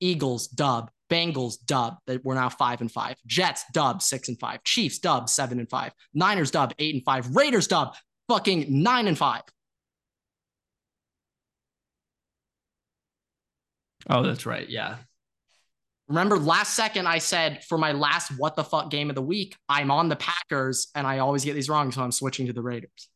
Eagles 0.02 0.48
dub, 0.48 0.92
Bengals 1.10 1.56
dub. 1.66 1.96
That 2.06 2.26
we're 2.26 2.36
now 2.36 2.50
five 2.50 2.82
and 2.82 2.92
five. 2.92 3.16
Jets 3.26 3.64
dub 3.72 4.02
six 4.02 4.28
and 4.28 4.38
five. 4.38 4.66
Chiefs 4.66 5.00
dub 5.00 5.30
seven 5.30 5.60
and 5.60 5.70
five. 5.70 5.94
Niners 6.14 6.52
dub 6.52 6.74
eight 6.78 6.94
and 6.94 7.06
five. 7.06 7.34
Raiders 7.34 7.68
dub 7.68 7.96
fucking 8.28 8.66
nine 8.84 9.08
and 9.08 9.18
five. 9.18 9.44
Oh, 14.10 14.24
that's 14.24 14.46
right. 14.46 14.68
Yeah. 14.70 14.98
Remember 16.08 16.38
last 16.38 16.76
second 16.76 17.06
I 17.06 17.18
said 17.18 17.64
for 17.66 17.78
my 17.78 17.92
last 17.92 18.32
what 18.38 18.56
the 18.56 18.64
fuck 18.64 18.90
game 18.90 19.10
of 19.10 19.16
the 19.16 19.22
week, 19.22 19.56
I'm 19.68 19.92
on 19.92 20.08
the 20.08 20.16
Packers 20.16 20.88
and 20.96 21.06
I 21.06 21.20
always 21.20 21.44
get 21.44 21.54
these 21.54 21.70
wrong, 21.70 21.92
so 21.92 22.02
I'm 22.02 22.14
switching 22.14 22.48
to 22.48 22.54
the 22.54 22.62
Raiders. 22.62 23.10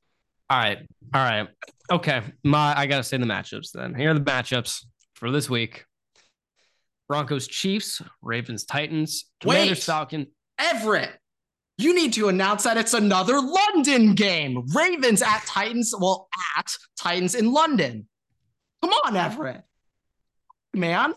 All 0.50 0.58
right. 0.58 0.80
All 1.14 1.24
right. 1.24 1.48
Okay. 1.90 2.22
My 2.44 2.78
I 2.78 2.86
gotta 2.88 3.04
say 3.04 3.18
the 3.18 3.26
matchups 3.26 3.72
then. 3.74 3.96
Here 3.96 4.12
are 4.12 4.14
the 4.14 4.20
matchups 4.20 4.86
for 5.14 5.32
this 5.32 5.50
week. 5.50 5.86
Broncos, 7.08 7.48
Chiefs, 7.48 8.02
Ravens, 8.22 8.66
Titans, 8.66 9.26
Commanders, 9.40 9.84
Falcon. 9.84 10.28
Everett, 10.58 11.12
you 11.78 11.96
need 11.96 12.14
to 12.14 12.30
announce 12.30 12.64
that 12.64 12.78
it's 12.78 12.94
another 12.94 13.40
London 13.40 14.14
game. 14.14 14.66
Ravens 14.74 15.22
at 15.22 15.44
Titans. 15.46 15.94
Well, 15.98 16.28
at 16.58 16.74
Titans 16.98 17.36
in 17.36 17.52
London. 17.52 18.08
Come 18.82 18.92
on, 19.06 19.16
Everett. 19.16 19.64
Man. 20.74 21.14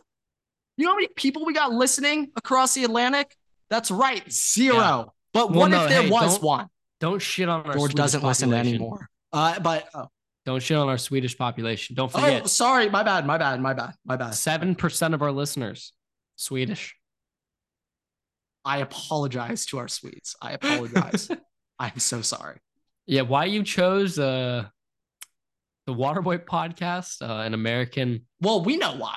You 0.77 0.87
know 0.87 0.93
how 0.93 0.97
many 0.97 1.09
people 1.09 1.45
we 1.45 1.53
got 1.53 1.73
listening 1.73 2.31
across 2.37 2.75
the 2.75 2.85
Atlantic? 2.85 3.37
That's 3.71 3.91
right, 3.91 4.31
zero. 4.31 4.77
Yeah. 4.77 5.05
But 5.33 5.51
well, 5.51 5.61
what 5.61 5.71
no, 5.71 5.85
if 5.85 5.89
there 5.89 6.03
hey, 6.03 6.11
was 6.11 6.41
one? 6.41 6.69
Don't 7.01 7.21
shit 7.21 7.49
on 7.49 7.61
our 7.61 7.75
George 7.75 7.93
Swedish 7.93 7.95
doesn't 7.95 8.21
population. 8.21 8.51
listen 8.51 8.69
anymore. 8.69 9.09
Uh, 9.33 9.59
but 9.61 9.89
oh. 9.95 10.09
don't 10.47 10.63
shit 10.63 10.77
on 10.77 10.89
our 10.89 10.99
Swedish 10.99 11.37
population. 11.37 11.95
Don't 11.95 12.11
forget. 12.11 12.43
Oh, 12.45 12.47
sorry, 12.47 12.89
my 12.89 13.03
bad, 13.03 13.27
my 13.27 13.39
bad, 13.39 13.61
my 13.61 13.75
bad, 13.75 13.95
my 14.05 14.17
bad. 14.17 14.35
Seven 14.35 14.75
percent 14.75 15.15
of 15.15 15.23
our 15.23 15.33
listeners 15.33 15.93
Swedish. 16.37 16.97
I 18.65 18.79
apologize 18.79 19.67
to 19.67 19.79
our 19.79 19.89
Swedes. 19.89 20.37
I 20.41 20.53
apologize. 20.53 21.31
I'm 21.79 21.99
so 21.99 22.23
sorry. 22.23 22.59
Yeah, 23.07 23.23
why 23.23 23.45
you 23.47 23.63
chose 23.63 24.19
uh 24.19 24.65
the 25.87 25.93
Waterboy 25.93 26.45
podcast, 26.45 27.21
uh, 27.21 27.43
an 27.43 27.55
American. 27.55 28.23
Well, 28.41 28.65
we 28.65 28.77
know 28.77 28.97
why. 28.97 29.17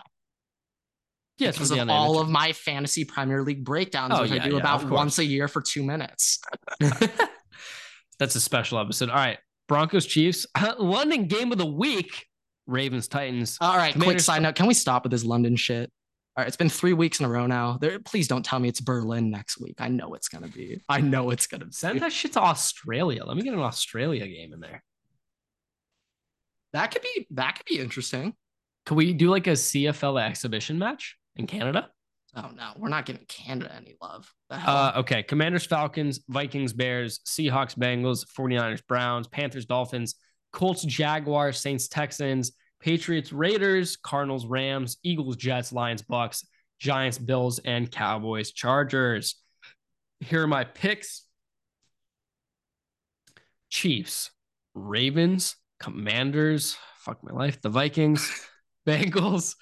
Yes, 1.38 1.56
because 1.56 1.72
of 1.72 1.90
all 1.90 2.20
of 2.20 2.30
my 2.30 2.52
fantasy 2.54 3.06
Premier 3.06 3.44
League 3.44 3.64
breakdowns, 3.64 4.14
oh, 4.16 4.22
which 4.22 4.32
yeah, 4.32 4.44
I 4.44 4.48
do 4.48 4.56
yeah, 4.56 4.62
about 4.62 4.90
once 4.90 5.20
a 5.20 5.26
year 5.26 5.48
for 5.48 5.62
two 5.62 5.84
minutes. 5.84 6.40
That's 8.20 8.36
a 8.36 8.42
special 8.42 8.80
episode. 8.80 9.10
All 9.10 9.16
right, 9.16 9.38
Broncos 9.68 10.08
Chiefs, 10.08 10.48
London 10.80 11.28
game 11.28 11.52
of 11.52 11.58
the 11.58 11.66
week. 11.66 12.26
Ravens 12.66 13.08
Titans. 13.08 13.58
All 13.62 13.78
right, 13.78 13.94
Commanders, 13.94 14.16
quick 14.16 14.20
side 14.22 14.42
note: 14.42 14.56
Can 14.56 14.66
we 14.66 14.74
stop 14.74 15.04
with 15.04 15.12
this 15.12 15.24
London 15.24 15.56
shit? 15.56 15.92
All 16.36 16.42
right, 16.42 16.48
it's 16.48 16.58
been 16.58 16.70
three 16.70 16.94
weeks 16.94 17.20
in 17.20 17.26
a 17.26 17.30
row 17.30 17.48
now. 17.48 17.78
There, 17.80 18.00
please 18.00 18.28
don't 18.28 18.44
tell 18.44 18.60
me 18.60 18.68
it's 18.68 18.82
Berlin 18.82 19.30
next 19.30 19.60
week. 19.60 19.76
I 19.80 19.88
know 19.88 20.16
it's 20.16 20.30
gonna 20.30 20.48
be. 20.48 20.82
I 20.90 21.02
know 21.02 21.30
it's 21.30 21.48
gonna 21.48 21.66
be. 21.66 21.72
Send 21.72 22.02
that 22.02 22.12
shit 22.12 22.34
to 22.34 22.42
Australia. 22.42 23.24
Let 23.26 23.38
me 23.38 23.44
get 23.44 23.54
an 23.54 23.60
Australia 23.60 24.28
game 24.28 24.54
in 24.54 24.60
there. 24.60 24.84
That 26.74 26.92
could 26.92 27.04
be. 27.04 27.28
That 27.32 27.58
could 27.58 27.66
be 27.66 27.80
interesting. 27.80 28.34
Could 28.86 28.96
we 28.96 29.14
do 29.14 29.30
like 29.30 29.48
a 29.48 29.52
CFL 29.52 30.22
exhibition 30.22 30.80
match? 30.80 31.16
In 31.38 31.48
Canada? 31.48 31.90
Oh 32.36 32.52
no, 32.56 32.72
we're 32.78 32.90
not 32.90 33.06
giving 33.06 33.26
Canada 33.28 33.74
any 33.76 33.96
love. 34.02 34.32
Uh, 34.50 34.92
okay. 34.98 35.24
Commanders, 35.24 35.66
Falcons, 35.66 36.20
Vikings, 36.28 36.74
Bears, 36.74 37.20
Seahawks, 37.28 37.76
Bengals, 37.76 38.26
49ers, 38.38 38.86
Browns, 38.86 39.28
Panthers, 39.28 39.66
Dolphins, 39.66 40.16
Colts, 40.54 40.84
Jaguars, 40.84 41.60
Saints, 41.60 41.88
Texans, 41.88 42.52
Patriots, 42.80 43.34
Raiders, 43.34 43.98
Cardinals, 43.98 44.46
Rams, 44.46 44.98
Eagles, 45.04 45.36
Jets, 45.36 45.74
Lions, 45.74 46.04
Bucks, 46.04 46.46
Giants, 46.80 47.18
Bills, 47.18 47.60
and 47.60 47.92
Cowboys, 47.92 48.52
Chargers. 48.52 49.36
Here 50.20 50.44
are 50.44 50.48
my 50.48 50.64
picks 50.64 51.24
Chiefs, 53.70 54.32
Ravens, 54.74 55.56
Commanders, 55.80 56.78
fuck 57.00 57.24
my 57.24 57.32
life, 57.32 57.62
the 57.62 57.70
Vikings, 57.70 58.32
Bengals, 58.88 59.56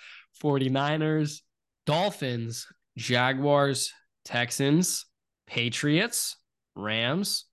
49ers, 0.43 1.41
Dolphins, 1.85 2.67
Jaguars, 2.97 3.93
Texans, 4.23 5.05
Patriots, 5.47 6.37
Rams, 6.75 7.45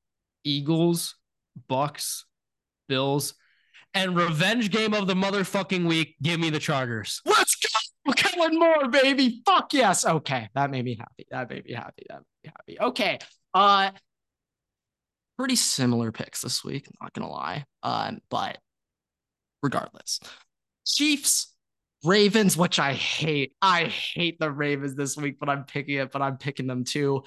Eagles, 0.44 1.16
Bucks, 1.68 2.24
Bills, 2.88 3.34
and 3.94 4.16
revenge 4.16 4.70
game 4.70 4.94
of 4.94 5.06
the 5.06 5.14
motherfucking 5.14 5.86
week. 5.86 6.16
Give 6.22 6.40
me 6.40 6.50
the 6.50 6.58
Chargers. 6.58 7.20
Let's 7.24 7.56
go. 7.56 8.12
Kellen 8.14 8.58
Moore, 8.58 8.88
baby. 8.88 9.42
Fuck 9.46 9.72
yes. 9.74 10.04
Okay. 10.04 10.48
That 10.54 10.70
made 10.70 10.84
me 10.84 10.96
happy. 10.96 11.26
That 11.30 11.48
made 11.48 11.64
me 11.64 11.72
happy. 11.72 12.04
That 12.08 12.16
made 12.44 12.44
me 12.44 12.52
happy. 12.56 12.80
Okay. 12.80 13.18
Uh 13.54 13.90
pretty 15.38 15.56
similar 15.56 16.12
picks 16.12 16.40
this 16.40 16.64
week, 16.64 16.86
not 17.00 17.12
gonna 17.12 17.30
lie. 17.30 17.64
Um, 17.82 18.18
but 18.30 18.58
regardless. 19.62 20.20
Chiefs 20.86 21.51
Ravens, 22.04 22.56
which 22.56 22.78
I 22.78 22.94
hate. 22.94 23.52
I 23.62 23.84
hate 23.84 24.38
the 24.38 24.50
Ravens 24.50 24.94
this 24.94 25.16
week, 25.16 25.38
but 25.38 25.48
I'm 25.48 25.64
picking 25.64 25.98
it, 25.98 26.10
but 26.10 26.22
I'm 26.22 26.36
picking 26.36 26.66
them 26.66 26.84
too. 26.84 27.22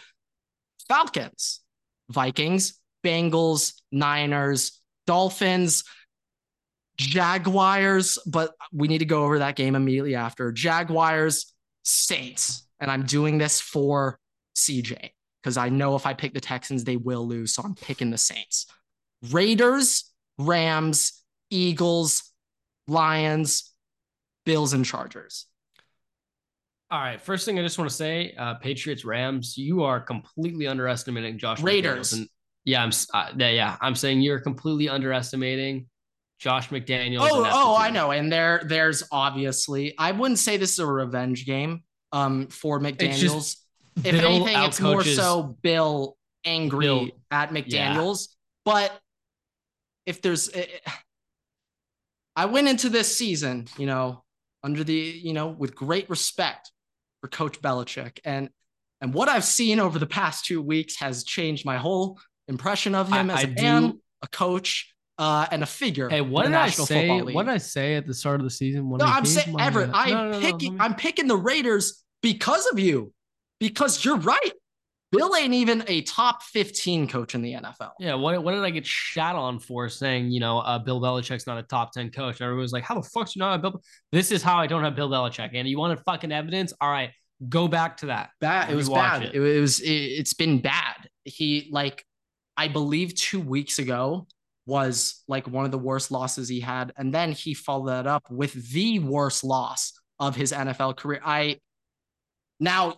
Falcons, 0.88 1.62
Vikings, 2.10 2.80
Bengals, 3.04 3.74
Niners, 3.92 4.82
Dolphins, 5.08 5.84
Jaguars, 6.98 8.18
but 8.26 8.54
we 8.72 8.88
need 8.88 9.00
to 9.00 9.06
go 9.06 9.24
over 9.24 9.40
that 9.40 9.56
game 9.56 9.76
immediately 9.76 10.16
after. 10.16 10.52
Jaguars, 10.52 11.54
Saints. 11.84 12.68
And 12.80 12.92
I'm 12.92 13.04
doing 13.04 13.38
this 13.38 13.62
for 13.62 14.20
CJ 14.56 15.12
because 15.42 15.58
I 15.58 15.70
know 15.70 15.96
if 15.96 16.06
I 16.06 16.14
pick 16.14 16.34
the 16.34 16.42
Texans, 16.42 16.84
they 16.84 16.98
will 16.98 17.28
lose. 17.28 17.54
So 17.54 17.64
I'm 17.64 17.76
picking 17.76 18.12
the 18.12 18.18
Saints. 18.18 18.66
Raiders, 19.32 20.12
Rams, 20.38 21.24
Eagles, 21.50 22.32
Lions, 22.88 23.72
Bills 24.46 24.74
and 24.74 24.86
Chargers. 24.86 25.48
All 26.92 27.00
right. 27.00 27.20
First 27.20 27.46
thing 27.46 27.58
I 27.58 27.64
just 27.64 27.78
want 27.78 27.90
to 27.90 27.96
say, 27.96 28.36
uh, 28.38 28.56
Patriots 28.56 29.04
Rams, 29.04 29.58
you 29.58 29.84
are 29.84 30.00
completely 30.00 30.68
underestimating 30.68 31.38
Josh 31.40 31.62
Raiders. 31.62 32.14
And 32.14 32.30
yeah, 32.64 32.84
I'm 32.84 32.92
uh, 33.14 33.32
yeah, 33.38 33.76
I'm 33.82 33.96
saying 33.96 34.22
you're 34.22 34.40
completely 34.40 34.88
underestimating 34.88 35.88
Josh 36.38 36.70
McDaniels. 36.70 37.28
Oh, 37.30 37.50
oh, 37.52 37.76
I 37.76 37.90
know. 37.90 38.12
And 38.12 38.32
there, 38.32 38.62
there's 38.66 39.04
obviously, 39.12 39.96
I 39.98 40.12
wouldn't 40.12 40.40
say 40.40 40.58
this 40.58 40.74
is 40.74 40.80
a 40.80 40.86
revenge 40.86 41.46
game 41.46 41.84
um, 42.12 42.48
for 42.48 42.80
McDaniels. 42.80 43.58
If 43.98 44.12
Bill 44.12 44.26
anything, 44.26 44.58
it's 44.64 44.82
more 44.82 45.04
so 45.04 45.58
Bill 45.62 46.18
angry 46.44 46.86
Bill, 46.86 47.10
at 47.32 47.50
McDaniels. 47.50 48.28
Yeah. 48.28 48.34
But 48.66 49.00
if 50.06 50.22
there's, 50.22 50.50
eh, 50.54 50.66
eh, 50.86 50.92
I 52.36 52.46
went 52.46 52.68
into 52.68 52.90
this 52.90 53.18
season, 53.18 53.68
you 53.78 53.86
know, 53.86 54.25
under 54.66 54.84
the, 54.84 54.94
you 54.94 55.32
know, 55.32 55.48
with 55.48 55.76
great 55.76 56.10
respect 56.10 56.72
for 57.22 57.28
Coach 57.28 57.62
Belichick. 57.62 58.20
And 58.26 58.50
and 59.00 59.14
what 59.14 59.30
I've 59.30 59.44
seen 59.44 59.80
over 59.80 60.00
the 60.00 60.08
past 60.08 60.46
two 60.46 60.62
weeks 60.62 61.00
has 61.00 61.24
changed 61.24 61.66
my 61.66 61.78
whole 61.78 62.20
impression 62.48 62.96
of 62.96 63.08
him 63.08 63.30
I, 63.30 63.36
as 63.36 63.44
a 63.44 63.48
man, 63.48 64.02
a 64.24 64.28
coach, 64.28 64.92
uh, 65.20 65.46
and 65.52 65.62
a 65.62 65.68
figure. 65.68 66.10
Hey, 66.10 66.22
what 66.22 66.46
did 66.46 66.56
I 66.56 66.70
say? 66.70 67.22
What 67.22 67.46
did 67.46 67.54
I 67.54 67.60
say 67.60 67.96
at 67.96 68.08
the 68.08 68.14
start 68.14 68.40
of 68.40 68.46
the 68.46 68.50
season? 68.50 68.90
When 68.90 68.98
no, 68.98 69.06
I'm 69.06 69.26
saying 69.26 69.56
Everett. 69.60 69.92
I'm 69.94 70.10
no, 70.10 70.32
no, 70.32 70.40
picking. 70.40 70.82
I'm 70.82 70.96
picking 70.96 71.28
the 71.28 71.38
Raiders 71.38 72.04
because 72.24 72.66
of 72.72 72.80
you, 72.80 73.14
because 73.60 74.04
you're 74.04 74.18
right. 74.18 74.52
Bill 75.18 75.36
ain't 75.36 75.54
even 75.54 75.84
a 75.88 76.02
top 76.02 76.44
15 76.44 77.08
coach 77.08 77.36
in 77.36 77.42
the 77.42 77.54
NFL. 77.54 77.92
Yeah, 78.00 78.16
what, 78.16 78.44
what 78.44 78.52
did 78.52 78.64
I 78.64 78.70
get 78.70 78.86
shot 78.86 79.36
on 79.36 79.60
for 79.60 79.90
saying, 79.90 80.32
you 80.32 80.40
know, 80.40 80.60
uh, 80.60 80.80
Bill 80.80 81.02
Belichick's 81.02 81.48
not 81.48 81.58
a 81.58 81.64
top 81.64 81.92
10 81.94 82.12
coach? 82.12 82.42
Everyone 82.42 82.62
was 82.62 82.72
like, 82.72 82.84
how 82.84 82.96
the 82.96 83.08
fuck's 83.08 83.36
you 83.36 83.40
not 83.40 83.62
Bill? 83.62 83.82
This 84.12 84.32
is 84.32 84.44
how 84.44 84.58
I 84.58 84.68
don't 84.68 84.84
have 84.84 84.96
Bill 84.96 85.10
Belichick. 85.10 85.52
And 85.54 85.68
you 85.68 85.78
wanted 85.78 86.00
fucking 86.02 86.32
evidence? 86.32 86.74
All 86.80 86.90
right, 86.90 87.12
go 87.48 87.68
back 87.68 87.98
to 87.98 88.08
that. 88.08 88.30
Bad. 88.40 88.70
It 88.70 88.76
was 88.76 88.90
bad. 88.90 89.24
It. 89.24 89.36
it 89.36 89.60
was, 89.60 89.80
it, 89.80 89.90
it's 89.90 90.34
been 90.34 90.62
bad. 90.62 91.10
He, 91.24 91.70
like, 91.72 92.06
I 92.58 92.68
believe 92.68 93.16
two 93.16 93.42
weeks 93.42 93.80
ago 93.80 94.28
was 94.66 95.24
like 95.28 95.48
one 95.48 95.66
of 95.66 95.72
the 95.72 95.78
worst 95.78 96.12
losses 96.12 96.50
he 96.50 96.60
had. 96.60 96.92
And 96.98 97.14
then 97.14 97.32
he 97.32 97.54
followed 97.54 97.90
that 97.90 98.08
up 98.08 98.24
with 98.30 98.54
the 98.72 99.00
worst 99.00 99.44
loss 99.44 99.94
of 100.20 100.36
his 100.36 100.52
NFL 100.52 100.98
career. 100.98 101.22
I, 101.24 101.60
now 102.60 102.96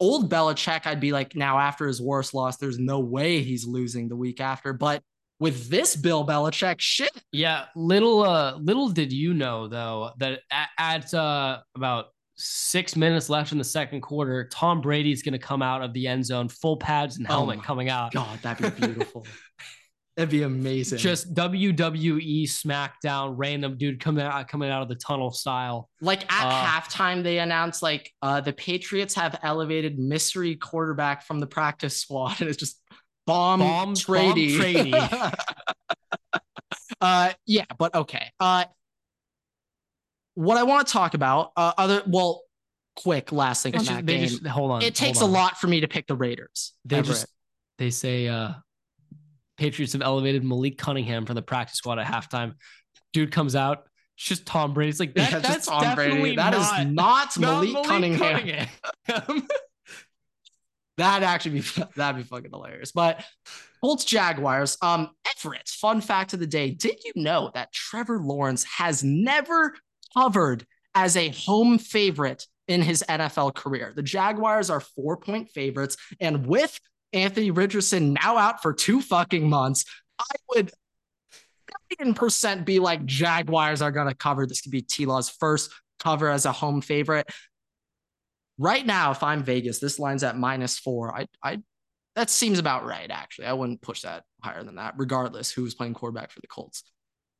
old 0.00 0.30
Belichick, 0.30 0.86
I'd 0.86 1.00
be 1.00 1.12
like, 1.12 1.36
now 1.36 1.58
after 1.58 1.86
his 1.86 2.00
worst 2.00 2.34
loss, 2.34 2.56
there's 2.56 2.78
no 2.78 3.00
way 3.00 3.42
he's 3.42 3.66
losing 3.66 4.08
the 4.08 4.16
week 4.16 4.40
after. 4.40 4.72
But 4.72 5.02
with 5.38 5.68
this 5.68 5.96
Bill 5.96 6.26
Belichick 6.26 6.76
shit. 6.80 7.10
Yeah, 7.32 7.66
little 7.74 8.22
uh 8.22 8.56
little 8.56 8.88
did 8.88 9.12
you 9.12 9.34
know 9.34 9.68
though 9.68 10.12
that 10.18 10.40
at, 10.50 10.68
at 10.78 11.14
uh 11.14 11.60
about 11.74 12.06
six 12.36 12.96
minutes 12.96 13.28
left 13.28 13.52
in 13.52 13.58
the 13.58 13.64
second 13.64 14.02
quarter, 14.02 14.48
Tom 14.52 14.80
Brady's 14.80 15.22
gonna 15.22 15.38
come 15.38 15.62
out 15.62 15.82
of 15.82 15.92
the 15.92 16.06
end 16.06 16.24
zone, 16.24 16.48
full 16.48 16.76
pads 16.76 17.18
and 17.18 17.26
helmet 17.26 17.58
oh 17.60 17.62
coming 17.62 17.88
out. 17.88 18.12
God, 18.12 18.38
that'd 18.42 18.74
be 18.76 18.86
beautiful. 18.86 19.26
That'd 20.16 20.30
be 20.30 20.42
amazing. 20.42 20.98
Just 20.98 21.32
WWE 21.34 22.42
SmackDown, 22.42 23.34
random 23.36 23.78
dude 23.78 24.00
coming 24.00 24.24
out 24.24 24.48
coming 24.48 24.70
out 24.70 24.82
of 24.82 24.88
the 24.88 24.96
tunnel 24.96 25.30
style. 25.30 25.88
Like 26.00 26.30
at 26.30 26.46
uh, 26.46 26.64
halftime, 26.64 27.22
they 27.22 27.38
announced 27.38 27.82
like 27.82 28.12
uh, 28.20 28.40
the 28.40 28.52
Patriots 28.52 29.14
have 29.14 29.38
elevated 29.42 29.98
mystery 29.98 30.56
quarterback 30.56 31.24
from 31.24 31.40
the 31.40 31.46
practice 31.46 31.96
squad, 31.96 32.36
and 32.40 32.50
it's 32.50 32.58
just 32.58 32.80
bomb, 33.26 33.60
bomb 33.60 33.94
Trady. 33.94 34.92
Bomb 34.92 35.00
Trady. 35.00 35.34
uh, 37.00 37.32
yeah, 37.46 37.64
but 37.78 37.94
okay. 37.94 38.30
Uh, 38.38 38.64
what 40.34 40.58
I 40.58 40.64
want 40.64 40.86
to 40.86 40.92
talk 40.92 41.14
about, 41.14 41.52
uh, 41.56 41.72
other 41.78 42.02
well, 42.06 42.42
quick 42.96 43.32
last 43.32 43.62
thing 43.62 43.74
on 43.74 43.84
just, 43.84 43.90
that 43.90 44.06
game. 44.06 44.28
Just, 44.28 44.46
hold 44.46 44.70
on. 44.70 44.82
It 44.82 44.94
takes 44.94 45.22
on. 45.22 45.30
a 45.30 45.32
lot 45.32 45.58
for 45.58 45.66
me 45.66 45.80
to 45.80 45.88
pick 45.88 46.06
the 46.06 46.16
Raiders. 46.16 46.74
They 46.84 46.96
Everett. 46.96 47.16
just 47.16 47.26
they 47.78 47.90
say 47.90 48.28
uh 48.28 48.52
Patriots 49.60 49.92
have 49.92 50.00
elevated 50.00 50.42
Malik 50.42 50.78
Cunningham 50.78 51.26
from 51.26 51.34
the 51.34 51.42
practice 51.42 51.76
squad 51.76 51.98
at 51.98 52.06
halftime. 52.06 52.54
Dude 53.12 53.30
comes 53.30 53.54
out, 53.54 53.86
it's 54.16 54.24
just 54.24 54.46
Tom 54.46 54.72
Brady. 54.72 54.88
It's 54.88 54.98
like 54.98 55.14
that, 55.14 55.30
yeah, 55.30 55.38
that's 55.40 55.66
Tom 55.66 55.82
definitely 55.82 56.20
Brady. 56.20 56.36
That 56.36 56.52
not, 56.52 56.80
is 56.80 56.86
not, 56.86 57.38
Malik, 57.38 57.72
Malik 57.72 57.86
Cunningham. 57.86 58.68
Cunningham. 59.06 59.48
that'd 60.96 61.28
actually 61.28 61.60
be 61.60 61.64
that'd 61.94 62.16
be 62.16 62.22
fucking 62.22 62.50
hilarious. 62.50 62.92
But 62.92 63.22
Colts 63.82 64.06
Jaguars. 64.06 64.78
Um, 64.80 65.10
Everett. 65.36 65.68
Fun 65.68 66.00
fact 66.00 66.32
of 66.32 66.40
the 66.40 66.46
day: 66.46 66.70
Did 66.70 66.96
you 67.04 67.12
know 67.16 67.50
that 67.52 67.70
Trevor 67.70 68.18
Lawrence 68.18 68.64
has 68.64 69.04
never 69.04 69.74
covered 70.16 70.66
as 70.94 71.16
a 71.16 71.28
home 71.28 71.78
favorite 71.78 72.46
in 72.70 72.82
his 72.82 73.04
NFL 73.08 73.54
career. 73.54 73.92
The 73.94 74.02
Jaguars 74.02 74.70
are 74.70 74.80
four 74.80 75.16
point 75.16 75.50
favorites. 75.50 75.96
And 76.20 76.46
with 76.46 76.78
Anthony 77.12 77.50
Richardson 77.50 78.14
now 78.14 78.36
out 78.36 78.62
for 78.62 78.72
two 78.72 79.00
fucking 79.00 79.48
months, 79.48 79.84
I 80.18 80.24
would 80.54 80.72
million 81.98 82.14
percent 82.14 82.66
be 82.66 82.78
like 82.78 83.04
Jaguars 83.04 83.82
are 83.82 83.90
going 83.90 84.08
to 84.08 84.14
cover. 84.14 84.46
This 84.46 84.60
could 84.60 84.72
be 84.72 84.82
T 84.82 85.06
Law's 85.06 85.28
first 85.28 85.70
cover 85.98 86.28
as 86.28 86.46
a 86.46 86.52
home 86.52 86.80
favorite. 86.80 87.28
Right 88.58 88.84
now, 88.84 89.10
if 89.10 89.22
I'm 89.22 89.42
Vegas, 89.42 89.78
this 89.78 89.98
line's 89.98 90.22
at 90.22 90.36
minus 90.36 90.78
four. 90.78 91.16
I, 91.16 91.26
I, 91.42 91.62
that 92.14 92.28
seems 92.28 92.58
about 92.58 92.84
right. 92.84 93.10
Actually, 93.10 93.46
I 93.46 93.54
wouldn't 93.54 93.80
push 93.80 94.02
that 94.02 94.24
higher 94.42 94.62
than 94.62 94.76
that, 94.76 94.94
regardless 94.96 95.50
who's 95.50 95.74
playing 95.74 95.94
quarterback 95.94 96.30
for 96.30 96.40
the 96.40 96.46
Colts. 96.46 96.84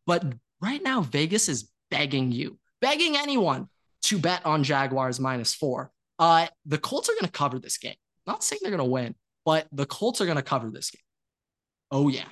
But 0.07 0.25
right 0.61 0.83
now, 0.83 1.03
Vegas 1.03 1.49
is 1.49 1.71
begging 1.91 2.33
you, 2.33 2.59
begging 2.81 3.17
anyone 3.17 3.69
to 4.05 4.19
bet 4.19 4.47
on 4.47 4.65
Jaguars 4.65 5.21
minus 5.21 5.55
four. 5.55 5.91
Uh, 6.19 6.47
the 6.65 6.79
Colts 6.79 7.09
are 7.09 7.13
going 7.13 7.27
to 7.27 7.31
cover 7.31 7.59
this 7.59 7.79
game. 7.79 7.97
Not 8.27 8.43
saying 8.43 8.61
they're 8.63 8.71
going 8.71 8.79
to 8.79 8.85
win, 8.85 9.15
but 9.45 9.67
the 9.73 9.87
Colts 9.87 10.21
are 10.21 10.27
going 10.27 10.37
to 10.37 10.43
cover 10.43 10.71
this 10.71 10.91
game. 10.91 11.03
Oh 11.91 12.09
yeah, 12.09 12.29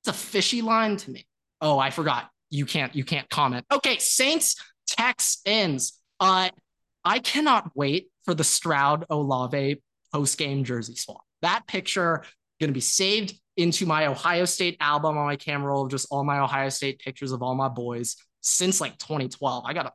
it's 0.00 0.08
a 0.08 0.12
fishy 0.12 0.62
line 0.62 0.96
to 0.98 1.10
me. 1.10 1.26
Oh, 1.60 1.78
I 1.78 1.90
forgot. 1.90 2.30
You 2.50 2.64
can't. 2.64 2.94
You 2.94 3.04
can't 3.04 3.28
comment. 3.28 3.66
Okay, 3.72 3.98
Saints 3.98 4.56
Texans. 4.86 5.98
Uh, 6.20 6.50
I 7.04 7.18
cannot 7.18 7.70
wait 7.74 8.08
for 8.24 8.34
the 8.34 8.44
Stroud 8.44 9.04
Olave 9.10 9.82
post 10.12 10.38
game 10.38 10.64
jersey 10.64 10.94
swap. 10.94 11.22
That 11.42 11.66
picture 11.66 12.24
going 12.60 12.70
to 12.70 12.74
be 12.74 12.80
saved 12.80 13.38
into 13.56 13.86
my 13.86 14.06
Ohio 14.06 14.44
State 14.44 14.76
album 14.80 15.16
on 15.16 15.26
my 15.26 15.36
camera 15.36 15.72
roll 15.72 15.84
of 15.84 15.90
just 15.90 16.08
all 16.10 16.24
my 16.24 16.38
Ohio 16.38 16.68
State 16.68 17.00
pictures 17.00 17.32
of 17.32 17.42
all 17.42 17.54
my 17.54 17.68
boys 17.68 18.16
since 18.40 18.80
like 18.80 18.98
2012. 18.98 19.64
I 19.66 19.72
got 19.72 19.86
a 19.86 19.92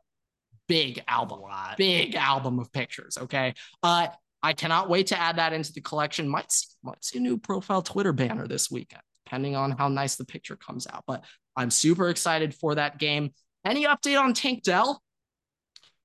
big 0.68 1.04
album, 1.08 1.42
big 1.78 2.16
album 2.16 2.60
of 2.60 2.72
pictures. 2.72 3.18
Okay. 3.18 3.54
Uh, 3.82 4.08
I 4.44 4.52
cannot 4.52 4.90
wait 4.90 5.08
to 5.08 5.20
add 5.20 5.38
that 5.38 5.54
into 5.54 5.72
the 5.72 5.80
collection. 5.80 6.28
Might 6.28 6.52
see, 6.52 6.68
might 6.84 7.04
see 7.04 7.18
a 7.18 7.22
new 7.22 7.38
profile 7.38 7.82
Twitter 7.82 8.12
banner 8.12 8.46
this 8.46 8.70
weekend, 8.70 9.02
depending 9.26 9.56
on 9.56 9.72
how 9.72 9.88
nice 9.88 10.18
the 10.18 10.26
picture 10.26 10.58
comes 10.58 10.86
out. 10.86 11.06
But 11.08 11.24
I'm 11.56 11.72
super 11.72 12.10
excited 12.10 12.54
for 12.54 12.76
that 12.76 13.00
game. 13.00 13.32
Any 13.66 13.86
update 13.86 14.20
on 14.20 14.34
Tank 14.34 14.64
Dell? 14.64 15.02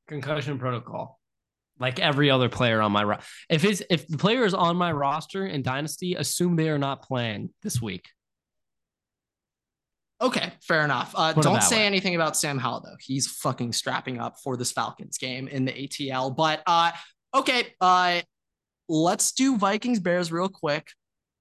Concussion 0.07 0.59
protocol. 0.59 1.19
Like 1.81 1.99
every 1.99 2.31
other 2.31 2.49
player 2.49 2.81
on 2.81 2.93
my 2.93 3.05
ro- 3.05 3.19
if 3.49 3.65
it's 3.65 3.83
if 3.91 4.07
the 4.07 4.19
player 4.19 4.45
is 4.45 4.55
on 4.55 4.77
my 4.77 4.93
roster 4.93 5.47
in 5.47 5.63
Dynasty, 5.63 6.15
assume 6.15 6.57
they 6.57 6.69
are 6.69 6.79
not 6.79 7.03
playing 7.03 7.51
this 7.63 7.83
week. 7.83 8.09
Okay, 10.21 10.53
fair 10.63 10.85
enough. 10.85 11.13
Uh, 11.15 11.33
don't 11.33 11.63
say 11.63 11.79
way. 11.79 11.87
anything 11.87 12.17
about 12.17 12.37
Sam 12.37 12.59
Howell 12.59 12.83
though. 12.85 12.97
He's 13.01 13.29
fucking 13.29 13.73
strapping 13.73 14.19
up 14.19 14.37
for 14.43 14.57
this 14.57 14.73
Falcons 14.73 15.19
game 15.19 15.47
in 15.47 15.65
the 15.65 15.73
ATL. 15.73 16.35
But 16.35 16.63
uh, 16.67 16.91
okay, 17.35 17.75
uh, 17.81 18.21
let's 18.89 19.33
do 19.33 19.57
Vikings 19.57 20.01
Bears 20.01 20.33
real 20.33 20.49
quick, 20.49 20.89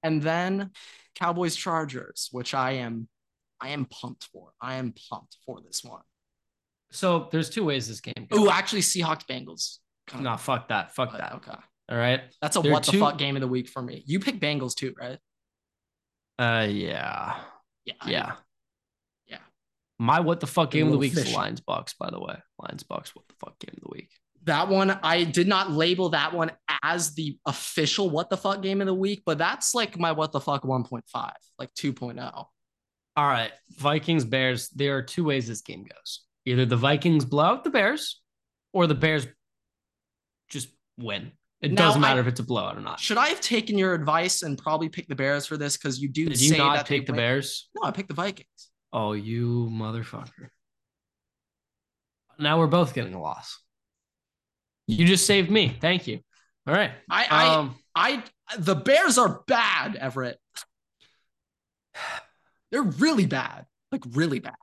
and 0.04 0.22
then 0.22 0.72
Cowboys 1.16 1.56
Chargers, 1.56 2.30
which 2.32 2.54
I 2.54 2.74
am, 2.74 3.08
I 3.62 3.70
am 3.70 3.86
pumped 3.86 4.26
for. 4.32 4.52
I 4.62 4.76
am 4.76 4.94
pumped 5.10 5.38
for 5.46 5.62
this 5.62 5.84
one. 5.84 6.02
So 6.92 7.28
there's 7.32 7.50
two 7.50 7.66
ways 7.66 7.88
this 7.88 8.02
game. 8.02 8.28
Goes. 8.30 8.40
Ooh, 8.40 8.50
actually, 8.50 8.82
Seahawks 8.82 9.26
Bengals. 9.26 9.78
No, 10.20 10.38
fuck 10.38 10.70
that. 10.70 10.96
Fuck 10.96 11.12
but, 11.12 11.18
that. 11.20 11.34
Okay. 11.34 11.58
All 11.90 11.98
right. 11.98 12.22
That's 12.42 12.56
a 12.56 12.62
there 12.62 12.72
what 12.72 12.84
the 12.84 12.94
two... 12.94 13.00
fuck 13.00 13.18
game 13.18 13.36
of 13.36 13.42
the 13.42 13.48
week 13.48 13.68
for 13.68 13.82
me. 13.82 14.04
You 14.06 14.20
pick 14.20 14.40
Bengals 14.40 14.74
too, 14.74 14.94
right? 15.00 15.20
Uh, 16.40 16.68
yeah. 16.70 17.36
Yeah. 17.86 17.96
Yeah. 18.06 18.34
My 20.00 20.20
what 20.20 20.40
the 20.40 20.48
fuck 20.48 20.70
game 20.70 20.88
of 20.88 20.92
the 20.92 20.98
week 21.00 21.14
fishy. 21.14 21.30
is 21.30 21.36
Lions 21.36 21.60
Bucks, 21.60 21.96
by 22.00 22.12
the 22.12 22.20
way. 22.20 22.36
Lions 22.60 22.84
Bucks, 22.84 23.16
what 23.16 23.28
the 23.28 23.34
fuck 23.40 23.58
game 23.60 23.74
of 23.76 23.82
the 23.82 23.90
week. 23.92 24.12
That 24.48 24.70
one, 24.70 24.98
I 25.04 25.26
did 25.26 25.48
not 25.48 25.72
label 25.72 26.10
that 26.10 26.34
one 26.34 26.52
as 26.82 27.14
the 27.14 27.38
official 27.46 28.10
what 28.10 28.30
the 28.30 28.38
fuck 28.38 28.62
game 28.62 28.80
of 28.80 28.88
the 28.88 28.94
week, 28.94 29.24
but 29.26 29.38
that's 29.38 29.76
like 29.76 30.00
my 30.00 30.14
what 30.14 30.32
the 30.32 30.40
fuck 30.40 30.64
1.5, 30.64 31.32
like 31.60 31.74
2.0. 31.74 32.34
All 32.34 32.48
right. 33.28 33.52
Vikings, 33.78 34.24
Bears. 34.24 34.70
There 34.70 34.96
are 34.96 35.02
two 35.02 35.26
ways 35.26 35.48
this 35.48 35.62
game 35.62 35.84
goes. 35.84 36.22
Either 36.46 36.66
the 36.66 36.78
Vikings 36.78 37.26
blow 37.26 37.44
out 37.44 37.66
the 37.66 37.70
Bears 37.70 38.22
or 38.72 38.88
the 38.88 38.96
Bears 38.96 39.28
just 40.50 40.70
win. 40.98 41.34
It 41.62 41.74
now, 41.74 41.88
doesn't 41.88 42.02
matter 42.02 42.20
I, 42.20 42.22
if 42.22 42.28
it's 42.28 42.40
a 42.40 42.44
blowout 42.44 42.78
or 42.78 42.82
not. 42.82 43.02
Should 43.02 43.18
I 43.18 43.28
have 43.28 43.42
taken 43.42 43.78
your 43.78 43.94
advice 43.94 44.44
and 44.44 44.58
probably 44.58 44.88
picked 44.88 45.10
the 45.10 45.16
Bears 45.16 45.46
for 45.46 45.58
this? 45.58 45.76
Because 45.76 46.00
you 46.00 46.08
do 46.08 46.30
Did 46.30 46.40
you 46.40 46.56
not 46.56 46.86
pick 46.86 47.06
the 47.06 47.12
win. 47.12 47.20
Bears? 47.20 47.68
No, 47.76 47.86
I 47.86 47.92
picked 47.92 48.08
the 48.08 48.16
Vikings. 48.16 48.48
Oh, 48.94 49.12
you 49.12 49.68
motherfucker. 49.74 50.48
Now 52.40 52.60
we're 52.60 52.68
both 52.68 52.94
getting 52.94 53.14
a 53.14 53.22
loss. 53.22 53.60
You 54.88 55.06
just 55.06 55.26
saved 55.26 55.52
me. 55.52 55.78
Thank 55.82 56.08
you. 56.08 56.20
All 56.66 56.74
right. 56.74 56.92
I, 57.10 57.26
I, 57.30 57.56
um, 57.56 57.76
I, 57.94 58.24
the 58.58 58.76
Bears 58.76 59.18
are 59.18 59.44
bad, 59.48 59.96
Everett. 59.96 60.40
They're 62.72 62.84
really 62.84 63.26
bad. 63.26 63.66
Like, 63.92 64.04
really 64.12 64.40
bad. 64.40 64.56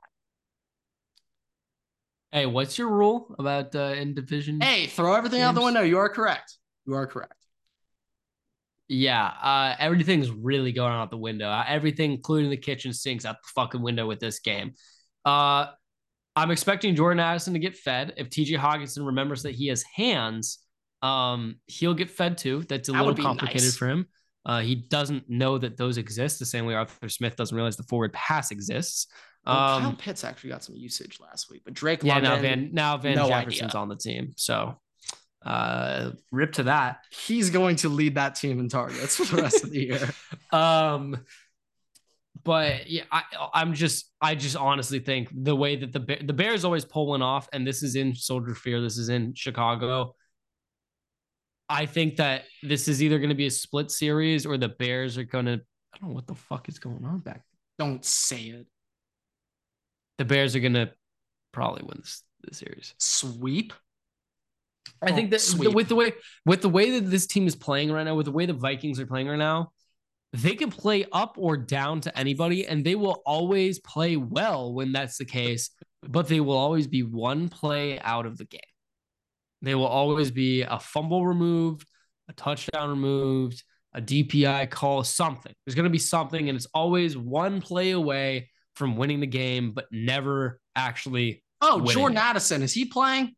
Hey, 2.31 2.45
what's 2.45 2.77
your 2.77 2.89
rule 2.89 3.33
about 3.39 3.73
uh, 3.75 3.93
in 3.97 4.13
division? 4.13 4.59
Hey, 4.59 4.87
throw 4.87 5.13
everything 5.13 5.39
games? 5.39 5.49
out 5.49 5.55
the 5.55 5.63
window. 5.63 5.81
You 5.81 5.99
are 5.99 6.09
correct. 6.09 6.57
You 6.85 6.95
are 6.95 7.07
correct. 7.07 7.33
Yeah, 8.87 9.25
uh, 9.25 9.75
everything's 9.79 10.29
really 10.29 10.71
going 10.71 10.93
out 10.93 11.09
the 11.09 11.17
window. 11.17 11.47
Uh, 11.47 11.63
everything, 11.67 12.11
including 12.11 12.49
the 12.49 12.57
kitchen 12.57 12.93
sinks, 12.93 13.25
out 13.25 13.37
the 13.41 13.47
fucking 13.55 13.81
window 13.81 14.05
with 14.05 14.19
this 14.19 14.39
game. 14.39 14.73
Uh, 15.23 15.67
I'm 16.35 16.51
expecting 16.51 16.95
Jordan 16.95 17.19
Addison 17.19 17.53
to 17.53 17.59
get 17.59 17.77
fed. 17.77 18.13
If 18.17 18.29
TJ 18.29 18.57
Hockenson 18.57 19.05
remembers 19.05 19.43
that 19.43 19.55
he 19.55 19.67
has 19.67 19.83
hands, 19.83 20.59
um, 21.01 21.55
he'll 21.67 21.93
get 21.93 22.09
fed 22.09 22.37
too. 22.37 22.63
That's 22.67 22.89
a 22.89 22.91
that 22.91 23.05
little 23.05 23.23
complicated 23.23 23.63
nice. 23.63 23.77
for 23.77 23.87
him. 23.87 24.07
Uh, 24.45 24.61
he 24.61 24.75
doesn't 24.75 25.29
know 25.29 25.57
that 25.57 25.77
those 25.77 25.97
exist 25.97 26.39
the 26.39 26.45
same 26.45 26.65
way 26.65 26.75
Arthur 26.75 27.09
Smith 27.09 27.35
doesn't 27.35 27.55
realize 27.55 27.77
the 27.77 27.83
forward 27.83 28.13
pass 28.13 28.51
exists. 28.51 29.07
Well, 29.45 29.55
um, 29.57 29.81
Kyle 29.81 29.93
Pitts 29.93 30.23
actually 30.23 30.51
got 30.51 30.63
some 30.63 30.75
usage 30.75 31.19
last 31.19 31.49
week, 31.49 31.61
but 31.65 31.73
Drake. 31.73 32.03
Yeah, 32.03 32.15
London, 32.15 32.29
now 32.29 32.41
Van 32.41 32.69
now 32.73 32.97
Van 32.97 33.15
no 33.15 33.27
Jefferson's 33.27 33.71
idea. 33.71 33.81
on 33.81 33.89
the 33.89 33.95
team, 33.95 34.33
so 34.35 34.75
uh, 35.45 36.11
rip 36.31 36.53
to 36.53 36.63
that. 36.63 36.99
He's 37.11 37.49
going 37.49 37.77
to 37.77 37.89
lead 37.89 38.15
that 38.15 38.35
team 38.35 38.59
in 38.59 38.69
targets 38.69 39.15
for 39.15 39.35
the 39.35 39.41
rest 39.41 39.63
of 39.63 39.71
the 39.71 39.79
year. 39.79 40.09
Um, 40.51 41.17
but 42.45 42.87
yeah, 42.89 43.03
I, 43.11 43.23
I'm 43.53 43.73
just, 43.73 44.11
I 44.21 44.35
just 44.35 44.55
honestly 44.55 44.99
think 44.99 45.29
the 45.33 45.55
way 45.55 45.75
that 45.75 45.91
the 45.91 46.19
the 46.23 46.33
Bears 46.33 46.63
always 46.63 46.85
pulling 46.85 47.23
off, 47.23 47.49
and 47.51 47.65
this 47.65 47.83
is 47.83 47.95
in 47.95 48.13
Soldier 48.15 48.53
Field, 48.53 48.85
this 48.85 48.97
is 48.97 49.09
in 49.09 49.33
Chicago. 49.33 50.15
I 51.67 51.87
think 51.87 52.17
that 52.17 52.43
this 52.61 52.87
is 52.87 53.01
either 53.01 53.17
going 53.17 53.29
to 53.29 53.35
be 53.35 53.47
a 53.47 53.51
split 53.51 53.89
series 53.89 54.45
or 54.45 54.57
the 54.57 54.69
Bears 54.69 55.17
are 55.17 55.23
going 55.23 55.45
to. 55.45 55.53
I 55.93 55.97
don't 55.97 56.09
know 56.09 56.15
what 56.15 56.27
the 56.27 56.35
fuck 56.35 56.69
is 56.69 56.77
going 56.77 57.03
on 57.03 57.19
back. 57.19 57.43
There. 57.77 57.87
Don't 57.87 58.05
say 58.05 58.41
it. 58.41 58.67
The 60.19 60.25
Bears 60.25 60.55
are 60.55 60.59
going 60.59 60.75
to 60.75 60.91
probably 61.51 61.81
win 61.83 61.97
this, 61.99 62.21
this 62.43 62.59
series. 62.59 62.93
Sweep. 62.99 63.73
I 65.01 65.11
think 65.11 65.33
oh, 65.33 65.37
that 65.37 65.67
oh, 65.67 65.71
with 65.71 65.89
the 65.89 65.95
way 65.95 66.13
with 66.45 66.61
the 66.61 66.69
way 66.69 66.99
that 66.99 67.09
this 67.09 67.25
team 67.25 67.47
is 67.47 67.55
playing 67.55 67.91
right 67.91 68.03
now, 68.03 68.15
with 68.15 68.27
the 68.27 68.31
way 68.31 68.45
the 68.45 68.53
Vikings 68.53 68.99
are 68.99 69.07
playing 69.07 69.27
right 69.27 69.37
now, 69.37 69.71
they 70.41 70.55
can 70.55 70.69
play 70.69 71.05
up 71.11 71.35
or 71.37 71.57
down 71.57 72.01
to 72.01 72.17
anybody, 72.17 72.67
and 72.67 72.83
they 72.83 72.95
will 72.95 73.21
always 73.25 73.79
play 73.79 74.17
well 74.17 74.73
when 74.73 74.91
that's 74.91 75.17
the 75.17 75.25
case. 75.25 75.69
But 76.03 76.27
they 76.27 76.39
will 76.39 76.57
always 76.57 76.87
be 76.87 77.03
one 77.03 77.49
play 77.49 77.99
out 77.99 78.25
of 78.25 78.37
the 78.37 78.45
game. 78.45 78.61
They 79.61 79.75
will 79.75 79.87
always 79.87 80.31
be 80.31 80.61
a 80.61 80.79
fumble 80.79 81.25
removed, 81.25 81.87
a 82.29 82.33
touchdown 82.33 82.89
removed, 82.89 83.63
a 83.93 84.01
DPI 84.01 84.69
call, 84.69 85.03
something. 85.03 85.53
There's 85.65 85.75
going 85.75 85.85
to 85.85 85.89
be 85.89 85.97
something, 85.97 86.49
and 86.49 86.55
it's 86.55 86.67
always 86.73 87.17
one 87.17 87.61
play 87.61 87.91
away 87.91 88.49
from 88.75 88.97
winning 88.97 89.21
the 89.21 89.27
game, 89.27 89.71
but 89.71 89.85
never 89.91 90.59
actually. 90.75 91.43
Oh, 91.61 91.81
Jordan 91.81 92.17
it. 92.17 92.21
Addison, 92.21 92.61
is 92.61 92.73
he 92.73 92.85
playing? 92.85 93.33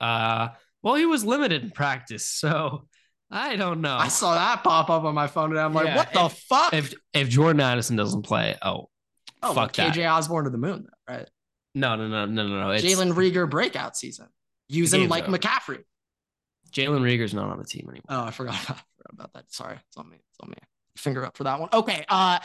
Uh, 0.00 0.48
well, 0.82 0.94
he 0.94 1.06
was 1.06 1.24
limited 1.24 1.64
in 1.64 1.70
practice, 1.70 2.26
so 2.28 2.86
I 3.30 3.56
don't 3.56 3.80
know. 3.80 3.96
I 3.96 4.08
saw 4.08 4.34
that 4.34 4.64
pop 4.64 4.88
up 4.88 5.04
on 5.04 5.14
my 5.14 5.26
phone, 5.26 5.50
and 5.50 5.60
I'm 5.60 5.74
like, 5.74 5.86
yeah, 5.86 5.96
what 5.96 6.12
the 6.12 6.24
if, 6.26 6.32
fuck? 6.32 6.72
If 6.72 6.94
if 7.12 7.28
Jordan 7.28 7.60
Addison 7.60 7.96
doesn't 7.96 8.22
play, 8.22 8.56
oh, 8.62 8.88
oh, 9.42 9.54
fuck 9.54 9.76
well, 9.76 9.90
KJ 9.90 9.96
that. 9.96 10.06
Osborn 10.06 10.44
to 10.44 10.50
the 10.50 10.58
moon, 10.58 10.86
right? 11.08 11.28
No, 11.74 11.96
no, 11.96 12.08
no, 12.08 12.24
no, 12.24 12.48
no, 12.48 12.60
no. 12.60 12.66
Jalen 12.78 13.12
Reagor 13.12 13.48
breakout 13.48 13.96
season. 13.96 14.28
Use 14.68 14.92
him 14.94 15.08
like. 15.08 15.26
McCaffrey. 15.26 15.84
Jalen 16.72 17.02
Reagor's 17.02 17.34
not 17.34 17.50
on 17.50 17.58
the 17.58 17.64
team 17.64 17.86
anymore. 17.88 18.04
Oh, 18.08 18.24
I 18.24 18.30
forgot 18.30 18.54
about, 18.64 18.76
I 18.76 18.82
forgot 18.96 19.12
about 19.12 19.32
that. 19.34 19.52
Sorry, 19.52 19.78
it's 19.88 19.96
on 19.96 20.08
me. 20.08 20.16
It's 20.16 20.40
on 20.40 20.50
me. 20.50 20.56
Finger 20.96 21.24
up 21.24 21.36
for 21.36 21.44
that 21.44 21.60
one. 21.60 21.68
Okay. 21.72 22.04
Uh, 22.08 22.38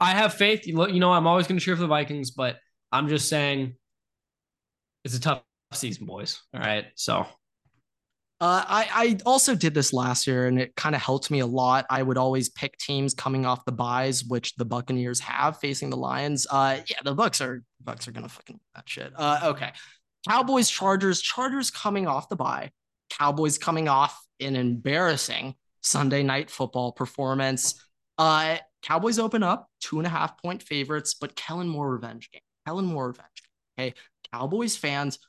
I 0.00 0.10
have 0.12 0.34
faith. 0.34 0.66
You 0.66 0.74
know, 0.74 1.12
I'm 1.12 1.26
always 1.26 1.46
going 1.46 1.58
to 1.58 1.64
cheer 1.64 1.76
for 1.76 1.82
the 1.82 1.88
Vikings, 1.88 2.30
but 2.30 2.58
I'm 2.90 3.08
just 3.08 3.28
saying 3.28 3.74
it's 5.04 5.16
a 5.16 5.20
tough 5.20 5.42
season, 5.72 6.06
boys. 6.06 6.40
All 6.54 6.60
right. 6.60 6.86
So 6.94 7.26
Uh, 8.42 8.64
I, 8.66 8.88
I 8.92 9.18
also 9.24 9.54
did 9.54 9.72
this 9.72 9.92
last 9.92 10.26
year 10.26 10.48
and 10.48 10.58
it 10.60 10.74
kind 10.74 10.96
of 10.96 11.00
helped 11.00 11.30
me 11.30 11.38
a 11.38 11.46
lot. 11.46 11.86
I 11.88 12.02
would 12.02 12.18
always 12.18 12.48
pick 12.48 12.76
teams 12.76 13.14
coming 13.14 13.46
off 13.46 13.64
the 13.64 13.70
buys, 13.70 14.24
which 14.24 14.56
the 14.56 14.64
Buccaneers 14.64 15.20
have 15.20 15.60
facing 15.60 15.90
the 15.90 15.96
Lions. 15.96 16.44
Uh, 16.50 16.78
yeah, 16.90 16.96
the 17.04 17.14
Bucks 17.14 17.40
are 17.40 17.62
Bucks 17.84 18.08
are 18.08 18.10
gonna 18.10 18.28
fucking 18.28 18.58
that 18.74 18.88
shit. 18.88 19.12
Uh, 19.14 19.38
okay. 19.44 19.70
Cowboys, 20.28 20.68
Chargers, 20.68 21.22
Chargers 21.22 21.70
coming 21.70 22.08
off 22.08 22.28
the 22.28 22.34
bye. 22.34 22.72
Cowboys 23.10 23.58
coming 23.58 23.86
off 23.86 24.20
an 24.40 24.56
embarrassing 24.56 25.54
Sunday 25.80 26.24
night 26.24 26.50
football 26.50 26.90
performance. 26.90 27.80
Uh, 28.18 28.56
Cowboys 28.82 29.20
open 29.20 29.44
up 29.44 29.68
two 29.80 29.98
and 29.98 30.06
a 30.06 30.10
half 30.10 30.36
point 30.42 30.64
favorites, 30.64 31.14
but 31.14 31.36
Kellen 31.36 31.68
Moore 31.68 31.92
revenge 31.92 32.28
game. 32.32 32.42
Kellen 32.66 32.86
Moore 32.86 33.06
revenge 33.06 33.28
game. 33.78 33.86
Okay. 33.86 33.94
Cowboys 34.32 34.76
fans 34.76 35.20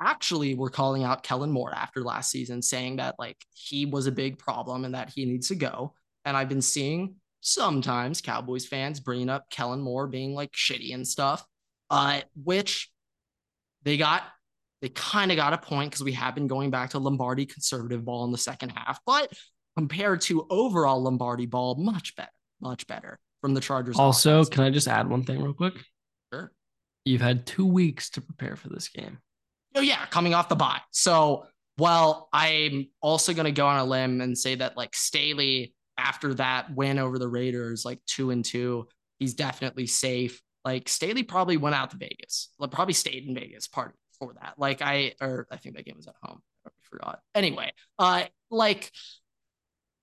actually 0.00 0.54
were 0.54 0.70
calling 0.70 1.04
out 1.04 1.22
Kellen 1.22 1.50
Moore 1.50 1.74
after 1.74 2.02
last 2.02 2.30
season, 2.30 2.62
saying 2.62 2.96
that 2.96 3.14
like 3.18 3.36
he 3.54 3.86
was 3.86 4.06
a 4.06 4.12
big 4.12 4.38
problem 4.38 4.84
and 4.84 4.94
that 4.94 5.10
he 5.10 5.24
needs 5.24 5.48
to 5.48 5.54
go. 5.54 5.94
And 6.24 6.36
I've 6.36 6.48
been 6.48 6.62
seeing 6.62 7.16
sometimes 7.40 8.20
Cowboys 8.20 8.66
fans 8.66 9.00
bringing 9.00 9.28
up 9.28 9.48
Kellen 9.50 9.80
Moore 9.80 10.06
being 10.06 10.34
like 10.34 10.52
shitty 10.52 10.94
and 10.94 11.06
stuff, 11.06 11.44
uh, 11.90 12.20
which 12.42 12.90
they 13.84 13.96
got, 13.96 14.24
they 14.82 14.88
kind 14.90 15.30
of 15.30 15.36
got 15.36 15.52
a 15.52 15.58
point 15.58 15.90
because 15.90 16.04
we 16.04 16.12
have 16.12 16.34
been 16.34 16.48
going 16.48 16.70
back 16.70 16.90
to 16.90 16.98
Lombardi 16.98 17.46
conservative 17.46 18.04
ball 18.04 18.24
in 18.24 18.32
the 18.32 18.38
second 18.38 18.70
half, 18.70 19.00
but 19.06 19.32
compared 19.76 20.20
to 20.22 20.46
overall 20.50 21.02
Lombardi 21.02 21.46
ball, 21.46 21.76
much 21.76 22.16
better, 22.16 22.30
much 22.60 22.86
better 22.86 23.18
from 23.40 23.54
the 23.54 23.60
Chargers. 23.60 23.96
Also, 23.96 24.40
offense. 24.40 24.48
can 24.48 24.64
I 24.64 24.70
just 24.70 24.88
add 24.88 25.08
one 25.08 25.22
thing 25.22 25.40
real 25.40 25.52
quick? 25.52 25.74
Sure. 26.32 26.50
You've 27.04 27.20
had 27.20 27.46
two 27.46 27.66
weeks 27.66 28.10
to 28.10 28.20
prepare 28.20 28.56
for 28.56 28.68
this 28.68 28.88
game. 28.88 29.18
Oh 29.76 29.82
yeah, 29.82 30.06
coming 30.06 30.34
off 30.34 30.48
the 30.48 30.56
bye. 30.56 30.80
So 30.90 31.46
well, 31.78 32.28
I'm 32.32 32.88
also 33.02 33.34
going 33.34 33.44
to 33.44 33.52
go 33.52 33.66
on 33.66 33.78
a 33.78 33.84
limb 33.84 34.20
and 34.22 34.36
say 34.36 34.54
that 34.54 34.76
like 34.76 34.96
Staley 34.96 35.74
after 35.98 36.34
that 36.34 36.74
win 36.74 36.98
over 36.98 37.18
the 37.18 37.28
Raiders, 37.28 37.84
like 37.84 38.00
two 38.06 38.30
and 38.30 38.44
two, 38.44 38.88
he's 39.18 39.34
definitely 39.34 39.86
safe. 39.86 40.40
Like 40.64 40.88
Staley 40.88 41.22
probably 41.22 41.58
went 41.58 41.74
out 41.74 41.90
to 41.90 41.96
Vegas, 41.96 42.50
like, 42.58 42.70
probably 42.70 42.94
stayed 42.94 43.28
in 43.28 43.34
Vegas 43.34 43.68
part 43.68 43.94
for 44.18 44.34
that. 44.40 44.54
Like 44.58 44.80
I, 44.82 45.12
or 45.20 45.46
I 45.50 45.56
think 45.56 45.76
that 45.76 45.84
game 45.84 45.96
was 45.96 46.08
at 46.08 46.14
home. 46.22 46.40
I 46.66 46.70
forgot. 46.82 47.20
Anyway, 47.34 47.72
uh, 47.98 48.24
like 48.50 48.90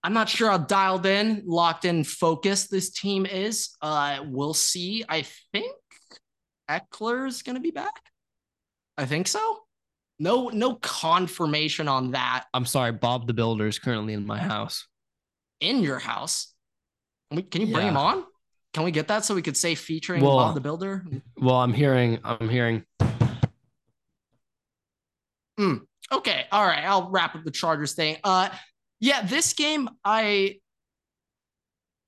I'm 0.03 0.13
not 0.13 0.29
sure 0.29 0.51
how 0.51 0.59
dialed 0.59 1.05
in, 1.05 1.43
locked 1.45 1.85
in, 1.85 2.03
focused 2.03 2.69
this 2.69 2.91
team 2.91 3.25
is. 3.25 3.75
Uh, 3.81 4.19
we'll 4.25 4.53
see. 4.53 5.03
I 5.09 5.25
think 5.51 5.75
Ekeler's 6.69 7.41
going 7.41 7.55
to 7.55 7.61
be 7.61 7.71
back. 7.71 8.01
I 8.97 9.05
think 9.05 9.27
so. 9.27 9.62
No, 10.23 10.47
no 10.47 10.75
confirmation 10.75 11.89
on 11.89 12.11
that. 12.11 12.45
I'm 12.53 12.65
sorry, 12.65 12.93
Bob 12.93 13.27
the 13.27 13.33
Builder 13.33 13.67
is 13.67 13.77
currently 13.77 14.13
in 14.13 14.25
my 14.25 14.37
house. 14.37 14.87
In 15.59 15.81
your 15.81 15.99
house? 15.99 16.53
Can, 17.29 17.35
we, 17.35 17.43
can 17.43 17.59
you 17.59 17.73
bring 17.73 17.87
yeah. 17.87 17.91
him 17.91 17.97
on? 17.97 18.23
Can 18.73 18.85
we 18.85 18.91
get 18.91 19.09
that 19.09 19.25
so 19.25 19.35
we 19.35 19.41
could 19.41 19.57
say 19.57 19.75
featuring 19.75 20.23
well, 20.23 20.37
Bob 20.37 20.55
the 20.55 20.61
Builder? 20.61 21.05
Well, 21.37 21.57
I'm 21.57 21.73
hearing, 21.73 22.19
I'm 22.23 22.47
hearing. 22.47 22.85
Mm, 25.59 25.81
okay, 26.09 26.45
all 26.53 26.65
right. 26.65 26.85
I'll 26.85 27.09
wrap 27.09 27.35
up 27.35 27.43
the 27.43 27.51
Chargers 27.51 27.91
thing. 27.91 28.15
Uh, 28.23 28.47
yeah, 29.01 29.23
this 29.23 29.51
game, 29.51 29.89
I 30.05 30.59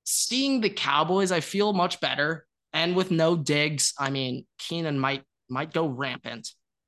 seeing 0.05 0.61
the 0.61 0.69
Cowboys, 0.69 1.33
I 1.33 1.41
feel 1.41 1.73
much 1.73 1.99
better. 1.99 2.45
And 2.71 2.95
with 2.95 3.11
no 3.11 3.35
Diggs, 3.35 3.93
I 3.99 4.09
mean, 4.09 4.45
Keenan 4.57 4.99
might 4.99 5.23
might 5.49 5.73
go 5.73 5.85
rampant. 5.85 6.47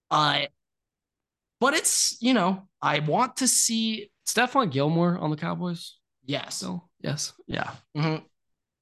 Uh, 0.10 0.44
but 1.60 1.74
it's, 1.74 2.18
you 2.22 2.34
know, 2.34 2.68
I 2.82 3.00
want 3.00 3.38
to 3.38 3.48
see 3.48 4.12
Stephon 4.28 4.72
Gilmore 4.72 5.18
on 5.18 5.30
the 5.30 5.38
Cowboys. 5.38 5.96
Yes. 6.26 6.56
Still? 6.56 6.90
Yes. 7.02 7.34
Yeah. 7.48 7.72
Mm-hmm. 7.98 8.24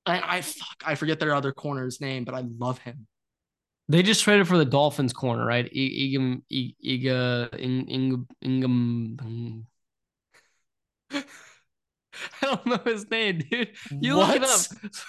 And 0.07 0.23
I 0.23 0.41
fuck, 0.41 0.84
I 0.86 0.95
forget 0.95 1.19
their 1.19 1.34
other 1.34 1.51
corner's 1.51 1.99
name, 2.01 2.26
but 2.26 2.36
I 2.36 2.43
love 2.59 2.80
him. 2.80 3.07
They 3.88 4.01
just 4.01 4.23
traded 4.23 4.47
for 4.47 4.57
the 4.57 4.65
Dolphins 4.65 5.13
corner, 5.13 5.45
right? 5.45 5.71
Igam, 5.71 6.41
Iga, 6.51 7.49
Ingam, 7.53 8.26
Ingam. 8.43 9.63
I 12.41 12.45
don't 12.45 12.65
know 12.65 12.80
his 12.84 13.09
name, 13.11 13.39
dude. 13.49 13.71
You 13.91 14.17
what? 14.17 14.28
look 14.28 14.36
it 14.38 14.43
up. 14.43 14.59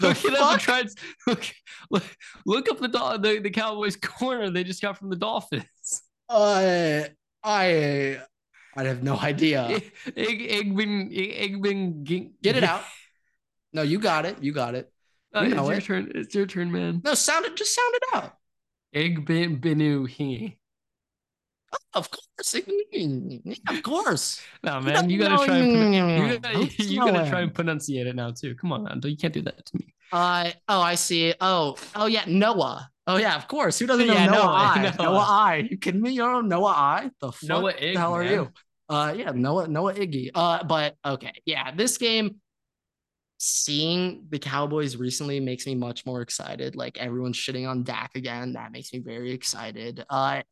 The 0.00 0.06
look 0.08 0.16
fuck? 0.16 0.32
it 0.32 0.38
up 0.38 0.60
try 0.60 0.84
look, 1.26 1.44
look, 1.90 2.04
look 2.44 2.70
up 2.70 2.78
the, 2.78 2.88
the 2.88 3.40
the 3.40 3.50
Cowboys 3.50 3.96
corner 3.96 4.50
they 4.50 4.64
just 4.64 4.82
got 4.82 4.98
from 4.98 5.10
the 5.10 5.16
Dolphins. 5.16 5.64
Uh 6.28 7.04
I 7.47 8.20
I 8.76 8.82
have 8.84 9.03
no 9.03 9.16
idea. 9.16 9.80
Igben, 10.16 11.11
Igben, 11.14 12.05
get 12.42 12.57
it 12.57 12.64
out. 12.64 12.82
No, 13.72 13.82
you 13.82 13.99
got 13.99 14.24
it. 14.24 14.42
You 14.42 14.53
got 14.53 14.74
it. 14.74 14.90
Uh, 15.34 15.44
know 15.49 15.68
it's 15.68 15.86
your 15.86 16.01
turn. 16.01 16.12
It's 16.14 16.34
your 16.34 16.47
turn, 16.47 16.72
man. 16.72 17.03
No, 17.05 17.12
sound 17.12 17.44
it. 17.44 17.57
Just 17.57 17.74
sound 17.74 17.92
it 17.94 18.03
out. 18.14 18.32
Igben 18.94 19.61
Binu 19.61 20.09
Hingi. 20.09 20.57
Of 21.92 22.11
course, 22.11 22.55
of 22.55 23.82
course. 23.82 24.40
No, 24.62 24.80
man, 24.80 25.11
you 25.11 25.18
gotta 25.18 25.44
try. 25.44 25.59
And, 25.59 25.94
you 25.94 26.38
gotta, 26.38 26.64
you 26.82 27.01
gotta 27.05 27.28
try 27.28 27.40
and 27.42 27.53
pronunciate 27.53 28.07
it 28.07 28.16
now 28.16 28.30
too. 28.30 28.55
Come 28.55 28.72
on, 28.72 28.84
man. 28.84 29.01
You 29.05 29.16
can't 29.16 29.34
do 29.34 29.42
that 29.42 29.66
to 29.66 29.76
me. 29.76 29.92
Uh 30.11 30.53
oh, 30.68 30.80
I 30.80 30.94
see. 30.94 31.34
Oh, 31.40 31.76
oh 31.97 32.07
yeah, 32.07 32.24
Noah. 32.26 32.90
Oh 33.07 33.16
yeah, 33.16 33.36
of 33.36 33.46
course. 33.46 33.78
Who 33.78 33.86
doesn't 33.86 34.07
know 34.07 34.14
yeah, 34.14 34.26
Noah, 34.26 34.34
Noah 34.34 34.52
I? 34.52 34.82
Noah. 34.82 34.94
Noah 34.98 35.26
I. 35.28 35.68
You 35.70 35.78
kidding 35.78 36.00
me? 36.00 36.11
You 36.12 36.22
don't 36.22 36.48
know 36.48 36.59
Noah 36.59 36.70
I? 36.72 37.11
The 37.20 37.32
fuck 37.32 37.48
Noah 37.48 37.74
Ig, 37.78 37.94
the 37.94 38.00
hell 38.00 38.14
are 38.14 38.24
man. 38.24 38.32
you? 38.32 38.52
Uh 38.88 39.14
yeah, 39.16 39.30
Noah 39.32 39.68
Noah 39.68 39.94
Iggy. 39.94 40.30
Uh 40.34 40.64
but 40.64 40.96
okay. 41.04 41.32
Yeah, 41.44 41.74
this 41.74 41.98
game 41.98 42.36
seeing 43.38 44.26
the 44.30 44.38
Cowboys 44.38 44.96
recently 44.96 45.40
makes 45.40 45.66
me 45.66 45.74
much 45.74 46.04
more 46.07 46.20
excited. 46.22 46.74
Like 46.74 46.98
everyone's 46.98 47.36
shitting 47.36 47.68
on 47.68 47.84
Dak 47.84 48.12
again. 48.16 48.54
That 48.54 48.72
makes 48.72 48.92
me 48.92 48.98
very 49.00 49.32
excited. 49.32 50.04
Uh 50.11 50.42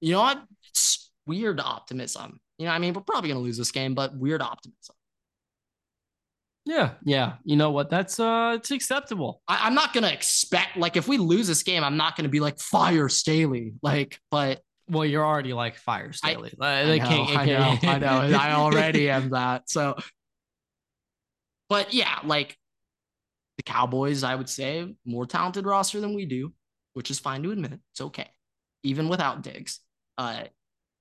you 0.00 0.12
know 0.12 0.20
what? 0.20 0.42
It's 0.70 1.10
weird 1.26 1.60
optimism. 1.60 2.40
You 2.58 2.66
know, 2.66 2.72
I 2.72 2.78
mean, 2.78 2.94
we're 2.94 3.02
probably 3.02 3.28
gonna 3.28 3.40
lose 3.40 3.58
this 3.58 3.70
game, 3.70 3.94
but 3.94 4.16
weird 4.16 4.40
optimism. 4.42 4.96
Yeah, 6.64 6.92
yeah. 7.04 7.34
You 7.44 7.56
know 7.56 7.72
what? 7.72 7.90
That's 7.90 8.20
uh 8.20 8.54
it's 8.56 8.70
acceptable. 8.70 9.42
I, 9.48 9.66
am 9.66 9.74
not 9.74 9.92
gonna 9.92 10.08
expect 10.08 10.76
like 10.76 10.96
if 10.96 11.08
we 11.08 11.18
lose 11.18 11.48
this 11.48 11.62
game, 11.62 11.82
I'm 11.82 11.96
not 11.96 12.16
gonna 12.16 12.28
be 12.28 12.40
like 12.40 12.58
fire 12.58 13.08
Staley. 13.08 13.74
Like, 13.82 14.18
but 14.30 14.60
well, 14.88 15.04
you're 15.04 15.24
already 15.24 15.52
like 15.54 15.76
fire 15.76 16.12
Staley. 16.12 16.52
I, 16.60 16.82
I, 16.82 16.98
know, 16.98 17.04
I 17.04 17.46
know, 17.46 17.78
I 17.82 17.98
know. 17.98 18.38
I 18.38 18.52
already 18.52 19.10
am 19.10 19.30
that. 19.30 19.68
So 19.68 19.96
but 21.68 21.92
yeah, 21.92 22.18
like 22.22 22.56
the 23.56 23.64
Cowboys, 23.64 24.22
I 24.22 24.34
would 24.34 24.48
say, 24.48 24.94
more 25.04 25.26
talented 25.26 25.66
roster 25.66 26.00
than 26.00 26.14
we 26.14 26.26
do, 26.26 26.52
which 26.92 27.10
is 27.10 27.18
fine 27.18 27.42
to 27.42 27.50
admit. 27.50 27.80
It's 27.92 28.00
okay. 28.02 28.28
Even 28.84 29.08
without 29.08 29.42
Diggs. 29.42 29.80
Uh 30.16 30.44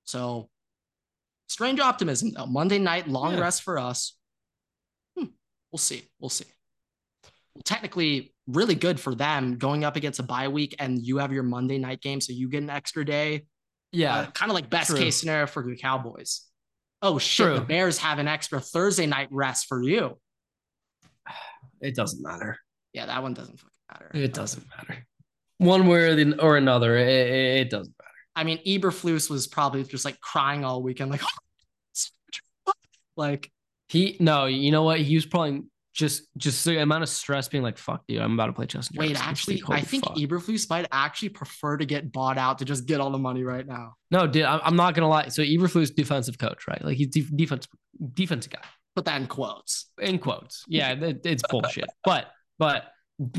so 0.06 0.50
strange 1.50 1.80
optimism 1.80 2.32
though. 2.32 2.48
Monday 2.48 2.80
night, 2.80 3.08
long 3.08 3.34
yeah. 3.34 3.42
rest 3.42 3.62
for 3.62 3.78
us 3.78 4.18
we'll 5.72 5.80
see. 5.80 6.04
We'll 6.20 6.30
see. 6.30 6.46
Technically, 7.66 8.34
really 8.48 8.76
good 8.76 9.00
for 9.00 9.14
them 9.14 9.58
going 9.58 9.84
up 9.84 9.96
against 9.96 10.20
a 10.20 10.24
bye 10.24 10.48
week, 10.48 10.76
and 10.80 11.02
you 11.02 11.18
have 11.18 11.32
your 11.32 11.44
Monday 11.44 11.78
night 11.78 12.02
game, 12.02 12.22
so 12.22 12.34
you 12.34 12.50
get 12.50 12.64
an 12.64 12.70
extra 12.70 13.06
day. 13.06 13.46
Yeah, 13.92 14.16
uh, 14.16 14.32
kind 14.32 14.50
of 14.50 14.56
like 14.56 14.70
best 14.70 14.92
True. 14.92 15.00
case 15.00 15.18
scenario 15.18 15.48
for 15.48 15.64
the 15.64 15.76
Cowboys. 15.76 16.42
Oh 17.02 17.20
shit, 17.20 17.48
True. 17.48 17.56
the 17.56 17.62
Bears 17.62 17.98
have 17.98 18.20
an 18.20 18.28
extra 18.28 18.60
Thursday 18.60 19.06
night 19.06 19.30
rest 19.32 19.68
for 19.68 19.82
you. 19.82 20.18
It 21.84 21.96
doesn't 21.96 22.22
matter. 22.22 22.60
Yeah, 22.94 23.08
that 23.08 23.24
one 23.24 23.34
doesn't 23.34 23.60
fucking 23.60 23.72
matter. 23.92 24.12
It 24.14 24.36
doesn't 24.36 24.64
matter. 24.70 25.04
One 25.58 25.88
way 25.88 26.02
or, 26.02 26.16
the, 26.16 26.40
or 26.40 26.58
another, 26.58 26.96
it, 26.96 27.08
it, 27.08 27.70
doesn't 27.72 27.96
matter. 28.00 28.12
I 28.36 28.44
mean, 28.44 28.60
Eberflus 28.66 29.32
was 29.32 29.48
probably 29.48 29.84
just 29.84 30.06
like 30.06 30.20
crying 30.20 30.64
all 30.64 30.84
weekend, 30.84 31.10
like, 31.10 31.22
like 33.18 33.52
he 33.92 34.16
no, 34.22 34.46
you 34.46 34.72
know 34.72 34.84
what? 34.84 35.02
He 35.02 35.16
was 35.16 35.26
probably 35.26 35.64
just 35.94 36.24
just 36.38 36.64
the 36.64 36.82
amount 36.82 37.04
of 37.04 37.10
stress 37.10 37.50
being 37.50 37.62
like, 37.62 37.78
fuck 37.78 38.08
dude, 38.08 38.22
I'm 38.22 38.34
about 38.34 38.46
to 38.46 38.54
play 38.54 38.66
Justin. 38.66 38.96
Wait, 38.98 39.22
actually, 39.22 39.62
I 39.68 39.82
think 39.82 40.06
fuck. 40.06 40.16
Eberflus 40.16 40.70
might 40.70 40.88
actually 40.94 41.30
prefer 41.30 41.76
to 41.76 41.86
get 41.86 42.10
bought 42.10 42.38
out 42.38 42.60
to 42.60 42.66
just 42.66 42.86
get 42.86 43.02
all 43.02 43.10
the 43.10 43.18
money 43.18 43.44
right 43.44 43.68
now. 43.68 43.96
No, 44.10 44.28
dude, 44.28 44.46
I'm 44.46 44.78
not 44.78 44.96
gonna 44.96 45.10
lie. 45.10 45.28
So 45.28 45.42
Eberflus 45.42 45.94
defensive 45.94 46.38
coach, 46.38 46.70
right? 46.70 46.82
Like 46.84 46.96
he's 46.96 47.10
de- 47.10 47.36
defense 47.36 47.68
defensive 48.14 48.54
guy. 48.54 48.64
Put 48.96 49.04
that 49.06 49.20
in 49.20 49.28
quotes. 49.28 49.92
In 50.00 50.20
quotes, 50.20 50.64
yeah, 50.70 50.94
it, 50.94 51.26
it's 51.26 51.44
bullshit. 51.50 51.90
but 52.06 52.28
but 52.58 52.86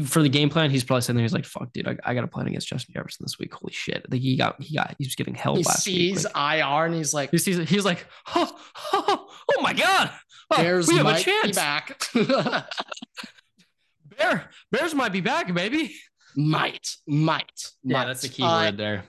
for 0.05 0.23
the 0.23 0.29
game 0.29 0.49
plan, 0.49 0.71
he's 0.71 0.85
probably 0.85 1.03
sitting 1.03 1.17
there. 1.17 1.25
He's 1.25 1.33
like, 1.33 1.45
"Fuck, 1.45 1.73
dude, 1.73 1.89
I, 1.89 1.97
I 2.05 2.15
got 2.15 2.25
a 2.25 2.29
plan 2.29 2.47
against 2.47 2.69
Justin 2.69 2.95
Jefferson 2.95 3.25
this 3.25 3.39
week. 3.39 3.53
Holy 3.55 3.73
shit!" 3.73 4.05
Like 4.11 4.21
he 4.21 4.37
got, 4.37 4.61
he 4.63 4.77
got, 4.77 4.95
he 4.99 5.05
was 5.05 5.15
getting 5.15 5.35
held 5.35 5.59
he 5.59 5.65
last 5.65 5.85
sees 5.85 6.25
week. 6.25 6.35
Like, 6.35 6.59
IR 6.59 6.87
and 6.87 6.95
he's 6.95 7.15
like, 7.15 7.31
he 7.31 7.39
sees, 7.39 7.69
he's 7.69 7.85
like, 7.85 8.07
oh, 8.35 8.59
oh, 8.93 9.29
oh 9.57 9.63
my 9.63 9.73
god, 9.73 10.11
oh, 10.51 10.57
Bears 10.57 10.89
we 10.89 10.97
have 10.97 11.07
a 11.07 11.19
chance. 11.19 11.57
back. 11.57 12.01
Bear, 14.19 14.51
Bears 14.71 14.95
might 14.95 15.13
be 15.13 15.21
back, 15.21 15.53
baby. 15.53 15.95
Might, 16.37 16.97
might. 17.07 17.71
Yeah, 17.83 17.99
might. 17.99 18.07
that's 18.07 18.23
the 18.23 18.29
key 18.29 18.43
uh, 18.43 18.65
word 18.65 18.77
there. 18.77 19.05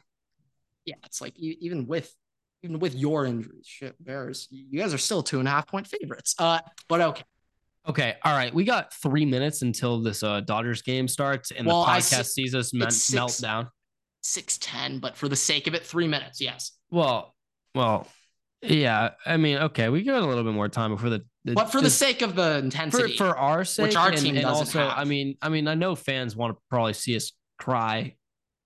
Yeah, 0.85 0.95
it's 1.05 1.21
like 1.21 1.37
even 1.37 1.87
with 1.87 2.13
even 2.63 2.79
with 2.79 2.95
your 2.95 3.25
injuries. 3.25 3.67
Shit, 3.67 3.95
Bears, 4.03 4.47
you 4.49 4.79
guys 4.79 4.93
are 4.93 4.97
still 4.97 5.21
two 5.23 5.39
and 5.39 5.47
a 5.47 5.51
half 5.51 5.67
point 5.67 5.87
favorites. 5.87 6.35
Uh, 6.39 6.59
but 6.87 7.01
okay. 7.01 7.23
Okay, 7.87 8.15
all 8.23 8.33
right. 8.33 8.53
We 8.53 8.63
got 8.63 8.93
three 8.93 9.25
minutes 9.25 9.61
until 9.61 10.01
this 10.01 10.23
uh, 10.23 10.39
Dodgers 10.41 10.81
game 10.81 11.07
starts, 11.07 11.51
and 11.51 11.67
Well, 11.67 11.83
the 11.83 11.91
podcast 11.91 12.19
s- 12.19 12.33
sees 12.33 12.55
us 12.55 12.73
melt 12.73 12.93
six- 12.93 13.37
down. 13.39 13.67
Six 14.21 14.57
ten, 14.59 14.99
but 14.99 15.17
for 15.17 15.27
the 15.27 15.35
sake 15.35 15.67
of 15.67 15.73
it, 15.73 15.85
three 15.85 16.07
minutes. 16.07 16.39
Yes. 16.39 16.71
Well, 16.91 17.35
well, 17.75 18.07
yeah. 18.61 19.09
I 19.25 19.35
mean, 19.35 19.57
okay, 19.57 19.89
we 19.89 20.03
got 20.03 20.23
a 20.23 20.25
little 20.25 20.45
bit 20.45 20.53
more 20.53 20.69
time 20.69 20.91
before 20.91 21.09
the. 21.09 21.25
the 21.43 21.55
But 21.55 21.71
for 21.73 21.79
the 21.79 21.83
the- 21.85 21.89
sake 21.89 22.21
of 22.21 22.35
the 22.35 22.53
for, 22.53 22.59
intensity, 22.59 23.17
for 23.17 23.37
our 23.37 23.65
sake, 23.65 23.83
Which 23.87 23.95
our 23.97 24.09
and, 24.11 24.17
team 24.17 24.35
and 24.35 24.43
doesn't 24.43 24.67
also, 24.79 24.87
I 24.87 25.03
mean, 25.03 25.35
I 25.41 25.49
mean, 25.49 25.67
I 25.67 25.75
know 25.75 25.93
fans 25.95 26.37
want 26.37 26.55
to 26.55 26.61
probably 26.69 26.93
see 26.93 27.17
us 27.17 27.33
cry, 27.59 28.15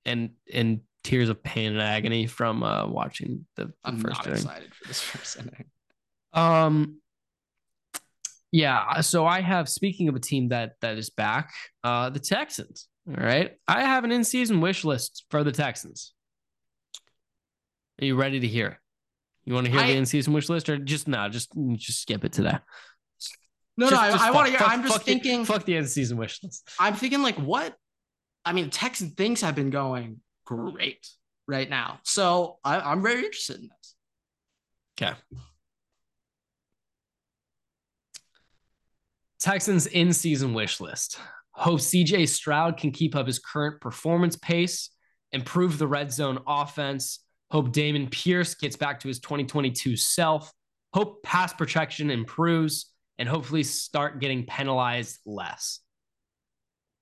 and 0.06 0.30
and 0.54 0.82
tears 1.04 1.30
of 1.30 1.42
pain 1.42 1.72
and 1.72 1.82
agony 1.82 2.28
from 2.28 2.62
uh, 2.62 2.86
watching 2.86 3.48
the, 3.56 3.66
the 3.66 3.74
I'm 3.84 3.98
first 4.00 4.14
not 4.18 4.28
inning. 4.28 4.38
excited 4.40 4.76
for 4.76 4.88
this 4.88 5.02
first 5.02 5.38
inning. 5.38 5.66
Um, 6.34 7.00
yeah. 8.52 9.02
So 9.02 9.26
I 9.26 9.42
have. 9.42 9.68
Speaking 9.70 10.10
of 10.10 10.16
a 10.16 10.20
team 10.20 10.50
that 10.50 10.74
that 10.82 10.98
is 10.98 11.10
back, 11.10 11.54
uh, 11.84 12.10
the 12.10 12.20
Texans. 12.20 12.88
All 13.10 13.16
right, 13.24 13.54
I 13.68 13.82
have 13.84 14.04
an 14.04 14.12
in-season 14.12 14.60
wish 14.60 14.84
list 14.84 15.26
for 15.32 15.44
the 15.44 15.52
Texans. 15.52 16.14
Are 18.02 18.06
you 18.06 18.16
ready 18.16 18.40
to 18.42 18.48
hear? 18.48 18.80
You 19.46 19.54
want 19.54 19.66
to 19.66 19.72
hear 19.72 19.80
I- 19.82 19.88
the 19.88 19.98
in-season 19.98 20.34
wish 20.34 20.50
list, 20.50 20.68
or 20.70 20.78
just 20.78 21.08
no? 21.08 21.30
Just 21.30 21.52
just 21.76 22.02
skip 22.02 22.26
it 22.26 22.34
today. 22.34 22.58
No, 23.78 23.90
Just- 23.90 24.02
no, 24.02 24.08
I, 24.08 24.12
just 24.12 24.24
I 24.24 24.28
fuck- 24.28 24.36
want 24.36 24.46
to 24.48 24.52
hear. 24.52 24.60
fuck- 24.60 24.70
I'm 24.72 24.82
just 24.82 24.94
fuck 24.94 25.06
the- 25.06 25.12
thinking. 25.12 25.46
fuck 25.46 25.64
the 25.66 25.76
in-season 25.78 26.18
wish 26.18 26.44
list. 26.44 26.70
I'm 26.80 26.96
thinking 26.96 27.22
like 27.22 27.36
what? 27.38 27.76
I 28.44 28.54
mean, 28.54 28.70
Texan 28.70 29.12
things 29.12 29.42
have 29.42 29.56
been 29.56 29.70
going 29.70 30.20
great 30.46 31.08
right 31.48 31.70
now, 31.70 32.00
so 32.04 32.58
I, 32.64 32.80
I'm 32.80 33.02
very 33.02 33.20
interested 33.24 33.58
in 33.62 33.70
this. 33.70 33.96
Okay. 35.02 35.18
Texans 39.48 39.88
in 39.88 40.12
season 40.12 40.54
wish 40.54 40.82
list. 40.82 41.20
Hope 41.52 41.80
CJ 41.80 42.28
Stroud 42.28 42.76
can 42.76 42.92
keep 42.92 43.16
up 43.16 43.28
his 43.28 43.40
current 43.40 43.80
performance 43.80 44.36
pace, 44.36 44.90
improve 45.32 45.78
the 45.78 45.88
red 45.88 46.12
zone 46.12 46.40
offense. 46.46 47.22
Hope 47.50 47.70
Dameon 47.70 48.12
Pierce 48.12 48.56
gets 48.56 48.76
back 48.76 49.00
to 49.00 49.08
his 49.08 49.22
2022 49.22 49.96
self. 49.96 50.52
Hope 50.94 51.24
pass 51.24 51.54
protection 51.54 52.12
improves 52.12 52.92
and 53.20 53.30
hopefully 53.30 53.64
start 53.64 54.20
getting 54.20 54.46
penalized 54.46 55.20
less. 55.26 55.80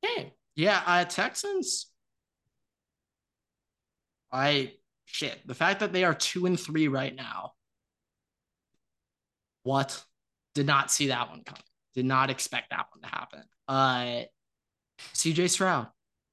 Hey, 0.04 0.36
yeah, 0.56 0.84
uh, 0.86 1.06
Texans. 1.06 1.88
I 4.32 4.74
shit. 5.06 5.48
The 5.48 5.56
fact 5.56 5.80
that 5.80 5.94
they 5.94 6.04
are 6.04 6.14
two 6.14 6.46
and 6.46 6.60
three 6.60 6.90
right 6.90 7.16
now. 7.16 7.54
What? 9.64 10.00
Did 10.54 10.68
not 10.68 10.92
see 10.92 11.08
that 11.08 11.32
one 11.32 11.44
coming. 11.44 11.64
Did 11.96 12.06
not 12.06 12.30
expect 12.30 12.72
that 12.72 12.88
one 12.92 13.02
to 13.02 13.08
happen. 13.08 13.44
Uh, 13.68 14.26
CJ 15.14 15.50
Stroud, 15.50 15.88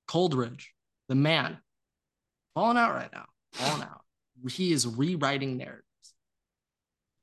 Coldridge, 0.08 0.72
the 1.08 1.14
man, 1.14 1.58
falling 2.54 2.76
out 2.76 2.94
right 2.94 3.10
now. 3.12 3.26
Falling 3.52 3.82
out. 3.82 4.00
He 4.50 4.72
is 4.72 4.86
rewriting 4.86 5.56
narratives. 5.56 5.86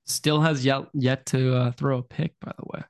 Still 0.05 0.41
has 0.41 0.65
yet 0.65 0.85
yet 0.93 1.25
to 1.27 1.55
uh, 1.55 1.71
throw 1.71 1.99
a 1.99 2.03
pick, 2.03 2.33
by 2.41 2.51
the 2.57 2.65
way. 2.73 2.83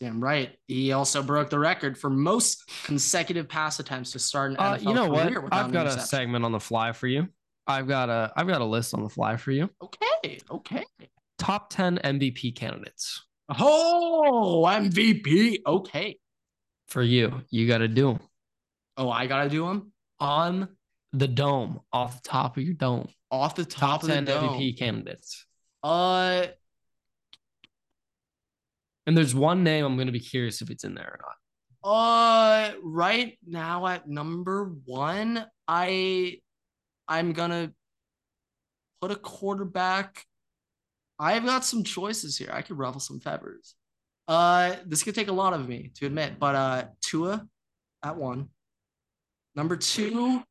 Damn 0.00 0.22
right. 0.22 0.54
He 0.66 0.92
also 0.92 1.22
broke 1.22 1.50
the 1.50 1.58
record 1.58 1.98
for 1.98 2.08
most 2.10 2.70
consecutive 2.84 3.48
pass 3.48 3.80
attempts 3.80 4.12
to 4.12 4.18
start 4.18 4.52
an 4.52 4.56
Uh, 4.58 4.76
NFL 4.76 4.82
you 4.82 4.94
know 4.94 5.08
what? 5.08 5.32
I've 5.52 5.72
got 5.72 5.86
a 5.86 5.98
segment 6.00 6.44
on 6.44 6.52
the 6.52 6.60
fly 6.60 6.92
for 6.92 7.06
you. 7.06 7.28
I've 7.66 7.88
got 7.88 8.08
a 8.08 8.32
I've 8.36 8.46
got 8.46 8.60
a 8.60 8.64
list 8.64 8.94
on 8.94 9.02
the 9.02 9.08
fly 9.08 9.36
for 9.36 9.50
you. 9.50 9.70
Okay, 9.82 10.40
okay. 10.50 10.84
Top 11.38 11.70
10 11.70 11.98
MVP 12.04 12.54
candidates. 12.54 13.24
Oh, 13.48 14.64
MVP. 14.68 15.58
Okay. 15.66 16.18
for 16.88 17.02
you. 17.02 17.42
You 17.50 17.66
got 17.68 17.78
to 17.78 17.88
do 17.88 18.08
them 18.14 18.20
Oh, 18.96 19.08
I 19.10 19.26
gotta 19.26 19.48
do 19.48 19.64
them 19.66 19.92
on 20.18 20.68
the 21.12 21.28
dome, 21.28 21.80
off 21.92 22.22
the 22.22 22.28
top 22.28 22.56
of 22.56 22.62
your 22.64 22.74
dome. 22.74 23.08
off 23.30 23.54
the 23.54 23.64
top, 23.64 24.00
Top, 24.00 24.02
of 24.02 24.08
the 24.08 24.20
dome. 24.22 24.48
MVP 24.50 24.76
candidates. 24.78 25.46
Uh, 25.82 26.46
And 29.06 29.16
there's 29.16 29.34
one 29.34 29.62
name 29.62 29.84
I'm 29.84 29.94
going 29.96 30.08
to 30.08 30.12
be 30.12 30.20
curious 30.20 30.60
if 30.62 30.70
it's 30.70 30.84
in 30.84 30.94
there 30.94 31.18
or 31.18 31.20
not. 31.22 31.36
uh, 31.90 32.72
right 32.82 33.38
now 33.46 33.86
at 33.86 34.08
number 34.08 34.74
one, 34.84 35.46
I, 35.68 36.40
I'm 37.06 37.32
gonna 37.32 37.72
put 39.00 39.12
a 39.12 39.16
quarterback. 39.16 40.26
I've 41.18 41.44
got 41.44 41.64
some 41.64 41.82
choices 41.82 42.38
here. 42.38 42.50
I 42.52 42.62
could 42.62 42.78
ruffle 42.78 43.00
some 43.00 43.20
feathers. 43.20 43.74
Uh, 44.28 44.76
this 44.86 45.02
could 45.02 45.14
take 45.14 45.28
a 45.28 45.32
lot 45.32 45.54
of 45.54 45.68
me 45.68 45.90
to 45.96 46.06
admit, 46.06 46.38
but 46.38 46.54
uh, 46.54 46.84
Tua 47.02 47.46
at 48.04 48.16
one. 48.16 48.48
Number 49.56 49.76
two, 49.76 50.42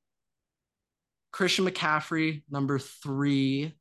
Christian 1.31 1.65
McCaffrey. 1.65 2.43
Number 2.49 2.79
three, 2.79 3.73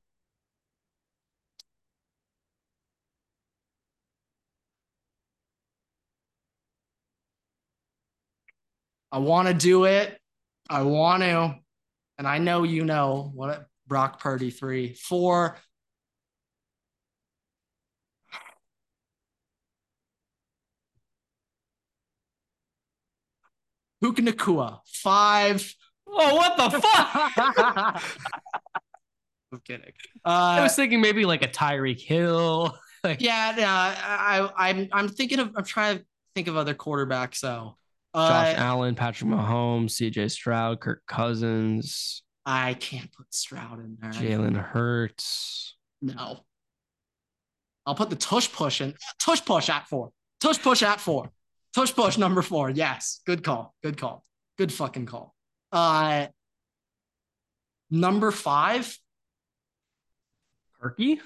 I 9.11 9.19
want 9.19 9.49
to 9.49 9.55
do 9.55 9.85
it. 9.85 10.19
I 10.69 10.83
want 10.83 11.23
to. 11.23 11.57
And 12.19 12.29
I 12.29 12.39
know 12.39 12.63
you 12.63 12.85
know 12.85 13.31
what 13.35 13.67
Brock 13.87 14.21
Purdy 14.21 14.51
three. 14.51 14.95
Four. 14.95 15.57
Puka 24.03 24.23
Nacua. 24.23 24.81
Five. 24.87 25.75
Oh, 26.09 26.35
what 26.37 26.57
the 26.57 26.81
fuck? 26.81 28.03
I'm 29.53 29.61
kidding. 29.65 29.93
I 30.25 30.59
Uh, 30.59 30.63
was 30.65 30.75
thinking 30.77 31.01
maybe 31.01 31.25
like 31.25 31.43
a 31.43 31.49
Tyreek 31.49 32.01
Hill. 32.01 32.77
Like, 33.05 33.21
yeah, 33.21 33.55
no, 33.57 33.65
I, 33.67 34.51
I, 34.57 34.69
I'm, 34.71 34.89
I'm 34.91 35.09
thinking 35.09 35.39
of, 35.39 35.53
I'm 35.55 35.63
trying 35.65 35.99
to 35.99 36.05
think 36.35 36.49
of 36.49 36.57
other 36.57 36.75
quarterbacks. 36.75 37.37
So, 37.37 37.77
Josh 38.17 38.55
uh, 38.57 38.59
Allen, 38.59 38.97
Patrick 38.97 39.31
Mahomes, 39.31 39.91
CJ 39.93 40.29
Stroud, 40.33 40.81
Kirk 40.81 41.03
Cousins, 41.07 42.25
I 42.45 42.75
can't 42.75 43.13
put 43.13 43.33
Stroud 43.33 43.79
in 43.79 43.97
there. 44.01 44.11
Jalen 44.11 44.57
Hurts. 44.61 45.77
No. 46.03 46.41
I'll 47.85 47.95
put 47.95 48.11
the 48.11 48.17
tush 48.17 48.51
push 48.51 48.81
in. 48.81 48.95
Tush 49.21 49.45
push 49.45 49.69
at 49.69 49.87
four. 49.87 50.11
Tush 50.41 50.59
push 50.61 50.83
at 50.83 51.01
four. 51.01 51.31
Tush 51.77 51.95
push 51.95 52.17
number 52.17 52.41
four. 52.41 52.71
Yes. 52.71 53.21
Good 53.27 53.45
call. 53.45 53.75
Good 53.83 53.99
call. 53.99 54.25
Good 54.57 54.73
fucking 54.73 55.05
call. 55.05 55.35
Uh 55.71 56.29
number 57.91 58.31
five, 58.31 58.99
Kirky? 60.83 61.21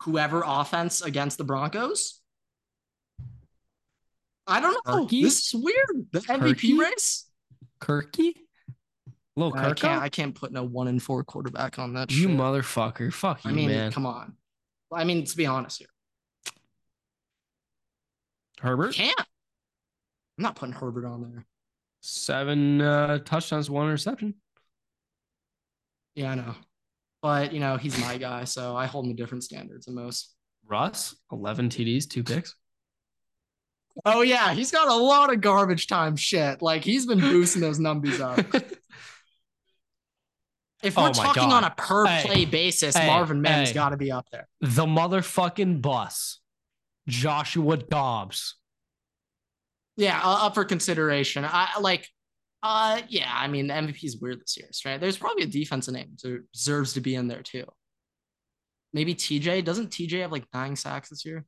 whoever 0.00 0.42
offense 0.44 1.00
against 1.00 1.38
the 1.38 1.44
Broncos. 1.44 2.20
I 4.46 4.60
don't 4.60 4.86
know. 4.86 5.04
Turkey? 5.04 5.22
This 5.22 5.46
is 5.46 5.54
weird. 5.54 6.06
The 6.12 6.20
MVP 6.20 6.78
race. 6.78 7.30
Kirky? 7.80 8.34
Little 9.34 9.56
I 9.56 9.72
can't. 9.72 10.02
I 10.02 10.10
can't 10.10 10.34
put 10.34 10.52
no 10.52 10.62
one 10.62 10.88
in 10.88 11.00
four 11.00 11.24
quarterback 11.24 11.78
on 11.78 11.94
that. 11.94 12.10
You 12.10 12.28
shit. 12.28 12.36
motherfucker. 12.36 13.10
Fuck 13.10 13.46
you, 13.46 13.50
I 13.50 13.54
mean, 13.54 13.70
man. 13.70 13.92
come 13.92 14.04
on. 14.04 14.34
I 14.92 15.04
mean, 15.04 15.20
let's 15.20 15.34
be 15.34 15.46
honest 15.46 15.78
here. 15.78 15.88
Herbert? 18.60 18.92
Can't. 18.92 19.26
I'm 20.40 20.44
not 20.44 20.56
putting 20.56 20.72
Herbert 20.72 21.04
on 21.04 21.20
there. 21.20 21.44
Seven 22.00 22.80
uh, 22.80 23.18
touchdowns, 23.18 23.68
one 23.68 23.84
interception. 23.88 24.36
Yeah, 26.14 26.30
I 26.30 26.34
know. 26.34 26.54
But 27.20 27.52
you 27.52 27.60
know, 27.60 27.76
he's 27.76 27.98
my 27.98 28.16
guy, 28.16 28.44
so 28.44 28.74
I 28.74 28.86
hold 28.86 29.04
him 29.04 29.14
to 29.14 29.22
different 29.22 29.44
standards 29.44 29.84
than 29.84 29.96
most. 29.96 30.34
Russ, 30.66 31.14
11 31.30 31.68
TDs, 31.68 32.08
two 32.08 32.24
picks. 32.24 32.54
Oh 34.06 34.22
yeah, 34.22 34.54
he's 34.54 34.70
got 34.70 34.88
a 34.88 34.94
lot 34.94 35.30
of 35.30 35.42
garbage 35.42 35.88
time 35.88 36.16
shit. 36.16 36.62
Like 36.62 36.84
he's 36.84 37.04
been 37.04 37.20
boosting 37.20 37.60
those 37.60 37.78
numbers 37.78 38.18
up. 38.18 38.40
If 40.82 40.96
Oh 40.96 41.02
we're 41.02 41.08
my 41.08 41.12
talking 41.12 41.42
God. 41.50 41.52
on 41.52 41.64
a 41.64 41.74
per 41.76 42.06
Hey. 42.06 42.22
play 42.24 42.44
basis, 42.46 42.96
Hey. 42.96 43.06
Marvin 43.06 43.42
Mims 43.42 43.68
Hey. 43.68 43.74
got 43.74 43.90
to 43.90 43.98
be 43.98 44.10
up 44.10 44.26
there. 44.32 44.48
the 44.62 44.86
motherfucking 44.86 45.82
bus, 45.82 46.38
Joshua 47.06 47.76
Dobbs. 47.76 48.54
Yeah, 50.00 50.20
uh, 50.22 50.46
up 50.46 50.54
for 50.54 50.64
consideration. 50.64 51.44
I 51.44 51.78
like. 51.80 52.08
Uh, 52.62 53.00
yeah. 53.08 53.30
I 53.34 53.48
mean, 53.48 53.68
the 53.68 53.74
MVP 53.74 54.04
is 54.04 54.18
weird 54.20 54.40
this 54.40 54.56
year, 54.56 54.68
right? 54.84 55.00
There's 55.00 55.16
probably 55.16 55.44
a 55.44 55.46
defensive 55.46 55.94
name 55.94 56.10
that 56.22 56.44
deserves 56.52 56.92
to 56.94 57.00
be 57.00 57.14
in 57.14 57.26
there 57.28 57.42
too. 57.42 57.64
Maybe 58.92 59.14
TJ. 59.14 59.64
Doesn't 59.64 59.90
TJ 59.90 60.20
have 60.22 60.32
like 60.32 60.44
nine 60.52 60.76
sacks 60.76 61.08
this 61.10 61.24
year? 61.24 61.44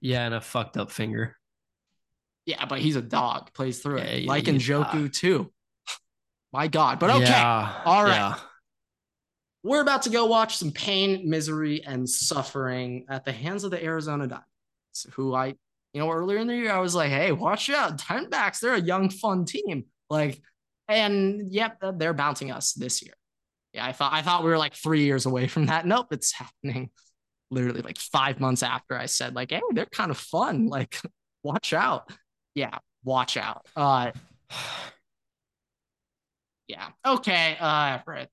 Yeah, 0.00 0.24
and 0.26 0.34
a 0.34 0.40
fucked 0.40 0.76
up 0.76 0.90
finger. 0.90 1.36
Yeah, 2.46 2.64
but 2.66 2.78
he's 2.78 2.96
a 2.96 3.02
dog. 3.02 3.52
Plays 3.52 3.80
through 3.80 3.98
Yeah, 3.98 4.04
it. 4.04 4.22
yeah, 4.22 4.28
Like 4.28 4.44
Njoku 4.44 4.92
dog. 5.04 5.12
too. 5.12 5.52
My 6.52 6.66
God. 6.68 6.98
But 6.98 7.10
okay. 7.10 7.24
Yeah, 7.24 7.82
All 7.84 8.04
right. 8.04 8.38
we're 9.62 9.82
about 9.82 10.02
to 10.02 10.10
go 10.10 10.26
watch 10.26 10.56
some 10.56 10.70
pain, 10.72 11.28
misery, 11.28 11.82
and 11.84 12.08
suffering 12.08 13.06
at 13.08 13.24
the 13.24 13.32
hands 13.32 13.64
of 13.64 13.70
the 13.70 13.82
Arizona 13.84 14.26
Diamondbacks, 14.28 15.10
who 15.14 15.34
I, 15.34 15.56
you 15.92 16.00
know, 16.00 16.10
earlier 16.10 16.38
in 16.38 16.46
the 16.46 16.56
year 16.56 16.72
I 16.72 16.80
was 16.80 16.94
like, 16.94 17.10
hey, 17.10 17.32
watch 17.32 17.70
out, 17.70 17.98
Diamondbacks, 17.98 18.60
they're 18.60 18.74
a 18.74 18.80
young, 18.80 19.10
fun 19.10 19.44
team. 19.44 19.84
Like, 20.10 20.40
and 20.88 21.52
yep, 21.52 21.82
they're 21.96 22.14
bouncing 22.14 22.50
us 22.50 22.72
this 22.72 23.02
year. 23.02 23.14
Yeah, 23.72 23.86
I 23.86 23.92
thought 23.92 24.12
I 24.12 24.22
thought 24.22 24.44
we 24.44 24.50
were 24.50 24.58
like 24.58 24.74
three 24.74 25.04
years 25.04 25.26
away 25.26 25.46
from 25.46 25.66
that. 25.66 25.86
Nope, 25.86 26.08
it's 26.12 26.32
happening 26.32 26.90
literally 27.50 27.82
like 27.82 27.98
five 27.98 28.40
months 28.40 28.62
after 28.62 28.96
I 28.96 29.06
said, 29.06 29.34
like, 29.34 29.50
hey, 29.50 29.60
they're 29.72 29.86
kind 29.86 30.10
of 30.10 30.18
fun. 30.18 30.68
Like, 30.68 31.00
watch 31.42 31.72
out. 31.72 32.10
Yeah, 32.54 32.78
watch 33.04 33.36
out. 33.36 33.66
Uh 33.76 34.12
yeah. 36.68 36.88
Okay. 37.06 37.56
Uh 37.58 37.98
right. 38.06 38.28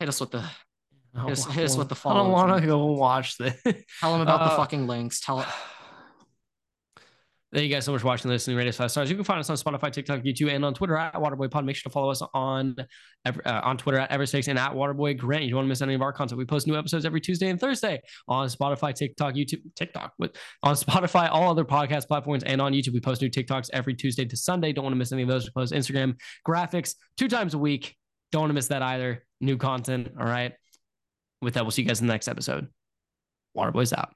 Hit 0.00 0.08
us 0.08 0.20
with 0.20 0.30
the 0.30 0.40
hit 0.40 1.30
us, 1.30 1.46
hit 1.46 1.64
us 1.64 1.76
with 1.76 1.88
the 1.88 1.96
I 2.08 2.14
don't 2.14 2.30
want 2.30 2.60
to 2.60 2.66
go 2.66 2.86
watch 2.92 3.38
this. 3.38 3.60
Tell 4.00 4.12
them 4.12 4.20
about 4.20 4.42
uh, 4.42 4.50
the 4.50 4.56
fucking 4.56 4.86
links. 4.86 5.20
Tell 5.20 5.40
it. 5.40 5.46
Thank 7.56 7.70
you 7.70 7.74
guys 7.74 7.86
so 7.86 7.92
much 7.92 8.02
for 8.02 8.08
watching, 8.08 8.30
listening, 8.30 8.54
rate 8.54 8.68
us 8.68 8.76
five 8.76 8.90
stars. 8.90 9.08
You 9.08 9.16
can 9.16 9.24
find 9.24 9.40
us 9.40 9.48
on 9.48 9.56
Spotify, 9.56 9.90
TikTok, 9.90 10.20
YouTube, 10.20 10.54
and 10.54 10.62
on 10.62 10.74
Twitter 10.74 10.94
at 10.94 11.14
WaterboyPod. 11.14 11.64
Make 11.64 11.74
sure 11.74 11.88
to 11.88 11.90
follow 11.90 12.10
us 12.10 12.20
on 12.34 12.76
uh, 13.24 13.32
on 13.64 13.78
Twitter 13.78 13.98
at 13.98 14.10
Eversix 14.10 14.48
and 14.48 14.58
at 14.58 14.72
Waterboy 14.72 15.16
Grant. 15.16 15.44
You 15.44 15.52
don't 15.52 15.60
want 15.60 15.64
to 15.64 15.68
miss 15.70 15.80
any 15.80 15.94
of 15.94 16.02
our 16.02 16.12
content. 16.12 16.36
We 16.36 16.44
post 16.44 16.66
new 16.66 16.76
episodes 16.76 17.06
every 17.06 17.22
Tuesday 17.22 17.48
and 17.48 17.58
Thursday 17.58 18.02
on 18.28 18.46
Spotify, 18.48 18.94
TikTok, 18.94 19.32
YouTube, 19.32 19.62
TikTok, 19.74 20.12
on 20.62 20.74
Spotify, 20.74 21.30
all 21.32 21.50
other 21.50 21.64
podcast 21.64 22.08
platforms, 22.08 22.44
and 22.44 22.60
on 22.60 22.74
YouTube. 22.74 22.92
We 22.92 23.00
post 23.00 23.22
new 23.22 23.30
TikToks 23.30 23.70
every 23.72 23.94
Tuesday 23.94 24.26
to 24.26 24.36
Sunday. 24.36 24.74
Don't 24.74 24.84
want 24.84 24.92
to 24.92 24.98
miss 24.98 25.12
any 25.12 25.22
of 25.22 25.28
those. 25.28 25.46
We 25.46 25.52
post 25.52 25.72
Instagram 25.72 26.16
graphics 26.46 26.94
two 27.16 27.28
times 27.28 27.54
a 27.54 27.58
week. 27.58 27.96
Don't 28.32 28.42
want 28.42 28.50
to 28.50 28.54
miss 28.54 28.68
that 28.68 28.82
either. 28.82 29.24
New 29.40 29.56
content. 29.56 30.08
All 30.20 30.26
right. 30.26 30.52
With 31.40 31.54
that, 31.54 31.64
we'll 31.64 31.70
see 31.70 31.80
you 31.80 31.88
guys 31.88 32.02
in 32.02 32.06
the 32.06 32.12
next 32.12 32.28
episode. 32.28 32.68
Waterboys 33.56 33.96
out. 33.96 34.14